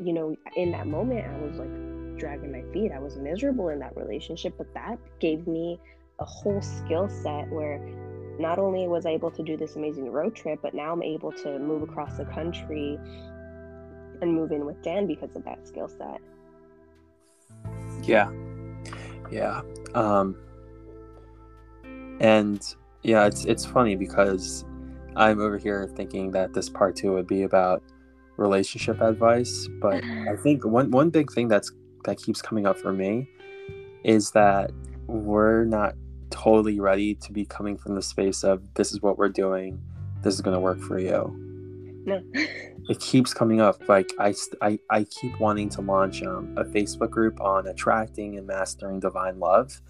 you 0.00 0.12
know 0.12 0.34
in 0.56 0.72
that 0.72 0.86
moment 0.86 1.24
i 1.26 1.38
was 1.38 1.56
like 1.58 1.70
dragging 2.16 2.52
my 2.52 2.62
feet. 2.72 2.92
I 2.92 2.98
was 2.98 3.16
miserable 3.16 3.68
in 3.68 3.78
that 3.80 3.96
relationship 3.96 4.54
but 4.56 4.72
that 4.74 4.98
gave 5.20 5.46
me 5.46 5.78
a 6.20 6.24
whole 6.24 6.62
skill 6.62 7.08
set 7.08 7.50
where 7.50 7.80
not 8.38 8.58
only 8.58 8.86
was 8.88 9.06
I 9.06 9.10
able 9.10 9.30
to 9.32 9.42
do 9.42 9.56
this 9.56 9.76
amazing 9.76 10.10
road 10.10 10.34
trip, 10.34 10.60
but 10.62 10.74
now 10.74 10.92
I'm 10.92 11.02
able 11.02 11.32
to 11.32 11.58
move 11.58 11.82
across 11.82 12.16
the 12.16 12.24
country 12.24 12.98
and 14.20 14.34
move 14.34 14.52
in 14.52 14.64
with 14.64 14.80
Dan 14.82 15.06
because 15.06 15.34
of 15.36 15.44
that 15.44 15.66
skill 15.66 15.88
set. 15.88 16.20
yeah. 18.02 18.30
Yeah. 19.30 19.62
Um 19.94 20.36
and 22.20 22.74
yeah 23.02 23.26
it's 23.26 23.44
it's 23.44 23.64
funny 23.64 23.96
because 23.96 24.64
i'm 25.16 25.40
over 25.40 25.58
here 25.58 25.90
thinking 25.96 26.30
that 26.30 26.52
this 26.52 26.68
part 26.68 26.96
two 26.96 27.12
would 27.12 27.26
be 27.26 27.42
about 27.42 27.82
relationship 28.36 29.00
advice 29.00 29.68
but 29.80 30.02
i 30.04 30.36
think 30.42 30.64
one 30.64 30.90
one 30.90 31.10
big 31.10 31.32
thing 31.32 31.48
that's 31.48 31.72
that 32.04 32.18
keeps 32.18 32.40
coming 32.40 32.66
up 32.66 32.78
for 32.78 32.92
me 32.92 33.28
is 34.04 34.30
that 34.32 34.70
we're 35.06 35.64
not 35.64 35.94
totally 36.30 36.80
ready 36.80 37.14
to 37.14 37.32
be 37.32 37.44
coming 37.44 37.76
from 37.76 37.94
the 37.94 38.02
space 38.02 38.44
of 38.44 38.74
this 38.74 38.92
is 38.92 39.00
what 39.02 39.18
we're 39.18 39.28
doing. 39.28 39.80
This 40.22 40.34
is 40.34 40.40
going 40.40 40.54
to 40.54 40.60
work 40.60 40.80
for 40.80 40.98
you. 40.98 41.32
No. 42.06 42.22
it 42.34 43.00
keeps 43.00 43.32
coming 43.32 43.60
up. 43.60 43.88
Like 43.88 44.10
I, 44.18 44.34
I 44.60 44.78
i 44.90 45.04
keep 45.04 45.38
wanting 45.40 45.68
to 45.70 45.80
launch 45.80 46.22
um, 46.22 46.54
a 46.56 46.64
facebook 46.64 47.10
group 47.10 47.40
on 47.40 47.66
attracting 47.66 48.36
and 48.36 48.46
mastering 48.46 49.00
divine 49.00 49.38
love 49.38 49.80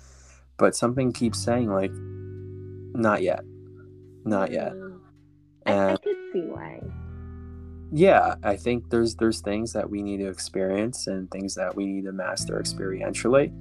but 0.56 0.76
something 0.76 1.12
keeps 1.12 1.42
saying 1.42 1.68
like 1.68 1.90
not 2.96 3.22
yet. 3.22 3.40
Not 4.24 4.52
yet 4.52 4.72
Mm. 5.66 5.72
I, 5.72 5.72
I 5.72 5.90
and 5.90 6.02
could 6.02 6.16
see 6.32 6.40
why. 6.42 6.80
yeah 7.92 8.34
i 8.42 8.56
think 8.56 8.90
there's 8.90 9.14
there's 9.16 9.40
things 9.40 9.72
that 9.72 9.88
we 9.88 10.02
need 10.02 10.18
to 10.18 10.28
experience 10.28 11.06
and 11.06 11.30
things 11.30 11.54
that 11.54 11.74
we 11.74 11.86
need 11.86 12.04
to 12.04 12.12
master 12.12 12.60
experientially 12.60 13.52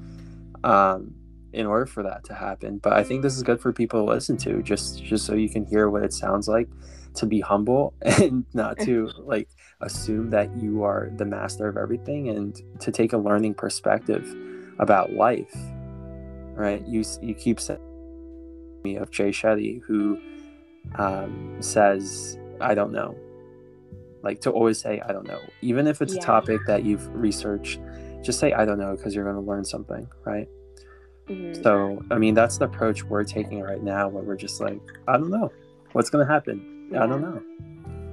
um 0.63 1.13
in 1.53 1.65
order 1.67 1.85
for 1.85 2.01
that 2.03 2.23
to 2.25 2.33
happen 2.33 2.77
but 2.79 2.93
i 2.93 3.03
think 3.03 3.21
this 3.21 3.35
is 3.35 3.43
good 3.43 3.59
for 3.59 3.71
people 3.71 4.05
to 4.05 4.11
listen 4.11 4.37
to 4.37 4.61
just 4.63 5.03
just 5.03 5.25
so 5.25 5.33
you 5.35 5.49
can 5.49 5.65
hear 5.65 5.89
what 5.89 6.03
it 6.03 6.13
sounds 6.13 6.47
like 6.47 6.67
to 7.13 7.25
be 7.27 7.39
humble 7.39 7.93
and 8.01 8.45
not 8.53 8.79
to 8.79 9.09
like 9.19 9.49
assume 9.81 10.29
that 10.31 10.55
you 10.55 10.83
are 10.83 11.11
the 11.17 11.25
master 11.25 11.67
of 11.67 11.77
everything 11.77 12.29
and 12.29 12.61
to 12.79 12.91
take 12.91 13.13
a 13.13 13.17
learning 13.17 13.53
perspective 13.53 14.35
about 14.79 15.13
life 15.13 15.53
right 16.55 16.85
you 16.87 17.03
you 17.21 17.33
keep 17.35 17.59
saying 17.59 17.79
me 18.83 18.95
of 18.95 19.11
jay 19.11 19.29
shetty 19.29 19.81
who 19.83 20.19
um, 20.95 21.57
says 21.61 22.37
i 22.61 22.73
don't 22.73 22.91
know 22.91 23.15
like 24.23 24.39
to 24.41 24.51
always 24.51 24.79
say 24.79 25.01
i 25.07 25.11
don't 25.11 25.27
know 25.27 25.39
even 25.61 25.87
if 25.87 26.01
it's 26.01 26.13
Yeah. 26.15 26.21
a 26.21 26.25
topic 26.25 26.61
that 26.67 26.83
you've 26.83 27.07
researched 27.13 27.79
just 28.21 28.39
say 28.39 28.53
i 28.53 28.63
don't 28.65 28.77
know 28.79 28.95
because 28.95 29.13
you're 29.15 29.25
going 29.25 29.35
to 29.35 29.41
learn 29.51 29.65
something 29.65 30.07
right 30.25 30.47
Mhm. 31.29 31.63
So, 31.63 32.03
I 32.11 32.17
mean, 32.17 32.33
that's 32.33 32.57
the 32.57 32.65
approach 32.65 33.05
we're 33.05 33.23
taking 33.23 33.61
right 33.61 33.81
now, 33.81 34.09
where 34.09 34.21
we're 34.23 34.35
just 34.35 34.59
like, 34.59 34.81
I 35.07 35.13
don't 35.13 35.29
know 35.29 35.53
what's 35.93 36.09
going 36.09 36.27
to 36.27 36.29
happen. 36.29 36.89
Yeah. 36.91 37.01
I 37.01 37.07
don't 37.07 37.21
know. 37.21 37.41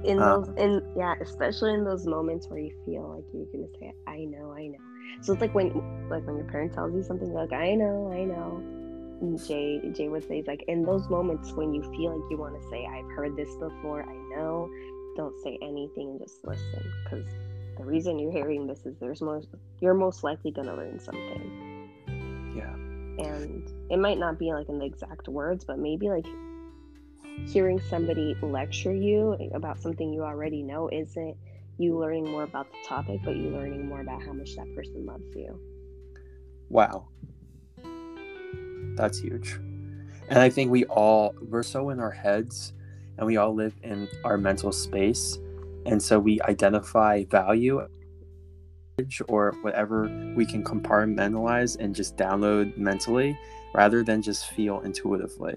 in 0.05 0.17
Um, 0.17 0.45
those 0.45 0.55
in 0.57 0.81
yeah 0.95 1.15
especially 1.19 1.73
in 1.73 1.83
those 1.83 2.07
moments 2.07 2.47
where 2.47 2.59
you 2.59 2.71
feel 2.85 3.03
like 3.15 3.25
you're 3.33 3.45
gonna 3.51 3.67
say 3.81 3.93
i 4.07 4.23
know 4.23 4.51
i 4.57 4.65
know 4.67 4.79
so 5.21 5.33
it's 5.33 5.41
like 5.41 5.53
when 5.53 5.67
like 6.09 6.25
when 6.25 6.37
your 6.37 6.45
parent 6.45 6.73
tells 6.73 6.91
you 6.95 7.03
something 7.03 7.27
you're 7.29 7.41
like 7.45 7.51
i 7.53 7.75
know 7.75 8.09
i 8.13 8.23
know 8.23 8.63
jay 9.47 9.79
jay 9.93 10.07
would 10.09 10.27
say 10.27 10.39
it's 10.39 10.47
like 10.47 10.63
in 10.67 10.83
those 10.83 11.09
moments 11.09 11.51
when 11.53 11.73
you 11.73 11.81
feel 11.95 12.17
like 12.17 12.31
you 12.31 12.37
want 12.37 12.59
to 12.59 12.69
say 12.69 12.85
i've 12.87 13.09
heard 13.15 13.35
this 13.35 13.53
before 13.55 14.03
i 14.03 14.35
know 14.35 14.69
don't 15.15 15.35
say 15.43 15.57
anything 15.61 16.09
and 16.09 16.19
just 16.19 16.43
listen 16.43 16.83
because 17.03 17.25
the 17.77 17.83
reason 17.83 18.17
you're 18.17 18.31
hearing 18.31 18.65
this 18.67 18.85
is 18.85 18.95
there's 18.99 19.21
most 19.21 19.47
you're 19.79 19.93
most 19.93 20.23
likely 20.23 20.51
gonna 20.51 20.75
learn 20.75 20.99
something 20.99 21.89
Yeah. 22.55 22.73
and 23.23 23.63
it 23.91 23.97
might 23.99 24.17
not 24.17 24.39
be 24.39 24.53
like 24.53 24.69
in 24.69 24.79
the 24.79 24.85
exact 24.85 25.27
words 25.27 25.63
but 25.63 25.77
maybe 25.77 26.09
like 26.09 26.25
hearing 27.47 27.79
somebody 27.89 28.35
lecture 28.41 28.93
you 28.93 29.37
about 29.53 29.79
something 29.79 30.11
you 30.13 30.23
already 30.23 30.63
know 30.63 30.89
isn't 30.91 31.35
you 31.77 31.97
learning 31.97 32.29
more 32.29 32.43
about 32.43 32.71
the 32.71 32.77
topic 32.87 33.19
but 33.23 33.35
you 33.35 33.49
learning 33.49 33.87
more 33.87 34.01
about 34.01 34.21
how 34.21 34.33
much 34.33 34.55
that 34.55 34.67
person 34.75 35.05
loves 35.05 35.35
you 35.35 35.59
Wow. 36.69 37.07
That's 38.95 39.19
huge. 39.19 39.59
And 40.29 40.39
I 40.39 40.49
think 40.49 40.71
we 40.71 40.85
all, 40.85 41.35
we're 41.41 41.63
so 41.63 41.89
in 41.89 41.99
our 41.99 42.11
heads 42.11 42.73
and 43.17 43.27
we 43.27 43.37
all 43.37 43.53
live 43.53 43.75
in 43.83 44.07
our 44.23 44.37
mental 44.37 44.71
space. 44.71 45.37
And 45.85 46.01
so 46.01 46.19
we 46.19 46.39
identify 46.41 47.25
value 47.25 47.85
or 49.27 49.55
whatever 49.61 50.03
we 50.35 50.45
can 50.45 50.63
compartmentalize 50.63 51.77
and 51.79 51.95
just 51.95 52.17
download 52.17 52.77
mentally 52.77 53.37
rather 53.73 54.03
than 54.03 54.21
just 54.21 54.47
feel 54.51 54.79
intuitively. 54.81 55.55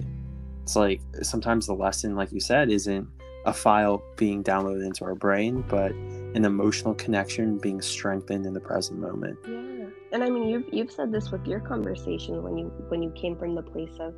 It's 0.62 0.76
like 0.76 1.00
sometimes 1.22 1.66
the 1.66 1.74
lesson, 1.74 2.16
like 2.16 2.32
you 2.32 2.40
said, 2.40 2.70
isn't 2.70 3.06
a 3.44 3.52
file 3.52 4.02
being 4.16 4.42
downloaded 4.42 4.86
into 4.86 5.04
our 5.04 5.14
brain, 5.14 5.62
but 5.68 5.92
an 5.92 6.44
emotional 6.44 6.94
connection 6.94 7.58
being 7.58 7.82
strengthened 7.82 8.46
in 8.46 8.54
the 8.54 8.60
present 8.60 8.98
moment. 8.98 9.38
yeah 9.46 9.73
and 10.14 10.24
i 10.24 10.30
mean 10.30 10.48
you've 10.48 10.64
you've 10.72 10.90
said 10.90 11.12
this 11.12 11.30
with 11.30 11.46
your 11.46 11.60
conversation 11.60 12.42
when 12.42 12.56
you 12.56 12.66
when 12.88 13.02
you 13.02 13.10
came 13.10 13.36
from 13.36 13.54
the 13.54 13.62
place 13.62 13.96
of 14.00 14.14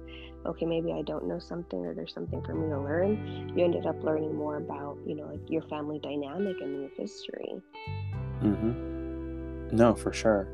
okay 0.46 0.64
maybe 0.64 0.92
i 0.92 1.02
don't 1.02 1.26
know 1.26 1.38
something 1.38 1.84
or 1.84 1.94
there's 1.94 2.14
something 2.14 2.40
for 2.44 2.54
me 2.54 2.68
to 2.68 2.78
learn 2.80 3.52
you 3.56 3.64
ended 3.64 3.86
up 3.86 4.00
learning 4.04 4.34
more 4.36 4.58
about 4.58 4.96
you 5.04 5.16
know 5.16 5.24
like 5.24 5.40
your 5.48 5.62
family 5.62 5.98
dynamic 5.98 6.56
and 6.60 6.80
your 6.80 6.90
history 6.96 7.54
mm-hmm. 8.42 8.96
No, 9.72 9.94
for 9.94 10.12
sure, 10.12 10.48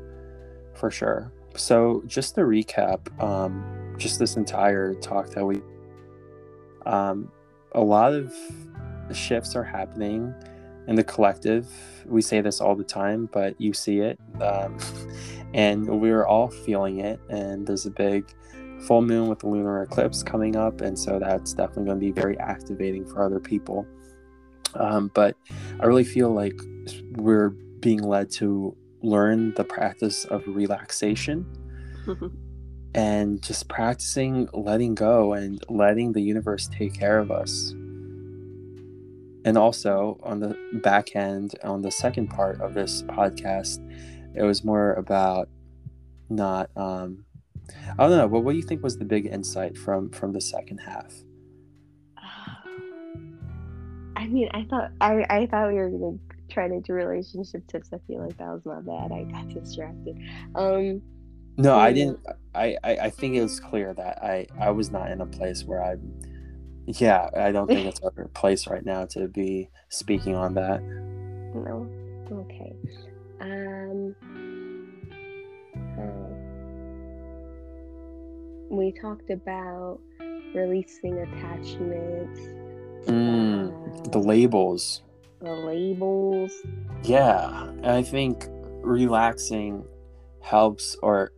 for 0.73 0.89
sure. 0.89 1.31
So 1.55 2.03
just 2.07 2.35
to 2.35 2.41
recap, 2.41 3.21
um, 3.21 3.95
just 3.97 4.19
this 4.19 4.37
entire 4.37 4.95
talk 4.95 5.29
that 5.29 5.45
we, 5.45 5.61
um, 6.85 7.31
a 7.73 7.81
lot 7.81 8.13
of 8.13 8.33
shifts 9.13 9.55
are 9.55 9.63
happening 9.63 10.33
in 10.87 10.95
the 10.95 11.03
collective. 11.03 11.67
We 12.05 12.21
say 12.21 12.41
this 12.41 12.59
all 12.59 12.75
the 12.75 12.83
time, 12.83 13.29
but 13.31 13.59
you 13.59 13.73
see 13.73 13.99
it, 13.99 14.19
um, 14.41 14.77
and 15.53 16.01
we're 16.01 16.25
all 16.25 16.49
feeling 16.49 16.99
it. 16.99 17.19
And 17.29 17.65
there's 17.65 17.85
a 17.85 17.91
big 17.91 18.33
full 18.87 19.01
moon 19.01 19.29
with 19.29 19.39
the 19.39 19.47
lunar 19.47 19.81
eclipse 19.83 20.23
coming 20.23 20.55
up, 20.55 20.81
and 20.81 20.97
so 20.97 21.19
that's 21.19 21.53
definitely 21.53 21.85
going 21.85 21.99
to 21.99 22.05
be 22.05 22.11
very 22.11 22.37
activating 22.39 23.05
for 23.05 23.23
other 23.23 23.39
people. 23.39 23.87
Um, 24.75 25.11
but 25.13 25.35
I 25.79 25.85
really 25.85 26.03
feel 26.03 26.31
like 26.31 26.59
we're 27.11 27.49
being 27.49 28.01
led 28.01 28.31
to 28.31 28.75
learn 29.01 29.53
the 29.55 29.63
practice 29.63 30.25
of 30.25 30.43
relaxation 30.47 31.45
and 32.95 33.41
just 33.41 33.67
practicing 33.67 34.47
letting 34.53 34.95
go 34.95 35.33
and 35.33 35.63
letting 35.69 36.13
the 36.13 36.21
universe 36.21 36.67
take 36.67 36.93
care 36.93 37.19
of 37.19 37.31
us. 37.31 37.75
And 39.45 39.57
also 39.57 40.19
on 40.23 40.39
the 40.39 40.57
back 40.81 41.15
end, 41.15 41.55
on 41.63 41.81
the 41.81 41.91
second 41.91 42.27
part 42.29 42.61
of 42.61 42.73
this 42.73 43.03
podcast, 43.03 43.79
it 44.35 44.43
was 44.43 44.63
more 44.63 44.93
about 44.93 45.49
not 46.29 46.69
um 46.75 47.25
I 47.97 48.07
don't 48.07 48.17
know, 48.17 48.27
but 48.27 48.41
what 48.41 48.51
do 48.51 48.57
you 48.57 48.63
think 48.63 48.83
was 48.83 48.97
the 48.97 49.05
big 49.05 49.25
insight 49.25 49.77
from 49.77 50.09
from 50.09 50.33
the 50.33 50.41
second 50.41 50.79
half? 50.79 51.13
I 54.15 54.27
mean, 54.27 54.49
I 54.53 54.63
thought 54.69 54.91
I, 55.01 55.25
I 55.29 55.45
thought 55.45 55.67
we 55.69 55.75
were 55.75 55.89
gonna 55.89 56.17
try 56.49 56.67
to 56.67 56.79
do 56.81 56.93
relationship 56.93 57.65
tips. 57.67 57.89
I 57.93 57.97
feel 58.07 58.21
like 58.21 58.37
that 58.37 58.47
was 58.47 58.65
my 58.65 58.79
bad. 58.81 59.11
I 59.11 59.23
got 59.23 59.49
distracted. 59.49 60.17
Um, 60.55 61.01
No, 61.57 61.77
I 61.77 61.93
didn't 61.93 62.19
I, 62.55 62.77
I 62.83 62.97
I 62.97 63.09
think 63.09 63.35
it 63.35 63.41
was 63.41 63.59
clear 63.59 63.93
that 63.93 64.23
I 64.23 64.47
I 64.59 64.71
was 64.71 64.91
not 64.91 65.11
in 65.11 65.21
a 65.21 65.25
place 65.25 65.63
where 65.63 65.83
I 65.83 65.95
yeah, 66.85 67.29
I 67.35 67.51
don't 67.51 67.67
think 67.67 67.87
it's 67.87 68.01
our 68.17 68.27
place 68.33 68.67
right 68.67 68.85
now 68.85 69.05
to 69.07 69.27
be 69.27 69.69
speaking 69.89 70.35
on 70.35 70.53
that. 70.55 70.81
no, 70.81 71.87
okay. 72.31 72.73
Um, 73.41 74.15
uh, 75.97 76.29
we 78.75 78.91
talked 78.99 79.29
about 79.29 79.99
releasing 80.53 81.17
attachments, 81.19 82.39
Mm, 83.07 84.11
the 84.11 84.19
uh, 84.19 84.21
labels. 84.21 85.01
the 85.41 85.51
labels. 85.51 86.53
Yeah, 87.03 87.69
I 87.83 88.01
think 88.01 88.47
relaxing 88.81 89.83
helps 90.41 90.95
or 91.03 91.31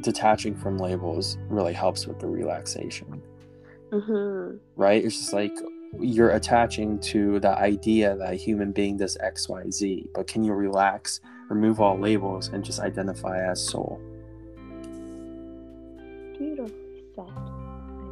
detaching 0.00 0.54
from 0.54 0.76
labels 0.78 1.38
really 1.48 1.72
helps 1.72 2.06
with 2.06 2.18
the 2.20 2.26
relaxation, 2.26 3.22
Mm-hmm. 3.92 4.56
right? 4.74 5.04
It's 5.04 5.16
just 5.16 5.32
like 5.32 5.52
you're 6.00 6.30
attaching 6.30 6.98
to 7.00 7.40
the 7.40 7.56
idea 7.56 8.16
that 8.16 8.32
a 8.32 8.36
human 8.36 8.72
being 8.72 8.96
does 8.96 9.16
XYZ, 9.22 10.08
but 10.14 10.26
can 10.26 10.44
you 10.44 10.52
relax, 10.52 11.20
remove 11.48 11.80
all 11.80 11.98
labels, 11.98 12.48
and 12.48 12.64
just 12.64 12.80
identify 12.80 13.38
as 13.38 13.64
soul? 13.64 14.00
Beautifully 16.38 17.04
said. 17.14 17.28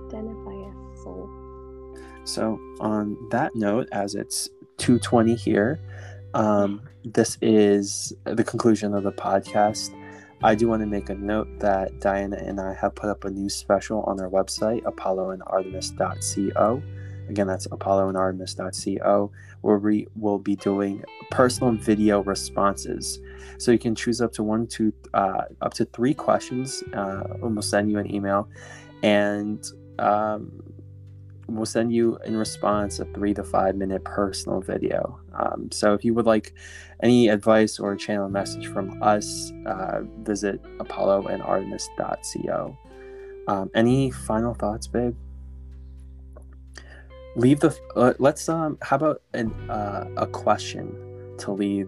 Identify 0.06 0.68
as 0.68 1.02
soul. 1.02 1.28
So, 2.24 2.58
on 2.80 3.16
that 3.30 3.54
note, 3.54 3.88
as 3.92 4.14
it's 4.14 4.48
220 4.78 5.34
here, 5.34 5.80
um, 6.32 6.80
this 7.04 7.36
is 7.42 8.14
the 8.24 8.44
conclusion 8.44 8.94
of 8.94 9.02
the 9.02 9.12
podcast. 9.12 9.94
I 10.44 10.54
do 10.54 10.68
want 10.68 10.82
to 10.82 10.86
make 10.86 11.08
a 11.08 11.14
note 11.14 11.48
that 11.60 12.00
Diana 12.00 12.36
and 12.36 12.60
I 12.60 12.74
have 12.74 12.94
put 12.94 13.08
up 13.08 13.24
a 13.24 13.30
new 13.30 13.48
special 13.48 14.02
on 14.02 14.20
our 14.20 14.28
website, 14.28 14.82
apolloandartemis.co. 14.82 16.82
Again, 17.30 17.46
that's 17.46 17.66
apolloandartemis.co, 17.68 19.32
where 19.62 19.78
we 19.78 20.06
will 20.14 20.38
be 20.38 20.56
doing 20.56 21.02
personal 21.30 21.72
video 21.72 22.22
responses. 22.22 23.20
So 23.56 23.72
you 23.72 23.78
can 23.78 23.94
choose 23.94 24.20
up 24.20 24.34
to 24.34 24.42
one, 24.42 24.66
two, 24.66 24.92
uh, 25.14 25.44
up 25.62 25.72
to 25.74 25.86
three 25.86 26.12
questions. 26.12 26.84
Uh, 26.92 27.22
and 27.42 27.56
we'll 27.56 27.62
send 27.62 27.90
you 27.90 27.96
an 27.96 28.14
email, 28.14 28.46
and 29.02 29.66
um, 29.98 30.73
we'll 31.48 31.66
send 31.66 31.92
you 31.92 32.18
in 32.24 32.36
response 32.36 33.00
a 33.00 33.04
three 33.06 33.34
to 33.34 33.42
five 33.44 33.76
minute 33.76 34.04
personal 34.04 34.60
video. 34.60 35.20
Um, 35.34 35.70
so 35.70 35.94
if 35.94 36.04
you 36.04 36.14
would 36.14 36.26
like 36.26 36.54
any 37.02 37.28
advice 37.28 37.78
or 37.78 37.94
channel 37.96 38.28
message 38.28 38.66
from 38.68 39.02
us, 39.02 39.52
uh, 39.66 40.00
visit 40.22 40.62
apolloandartemis.co. 40.78 42.78
Um, 43.46 43.70
any 43.74 44.10
final 44.10 44.54
thoughts, 44.54 44.86
babe? 44.86 45.14
Leave 47.36 47.60
the. 47.60 47.78
Uh, 47.96 48.14
let's 48.18 48.48
um. 48.48 48.78
How 48.80 48.96
about 48.96 49.20
an 49.34 49.52
uh, 49.68 50.08
a 50.16 50.26
question 50.26 51.34
to 51.38 51.52
lead 51.52 51.86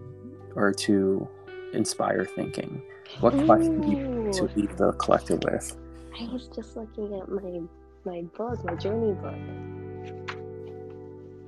or 0.55 0.71
to 0.73 1.27
inspire 1.73 2.25
thinking? 2.25 2.83
What 3.21 3.33
question 3.45 3.81
do 3.81 3.89
you 3.89 4.31
to 4.33 4.43
leave 4.55 4.75
the 4.75 4.91
collective 4.93 5.43
with? 5.43 5.75
I 6.19 6.25
was 6.25 6.49
just 6.53 6.75
looking 6.75 7.17
at 7.19 7.29
my 7.29 7.61
my 8.07 8.21
book, 8.37 8.63
my 8.63 8.73
journey 8.75 9.13
book. 9.13 9.35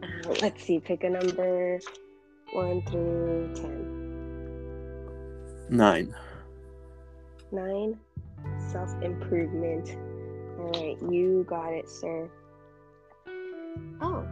Uh, 0.03 0.35
let's 0.41 0.61
see, 0.61 0.79
pick 0.79 1.05
a 1.05 1.09
number 1.09 1.79
one 2.51 2.81
through 2.83 3.53
ten. 3.55 3.85
Nine. 5.69 6.13
Nine, 7.53 7.97
self 8.71 8.89
improvement. 9.01 9.95
All 10.59 10.71
right, 10.71 10.97
you 11.09 11.45
got 11.47 11.71
it, 11.71 11.87
sir. 11.89 12.29
Oh, 14.01 14.27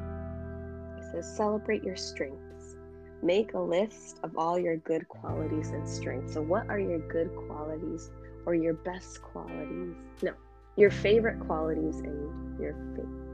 it 0.97 1.03
says 1.11 1.37
celebrate 1.37 1.83
your 1.83 1.95
strengths. 1.95 2.75
Make 3.23 3.53
a 3.53 3.59
list 3.59 4.19
of 4.23 4.37
all 4.37 4.59
your 4.59 4.75
good 4.77 5.07
qualities 5.07 5.69
and 5.69 5.87
strengths. 5.87 6.33
So, 6.33 6.41
what 6.41 6.67
are 6.69 6.79
your 6.79 6.99
good 6.99 7.33
qualities 7.47 8.11
or 8.45 8.53
your 8.53 8.73
best 8.73 9.21
qualities? 9.21 9.95
No, 10.21 10.33
your 10.77 10.91
favorite 10.91 11.39
qualities 11.39 11.99
and 11.99 12.59
your 12.59 12.75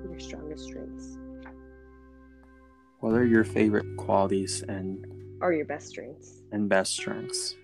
your 0.10 0.20
strongest 0.20 0.66
strengths 0.66 1.18
What 3.00 3.14
are 3.14 3.26
your 3.26 3.44
favorite 3.44 3.98
qualities 3.98 4.64
and 4.68 5.06
or 5.42 5.54
your 5.54 5.66
best 5.66 5.90
strengths. 5.90 6.42
and 6.52 6.70
best 6.70 6.94
strengths? 6.94 7.56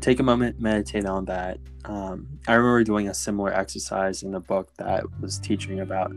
take 0.00 0.18
a 0.18 0.22
moment, 0.22 0.58
meditate 0.58 1.04
on 1.04 1.26
that. 1.26 1.58
Um, 1.84 2.26
I 2.48 2.54
remember 2.54 2.82
doing 2.84 3.08
a 3.08 3.14
similar 3.14 3.52
exercise 3.52 4.22
in 4.22 4.30
the 4.32 4.40
book 4.40 4.72
that 4.78 5.04
was 5.20 5.38
teaching 5.38 5.80
about 5.80 6.10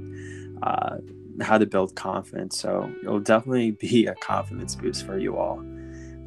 uh, 0.62 0.98
how 1.42 1.58
to 1.58 1.66
build 1.66 1.96
confidence. 1.96 2.58
So 2.58 2.90
it'll 3.02 3.20
definitely 3.20 3.72
be 3.72 4.06
a 4.06 4.16
confidence 4.16 4.76
boost 4.76 5.06
for 5.06 5.18
you 5.18 5.38
all. 5.38 5.58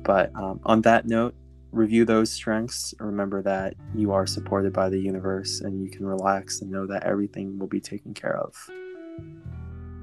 But 0.02 0.30
um, 0.36 0.60
on 0.64 0.82
that 0.82 1.06
note, 1.06 1.34
review 1.72 2.04
those 2.04 2.30
strengths. 2.30 2.94
Remember 2.98 3.42
that 3.42 3.74
you 3.94 4.12
are 4.12 4.26
supported 4.26 4.72
by 4.72 4.88
the 4.88 4.98
universe 4.98 5.60
and 5.60 5.82
you 5.82 5.90
can 5.90 6.06
relax 6.06 6.60
and 6.60 6.70
know 6.70 6.86
that 6.86 7.04
everything 7.04 7.58
will 7.58 7.66
be 7.66 7.80
taken 7.80 8.14
care 8.14 8.36
of. 8.36 8.54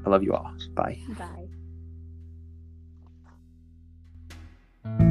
I 0.06 0.10
love 0.10 0.24
you 0.24 0.34
all. 0.34 0.54
Bye. 0.76 1.00
Bye. 4.86 5.10